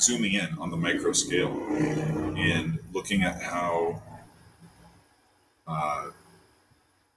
zooming 0.00 0.34
in 0.34 0.48
on 0.58 0.70
the 0.70 0.76
micro 0.76 1.12
scale 1.12 1.52
and 2.36 2.78
looking 2.92 3.22
at 3.22 3.40
how 3.42 4.02
uh, 5.66 6.10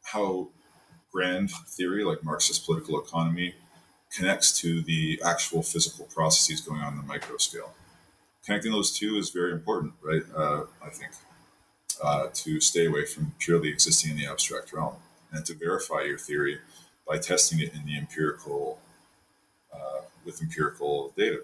how 0.03 0.49
grand 1.11 1.49
theory 1.51 2.03
like 2.03 2.23
Marxist 2.23 2.65
political 2.65 2.99
economy 2.99 3.55
connects 4.15 4.59
to 4.61 4.81
the 4.81 5.19
actual 5.25 5.61
physical 5.61 6.05
processes 6.05 6.61
going 6.61 6.81
on 6.81 6.93
in 6.93 6.97
the 6.97 7.05
micro 7.05 7.37
scale. 7.37 7.73
Connecting 8.45 8.71
those 8.71 8.97
two 8.97 9.17
is 9.17 9.29
very 9.31 9.51
important, 9.51 9.93
right? 10.01 10.21
Uh, 10.35 10.63
I 10.83 10.89
think 10.89 11.11
uh, 12.03 12.27
to 12.33 12.59
stay 12.59 12.85
away 12.85 13.05
from 13.05 13.33
purely 13.39 13.69
existing 13.69 14.11
in 14.11 14.17
the 14.17 14.27
abstract 14.27 14.71
realm 14.71 14.95
and 15.31 15.45
to 15.45 15.53
verify 15.53 16.01
your 16.03 16.17
theory 16.17 16.59
by 17.07 17.17
testing 17.17 17.59
it 17.59 17.73
in 17.73 17.85
the 17.85 17.97
empirical 17.97 18.79
uh, 19.73 20.01
with 20.25 20.41
empirical 20.41 21.13
data. 21.17 21.43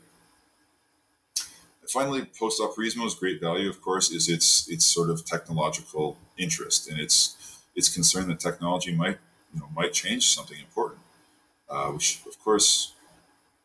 And 1.82 1.90
finally, 1.90 2.26
post-operaismo's 2.26 3.16
great 3.16 3.40
value, 3.42 3.70
of 3.70 3.82
course, 3.82 4.12
is 4.12 4.30
its 4.30 4.68
its 4.70 4.86
sort 4.86 5.10
of 5.10 5.26
technological 5.26 6.18
interest 6.38 6.90
and 6.90 7.00
its 7.00 7.36
its 7.76 7.94
concern 7.94 8.28
that 8.30 8.40
technology 8.40 8.94
might 8.96 9.18
you 9.54 9.60
know 9.60 9.70
might 9.76 9.94
change 9.94 10.28
something 10.36 10.60
important 10.60 11.02
uh, 11.70 11.90
which 11.92 12.22
of 12.28 12.40
course, 12.40 12.94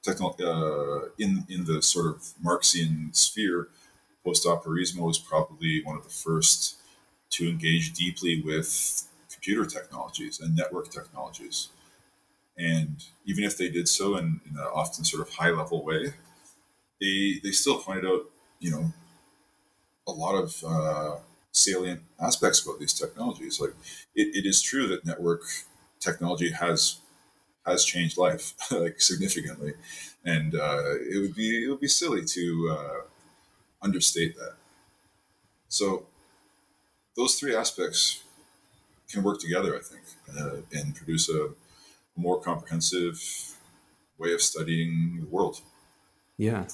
techno- 0.03 0.37
uh, 0.53 1.09
in 1.19 1.47
in 1.49 1.65
the 1.65 1.83
sort 1.83 2.07
of 2.07 2.35
Marxian 2.43 3.15
sphere, 3.15 3.69
post-operaismo 4.25 5.11
is 5.11 5.19
probably 5.19 5.83
one 5.85 5.97
of 5.97 6.05
the 6.05 6.11
first 6.27 6.77
to 7.31 7.49
engage 7.49 7.93
deeply 7.95 8.43
with 8.43 9.09
computer 9.33 9.67
technologies 9.67 10.41
and 10.41 10.57
network 10.57 10.91
technologies. 10.91 11.71
And 12.59 13.05
even 13.27 13.45
if 13.45 13.59
they 13.59 13.69
did 13.69 13.89
so 13.89 14.17
in, 14.17 14.41
in 14.51 14.57
an 14.57 14.67
often 14.75 15.05
sort 15.05 15.27
of 15.27 15.35
high 15.35 15.51
level 15.51 15.85
way, 15.85 16.15
they 17.01 17.41
they 17.43 17.53
still 17.53 17.81
pointed 17.81 18.07
out, 18.07 18.31
you 18.61 18.71
know, 18.73 18.93
a 20.07 20.13
lot 20.13 20.35
of 20.35 20.63
uh, 20.67 21.17
salient 21.53 22.03
aspects 22.21 22.65
about 22.65 22.79
these 22.79 22.93
technologies. 22.95 23.61
Like 23.61 23.75
it, 24.15 24.35
it 24.37 24.47
is 24.47 24.63
true 24.63 24.87
that 24.89 25.05
network 25.05 25.43
technology 26.01 26.51
has 26.53 26.99
has 27.67 27.85
changed 27.85 28.19
life 28.19 28.55
like 28.73 29.01
significantly, 29.01 29.75
and 30.25 30.55
uh, 30.55 30.95
it 31.01 31.21
would 31.21 31.35
be 31.37 31.65
it 31.67 31.71
would 31.71 31.81
be 31.81 31.89
silly 31.89 32.25
to 32.27 32.77
uh, 32.79 33.01
understate 33.83 34.37
that. 34.37 34.55
So 35.69 36.07
those 37.17 37.39
three 37.39 37.55
aspects 37.55 38.23
can 39.11 39.23
work 39.25 39.41
together, 39.41 39.77
I 39.77 39.81
think, 39.83 40.03
uh, 40.39 40.59
and 40.79 40.95
produce 40.97 41.29
a 41.31 41.51
more 42.17 42.41
comprehensive 42.41 43.21
way 44.19 44.33
of 44.33 44.41
studying 44.41 45.19
the 45.21 45.27
world. 45.27 45.61
Yeah. 46.39 46.67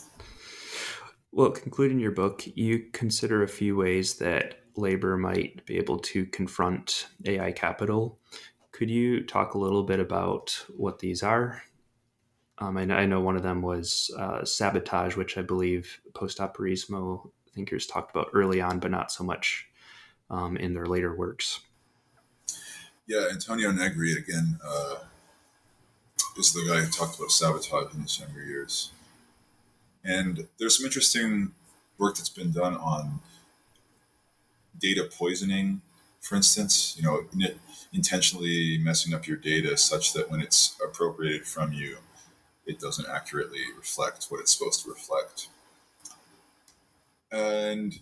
Well, 1.33 1.51
concluding 1.51 1.99
your 1.99 2.11
book, 2.11 2.45
you 2.55 2.87
consider 2.93 3.43
a 3.43 3.49
few 3.49 3.77
ways 3.77 4.15
that 4.17 4.61
labor 4.77 5.17
might 5.17 5.65
be 5.67 5.77
able 5.77 5.99
to 5.99 6.27
confront 6.27 7.09
AI 7.25 7.53
capital 7.53 8.19
could 8.73 8.91
you 8.91 9.23
talk 9.23 9.55
a 9.55 9.59
little 9.59 9.83
bit 9.83 10.01
about 10.01 10.65
what 10.77 10.99
these 10.99 11.23
are? 11.23 11.63
Um, 12.59 12.77
I, 12.77 12.85
know, 12.85 12.95
I, 12.97 13.07
know, 13.07 13.21
one 13.21 13.37
of 13.37 13.43
them 13.43 13.61
was 13.63 14.11
uh, 14.19 14.45
sabotage, 14.45 15.15
which 15.15 15.37
I 15.37 15.43
believe 15.43 16.01
post-operaismo 16.15 17.31
thinkers 17.55 17.87
talked 17.87 18.11
about 18.11 18.31
early 18.33 18.61
on, 18.61 18.79
but 18.79 18.91
not 18.91 19.13
so 19.13 19.25
much 19.25 19.69
um, 20.31 20.57
in 20.57 20.73
their 20.73 20.87
later 20.87 21.15
works. 21.15 21.61
Yeah, 23.07 23.29
Antonio 23.31 23.71
Negri 23.73 24.15
again 24.15 24.59
uh, 24.67 24.97
is 26.39 26.53
the 26.53 26.67
guy 26.67 26.81
who 26.81 26.91
talked 26.91 27.19
about 27.19 27.31
sabotage 27.31 27.95
in 27.95 28.01
his 28.03 28.19
younger 28.19 28.43
years, 28.43 28.91
and 30.05 30.47
there's 30.59 30.77
some 30.79 30.87
interesting 30.87 31.53
work 31.99 32.17
that's 32.17 32.29
been 32.29 32.53
done 32.53 32.75
on 32.77 33.21
data 34.79 35.09
poisoning, 35.11 35.81
for 36.21 36.37
instance, 36.37 36.97
you 36.97 37.03
know, 37.03 37.25
intentionally 37.93 38.79
messing 38.83 39.15
up 39.15 39.27
your 39.27 39.37
data 39.37 39.77
such 39.77 40.13
that 40.13 40.31
when 40.31 40.41
it's 40.41 40.77
appropriated 40.85 41.47
from 41.47 41.73
you, 41.73 41.99
it 42.67 42.81
doesn't 42.81 43.09
accurately 43.09 43.61
reflect 43.77 44.27
what 44.29 44.41
it's 44.41 44.57
supposed 44.57 44.85
to 44.85 44.91
reflect. 44.91 45.49
And 47.31 47.99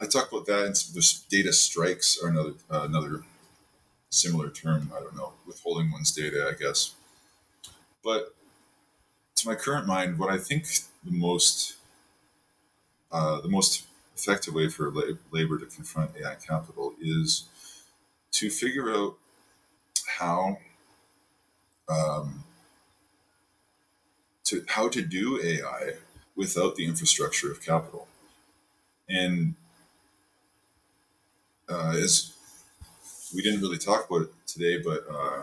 I 0.00 0.06
talk 0.06 0.30
about 0.30 0.46
that, 0.46 0.66
and 0.66 0.74
there's 0.94 1.20
data 1.28 1.52
strikes 1.52 2.18
are 2.22 2.28
another 2.28 2.52
uh, 2.70 2.82
another 2.82 3.24
similar 4.10 4.50
term. 4.50 4.92
I 4.96 5.00
don't 5.00 5.16
know, 5.16 5.32
withholding 5.46 5.90
one's 5.90 6.12
data, 6.12 6.50
I 6.50 6.60
guess. 6.60 6.94
But 8.02 8.34
to 9.36 9.48
my 9.48 9.54
current 9.54 9.86
mind, 9.86 10.18
what 10.18 10.30
I 10.30 10.38
think 10.38 10.66
the 11.04 11.12
most 11.12 11.76
uh, 13.10 13.40
the 13.40 13.48
most 13.48 13.86
effective 14.16 14.54
way 14.54 14.68
for 14.68 14.92
labor 15.30 15.58
to 15.58 15.66
confront 15.66 16.10
AI 16.16 16.34
capital 16.34 16.94
is 17.00 17.44
to 18.32 18.50
figure 18.50 18.90
out 18.94 19.16
how 20.18 20.58
um, 21.88 22.44
to 24.44 24.64
how 24.68 24.88
to 24.88 25.02
do 25.02 25.40
AI 25.42 25.94
without 26.36 26.76
the 26.76 26.86
infrastructure 26.86 27.50
of 27.50 27.62
capital. 27.62 28.06
And 29.08 29.54
uh, 31.68 31.94
as 31.96 32.32
we 33.34 33.42
didn't 33.42 33.60
really 33.60 33.78
talk 33.78 34.08
about 34.08 34.22
it 34.22 34.30
today, 34.46 34.78
but 34.78 35.04
uh, 35.10 35.42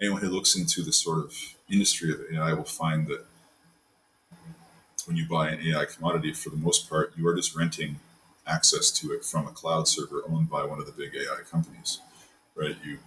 anyone 0.00 0.20
who 0.22 0.28
looks 0.30 0.56
into 0.56 0.82
the 0.82 0.92
sort 0.92 1.18
of 1.18 1.34
industry 1.70 2.12
of 2.12 2.20
AI 2.32 2.52
will 2.54 2.64
find 2.64 3.06
that 3.08 3.24
when 5.06 5.16
you 5.16 5.26
buy 5.28 5.50
an 5.50 5.66
AI 5.66 5.84
commodity, 5.84 6.32
for 6.32 6.50
the 6.50 6.56
most 6.56 6.88
part, 6.88 7.12
you 7.16 7.26
are 7.28 7.34
just 7.34 7.54
renting 7.54 8.00
access 8.46 8.90
to 8.90 9.12
it 9.12 9.24
from 9.24 9.46
a 9.46 9.50
cloud 9.50 9.88
server 9.88 10.22
owned 10.28 10.48
by 10.50 10.64
one 10.64 10.78
of 10.78 10.86
the 10.86 10.92
big 10.92 11.14
AI 11.14 11.42
companies, 11.50 12.00
right? 12.54 12.76
You 12.84 12.98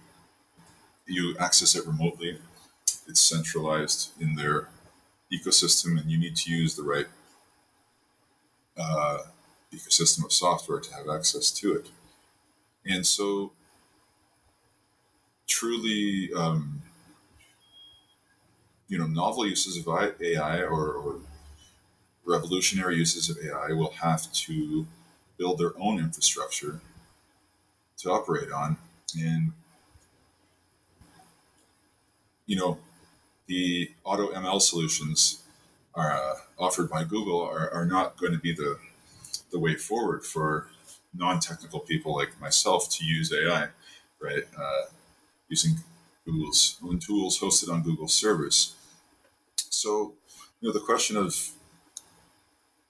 you 1.06 1.36
access 1.38 1.74
it 1.74 1.86
remotely. 1.86 2.38
It's 3.08 3.20
centralized 3.20 4.10
in 4.20 4.34
their 4.34 4.68
ecosystem, 5.32 6.00
and 6.00 6.10
you 6.10 6.18
need 6.18 6.36
to 6.36 6.50
use 6.52 6.76
the 6.76 6.82
right 6.82 7.06
uh, 8.76 9.18
ecosystem 9.72 10.24
of 10.24 10.32
software 10.32 10.80
to 10.80 10.94
have 10.94 11.08
access 11.08 11.50
to 11.52 11.74
it. 11.74 11.90
And 12.86 13.06
so, 13.06 13.52
truly, 15.48 16.30
um, 16.36 16.82
you 18.88 18.98
know, 18.98 19.06
novel 19.06 19.46
uses 19.46 19.76
of 19.76 19.88
AI 19.88 20.62
or, 20.62 20.92
or 20.94 21.16
revolutionary 22.24 22.96
uses 22.96 23.30
of 23.30 23.38
AI 23.44 23.72
will 23.72 23.92
have 23.92 24.30
to 24.32 24.86
build 25.38 25.58
their 25.58 25.72
own 25.78 25.98
infrastructure 25.98 26.80
to 27.98 28.10
operate 28.10 28.50
on. 28.50 28.76
And, 29.18 29.52
you 32.46 32.56
know, 32.56 32.78
the 33.46 33.90
auto 34.04 34.32
ML 34.32 34.60
solutions 34.60 35.42
are 35.94 36.12
uh, 36.12 36.34
offered 36.58 36.90
by 36.90 37.04
Google 37.04 37.42
are, 37.42 37.70
are 37.70 37.86
not 37.86 38.18
going 38.18 38.32
to 38.32 38.38
be 38.38 38.54
the, 38.54 38.78
the 39.50 39.58
way 39.58 39.74
forward 39.76 40.24
for 40.24 40.68
non-technical 41.14 41.80
people 41.80 42.14
like 42.14 42.40
myself 42.40 42.90
to 42.90 43.04
use 43.04 43.32
AI, 43.32 43.68
right? 44.20 44.44
Uh, 44.58 44.86
using 45.48 45.76
Google's 46.24 46.78
own 46.84 46.98
tools 46.98 47.40
hosted 47.40 47.72
on 47.72 47.82
Google 47.82 48.08
servers. 48.08 48.74
So, 49.56 50.14
you 50.60 50.68
know, 50.68 50.72
the 50.72 50.84
question 50.84 51.16
of 51.16 51.50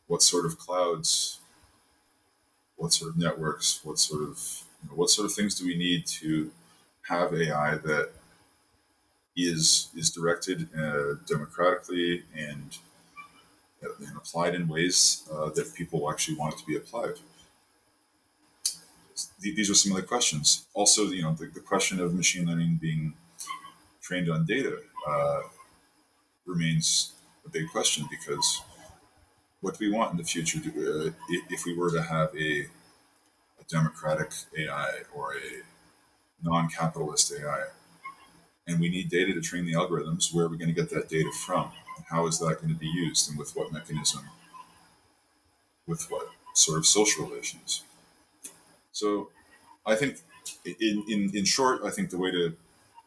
what 0.06 0.22
sort 0.22 0.46
of 0.46 0.58
clouds, 0.58 1.38
what 2.76 2.92
sort 2.92 3.10
of 3.10 3.18
networks, 3.18 3.80
what 3.84 3.98
sort 3.98 4.22
of 4.22 4.64
you 4.82 4.88
know, 4.88 4.96
what 4.96 5.10
sort 5.10 5.26
of 5.26 5.32
things 5.32 5.54
do 5.54 5.66
we 5.66 5.76
need 5.76 6.06
to 6.06 6.50
have 7.08 7.34
AI 7.34 7.76
that 7.76 8.10
is 9.36 9.88
is 9.96 10.10
directed 10.10 10.68
uh, 10.76 11.14
democratically 11.26 12.24
and, 12.36 12.78
and, 13.82 14.16
applied 14.16 14.54
in 14.54 14.66
ways 14.66 15.28
uh, 15.32 15.48
that 15.50 15.72
people 15.74 16.10
actually 16.10 16.36
want 16.36 16.54
it 16.54 16.58
to 16.58 16.66
be 16.66 16.76
applied. 16.76 17.14
These 19.40 19.70
are 19.70 19.74
some 19.74 19.92
of 19.92 19.96
the 19.96 20.06
questions. 20.06 20.66
Also, 20.74 21.04
you 21.06 21.22
know, 21.22 21.32
the, 21.32 21.46
the 21.46 21.60
question 21.60 22.00
of 22.00 22.14
machine 22.14 22.46
learning 22.46 22.78
being 22.80 23.14
trained 24.02 24.30
on 24.30 24.46
data 24.46 24.80
uh, 25.08 25.42
remains 26.46 27.12
a 27.46 27.48
big 27.50 27.68
question 27.70 28.06
because 28.10 28.62
what 29.60 29.78
do 29.78 29.86
we 29.90 29.96
want 29.96 30.12
in 30.12 30.16
the 30.16 30.24
future 30.24 30.58
uh, 30.58 31.10
if 31.50 31.64
we 31.64 31.74
were 31.74 31.90
to 31.90 32.02
have 32.02 32.34
a, 32.36 32.62
a 32.62 33.64
democratic 33.68 34.32
AI 34.58 35.02
or 35.14 35.34
a 35.34 35.62
non-capitalist 36.42 37.32
AI, 37.32 37.66
and 38.66 38.80
we 38.80 38.88
need 38.88 39.08
data 39.08 39.32
to 39.34 39.40
train 39.40 39.64
the 39.66 39.72
algorithms. 39.72 40.32
Where 40.34 40.44
are 40.46 40.48
we 40.48 40.58
going 40.58 40.72
to 40.72 40.74
get 40.74 40.90
that 40.90 41.08
data 41.08 41.30
from? 41.32 41.70
How 42.10 42.26
is 42.26 42.38
that 42.38 42.60
going 42.60 42.72
to 42.72 42.78
be 42.78 42.86
used, 42.88 43.28
and 43.28 43.38
with 43.38 43.52
what 43.56 43.72
mechanism? 43.72 44.24
With 45.88 46.08
what 46.08 46.28
sort 46.54 46.78
of 46.78 46.86
social 46.86 47.26
relations? 47.26 47.82
So, 48.98 49.30
I 49.86 49.94
think, 49.94 50.20
in 50.64 51.04
in, 51.08 51.30
in 51.34 51.44
short, 51.44 51.82
I 51.84 51.90
think 51.90 52.10
the 52.10 52.18
way 52.18 52.30
to 52.30 52.56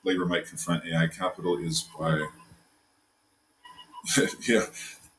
labor 0.03 0.25
might 0.25 0.45
confront 0.47 0.85
AI 0.85 1.07
capital 1.07 1.57
is 1.57 1.87
by 1.97 2.25
yeah 4.47 4.65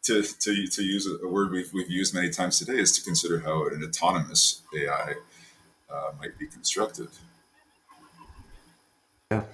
to, 0.02 0.22
to, 0.22 0.66
to 0.66 0.82
use 0.82 1.08
a 1.22 1.28
word 1.28 1.52
we've, 1.52 1.72
we've 1.72 1.90
used 1.90 2.14
many 2.14 2.30
times 2.30 2.58
today 2.58 2.78
is 2.78 2.92
to 2.98 3.04
consider 3.04 3.38
how 3.40 3.66
an 3.68 3.84
autonomous 3.84 4.62
AI 4.76 5.14
uh, 5.90 6.10
might 6.18 6.36
be 6.38 6.46
constructed. 6.46 7.08
Yeah. 9.30 9.44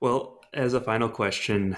Well, 0.00 0.40
as 0.52 0.74
a 0.74 0.80
final 0.80 1.08
question, 1.08 1.76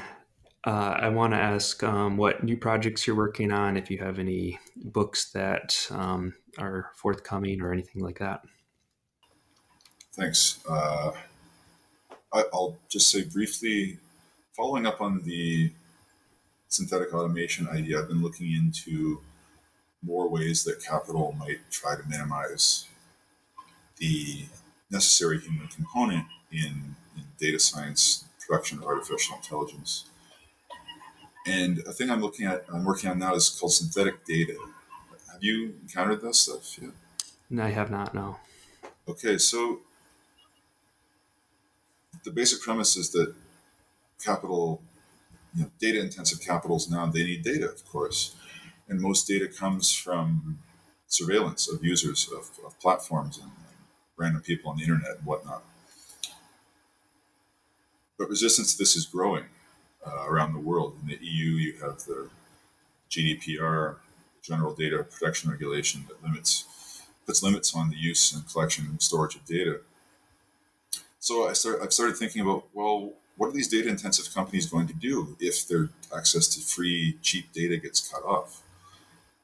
uh, 0.66 0.96
I 0.98 1.10
want 1.10 1.34
to 1.34 1.38
ask 1.38 1.82
um, 1.82 2.16
what 2.16 2.42
new 2.42 2.56
projects 2.56 3.06
you're 3.06 3.16
working 3.16 3.52
on, 3.52 3.76
if 3.76 3.90
you 3.90 3.98
have 3.98 4.18
any 4.18 4.58
books 4.76 5.30
that 5.32 5.86
um, 5.90 6.32
are 6.58 6.90
forthcoming 6.94 7.60
or 7.60 7.72
anything 7.72 8.02
like 8.02 8.18
that. 8.18 8.42
Thanks. 10.12 10.60
Uh, 10.68 11.12
I, 12.32 12.44
will 12.52 12.78
just 12.88 13.10
say 13.10 13.24
briefly, 13.24 13.98
following 14.52 14.86
up 14.86 15.00
on 15.00 15.22
the 15.22 15.70
synthetic 16.68 17.12
automation 17.14 17.68
idea, 17.68 18.00
I've 18.00 18.08
been 18.08 18.22
looking 18.22 18.52
into 18.52 19.20
more 20.02 20.28
ways 20.28 20.64
that 20.64 20.84
capital 20.84 21.34
might 21.38 21.58
try 21.70 21.96
to 21.96 22.02
minimize 22.08 22.86
the 23.96 24.44
necessary 24.90 25.40
human 25.40 25.68
component 25.68 26.26
in, 26.52 26.96
in 27.16 27.24
data 27.38 27.58
science, 27.58 28.24
production 28.46 28.78
of 28.78 28.84
artificial 28.84 29.36
intelligence. 29.36 30.04
And 31.46 31.80
a 31.80 31.92
thing 31.92 32.10
I'm 32.10 32.20
looking 32.20 32.46
at, 32.46 32.64
I'm 32.72 32.84
working 32.84 33.10
on 33.10 33.18
now 33.18 33.34
is 33.34 33.48
called 33.48 33.72
synthetic 33.72 34.24
data. 34.24 34.56
You 35.44 35.74
encountered 35.82 36.22
that 36.22 36.34
stuff 36.34 36.78
yet? 36.80 36.92
No, 37.50 37.64
I 37.64 37.68
have 37.68 37.90
not. 37.90 38.14
No. 38.14 38.38
Okay, 39.06 39.36
so 39.36 39.80
the 42.24 42.30
basic 42.30 42.62
premise 42.62 42.96
is 42.96 43.10
that 43.10 43.34
capital 44.24 44.80
you 45.54 45.64
know, 45.64 45.70
data 45.78 46.00
intensive 46.00 46.40
capitals 46.40 46.90
now, 46.90 47.04
they 47.04 47.24
need 47.24 47.42
data, 47.42 47.68
of 47.68 47.84
course. 47.84 48.36
And 48.88 49.02
most 49.02 49.28
data 49.28 49.46
comes 49.46 49.92
from 49.92 50.60
surveillance 51.08 51.70
of 51.70 51.84
users 51.84 52.26
of, 52.32 52.50
of 52.64 52.80
platforms 52.80 53.36
and, 53.36 53.50
and, 53.50 53.76
random 54.16 54.40
people 54.40 54.70
on 54.70 54.78
the 54.78 54.84
internet 54.84 55.18
and 55.18 55.26
whatnot. 55.26 55.62
But 58.16 58.30
resistance 58.30 58.72
to 58.72 58.78
this 58.78 58.96
is 58.96 59.04
growing 59.04 59.44
uh, 60.06 60.24
around 60.26 60.54
the 60.54 60.60
world. 60.60 60.96
In 61.02 61.08
the 61.08 61.18
EU, 61.20 61.50
you 61.56 61.72
have 61.82 61.98
the 62.04 62.30
GDPR, 63.10 63.96
General 64.44 64.74
Data 64.74 65.02
Protection 65.02 65.50
Regulation, 65.50 66.04
that 66.08 66.22
limits 66.22 67.02
puts 67.26 67.42
limits 67.42 67.74
on 67.74 67.88
the 67.88 67.96
use 67.96 68.34
and 68.34 68.46
collection 68.50 68.84
and 68.86 69.00
storage 69.00 69.34
of 69.34 69.44
data. 69.46 69.80
So 71.18 71.48
I 71.48 71.54
start, 71.54 71.78
I've 71.82 71.92
started 71.92 72.16
thinking 72.16 72.42
about 72.42 72.64
well, 72.74 73.14
what 73.36 73.48
are 73.48 73.52
these 73.52 73.68
data 73.68 73.88
intensive 73.88 74.32
companies 74.34 74.66
going 74.66 74.86
to 74.86 74.94
do 74.94 75.36
if 75.40 75.66
their 75.66 75.88
access 76.14 76.46
to 76.48 76.60
free, 76.60 77.18
cheap 77.22 77.52
data 77.52 77.78
gets 77.78 78.06
cut 78.06 78.22
off? 78.24 78.62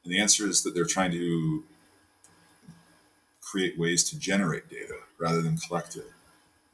And 0.03 0.13
the 0.13 0.19
answer 0.19 0.47
is 0.47 0.63
that 0.63 0.73
they're 0.73 0.85
trying 0.85 1.11
to 1.11 1.63
create 3.41 3.77
ways 3.77 4.03
to 4.05 4.17
generate 4.17 4.69
data 4.69 4.95
rather 5.17 5.41
than 5.41 5.57
collect 5.57 5.95
it. 5.95 6.09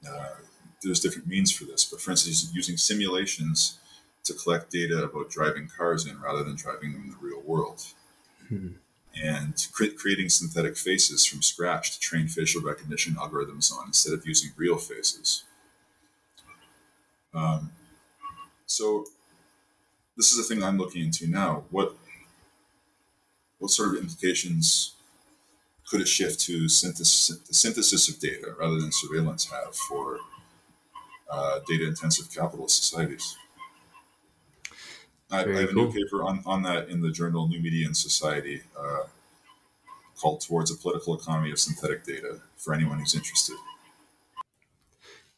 Uh, 0.08 0.36
there's 0.84 1.00
different 1.00 1.28
means 1.28 1.52
for 1.52 1.66
this, 1.66 1.86
but 1.86 2.00
for 2.00 2.12
instance, 2.12 2.52
using 2.54 2.78
simulations 2.78 3.80
to 4.24 4.34
collect 4.34 4.72
data 4.72 5.04
about 5.04 5.30
driving 5.30 5.68
cars 5.68 6.06
in 6.06 6.20
rather 6.22 6.44
than 6.44 6.56
driving 6.56 6.94
them 6.94 7.04
in 7.06 7.10
the 7.12 7.18
real 7.20 7.42
world. 7.42 7.84
Hmm. 8.50 8.68
And 9.22 9.68
cre- 9.72 9.98
creating 9.98 10.30
synthetic 10.30 10.78
faces 10.78 11.26
from 11.26 11.42
scratch 11.42 11.94
to 11.94 12.00
train 12.00 12.28
facial 12.28 12.62
recognition 12.62 13.16
algorithms 13.16 13.74
on 13.74 13.88
instead 13.88 14.14
of 14.14 14.28
using 14.28 14.52
real 14.56 14.78
faces. 14.78 15.44
Um, 17.34 17.72
so 18.68 19.06
this 20.16 20.32
is 20.32 20.38
the 20.38 20.44
thing 20.44 20.64
I'm 20.64 20.78
looking 20.78 21.06
into 21.06 21.28
now. 21.28 21.64
What 21.72 21.96
what 23.60 23.72
sort 23.72 23.96
of 23.96 24.02
implications 24.02 24.94
could 25.90 26.02
a 26.02 26.06
shift 26.06 26.40
to 26.42 26.68
synthesis, 26.70 27.40
the 27.48 27.54
synthesis 27.54 28.10
of 28.10 28.20
data 28.20 28.54
rather 28.60 28.80
than 28.80 28.92
surveillance 28.92 29.46
have 29.46 29.76
for 29.76 30.20
uh, 31.32 31.60
data-intensive 31.68 32.32
capitalist 32.32 32.84
societies? 32.84 33.36
I, 35.30 35.44
I, 35.44 35.60
have 35.60 35.70
a 35.70 35.74
new 35.74 35.92
paper 35.92 36.24
on, 36.24 36.42
on 36.46 36.64
that 36.64 36.90
in 36.90 37.02
the 37.02 37.12
journal 37.12 37.48
New 37.48 37.60
Media 37.60 37.86
and 37.86 37.96
Society 37.96 38.62
uh, 38.80 39.04
called 40.18 40.42
Towards 40.42 40.72
a 40.72 40.76
Political 40.76 41.20
Economy 41.20 41.52
of 41.52 41.60
Synthetic 41.60 42.06
Data 42.06 42.40
for 42.56 42.74
anyone 42.74 43.00
who's 43.00 43.14
interested. 43.14 43.56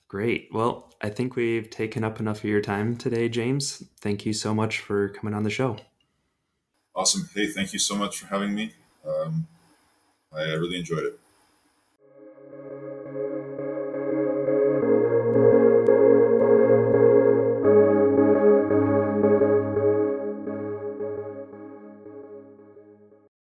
Great. 0.07 0.49
Well, 0.51 0.91
I 1.01 1.09
think 1.09 1.35
we've 1.35 1.69
taken 1.69 2.03
up 2.03 2.19
enough 2.19 2.39
of 2.39 2.45
your 2.45 2.61
time 2.61 2.95
today, 2.97 3.29
James. 3.29 3.83
Thank 3.99 4.25
you 4.25 4.33
so 4.33 4.53
much 4.53 4.79
for 4.79 5.09
coming 5.09 5.33
on 5.33 5.43
the 5.43 5.49
show. 5.49 5.77
Awesome. 6.95 7.29
Hey, 7.33 7.47
thank 7.47 7.73
you 7.73 7.79
so 7.79 7.95
much 7.95 8.19
for 8.19 8.27
having 8.27 8.53
me. 8.53 8.73
Um, 9.07 9.47
I 10.35 10.43
really 10.53 10.77
enjoyed 10.77 11.03
it. 11.03 11.19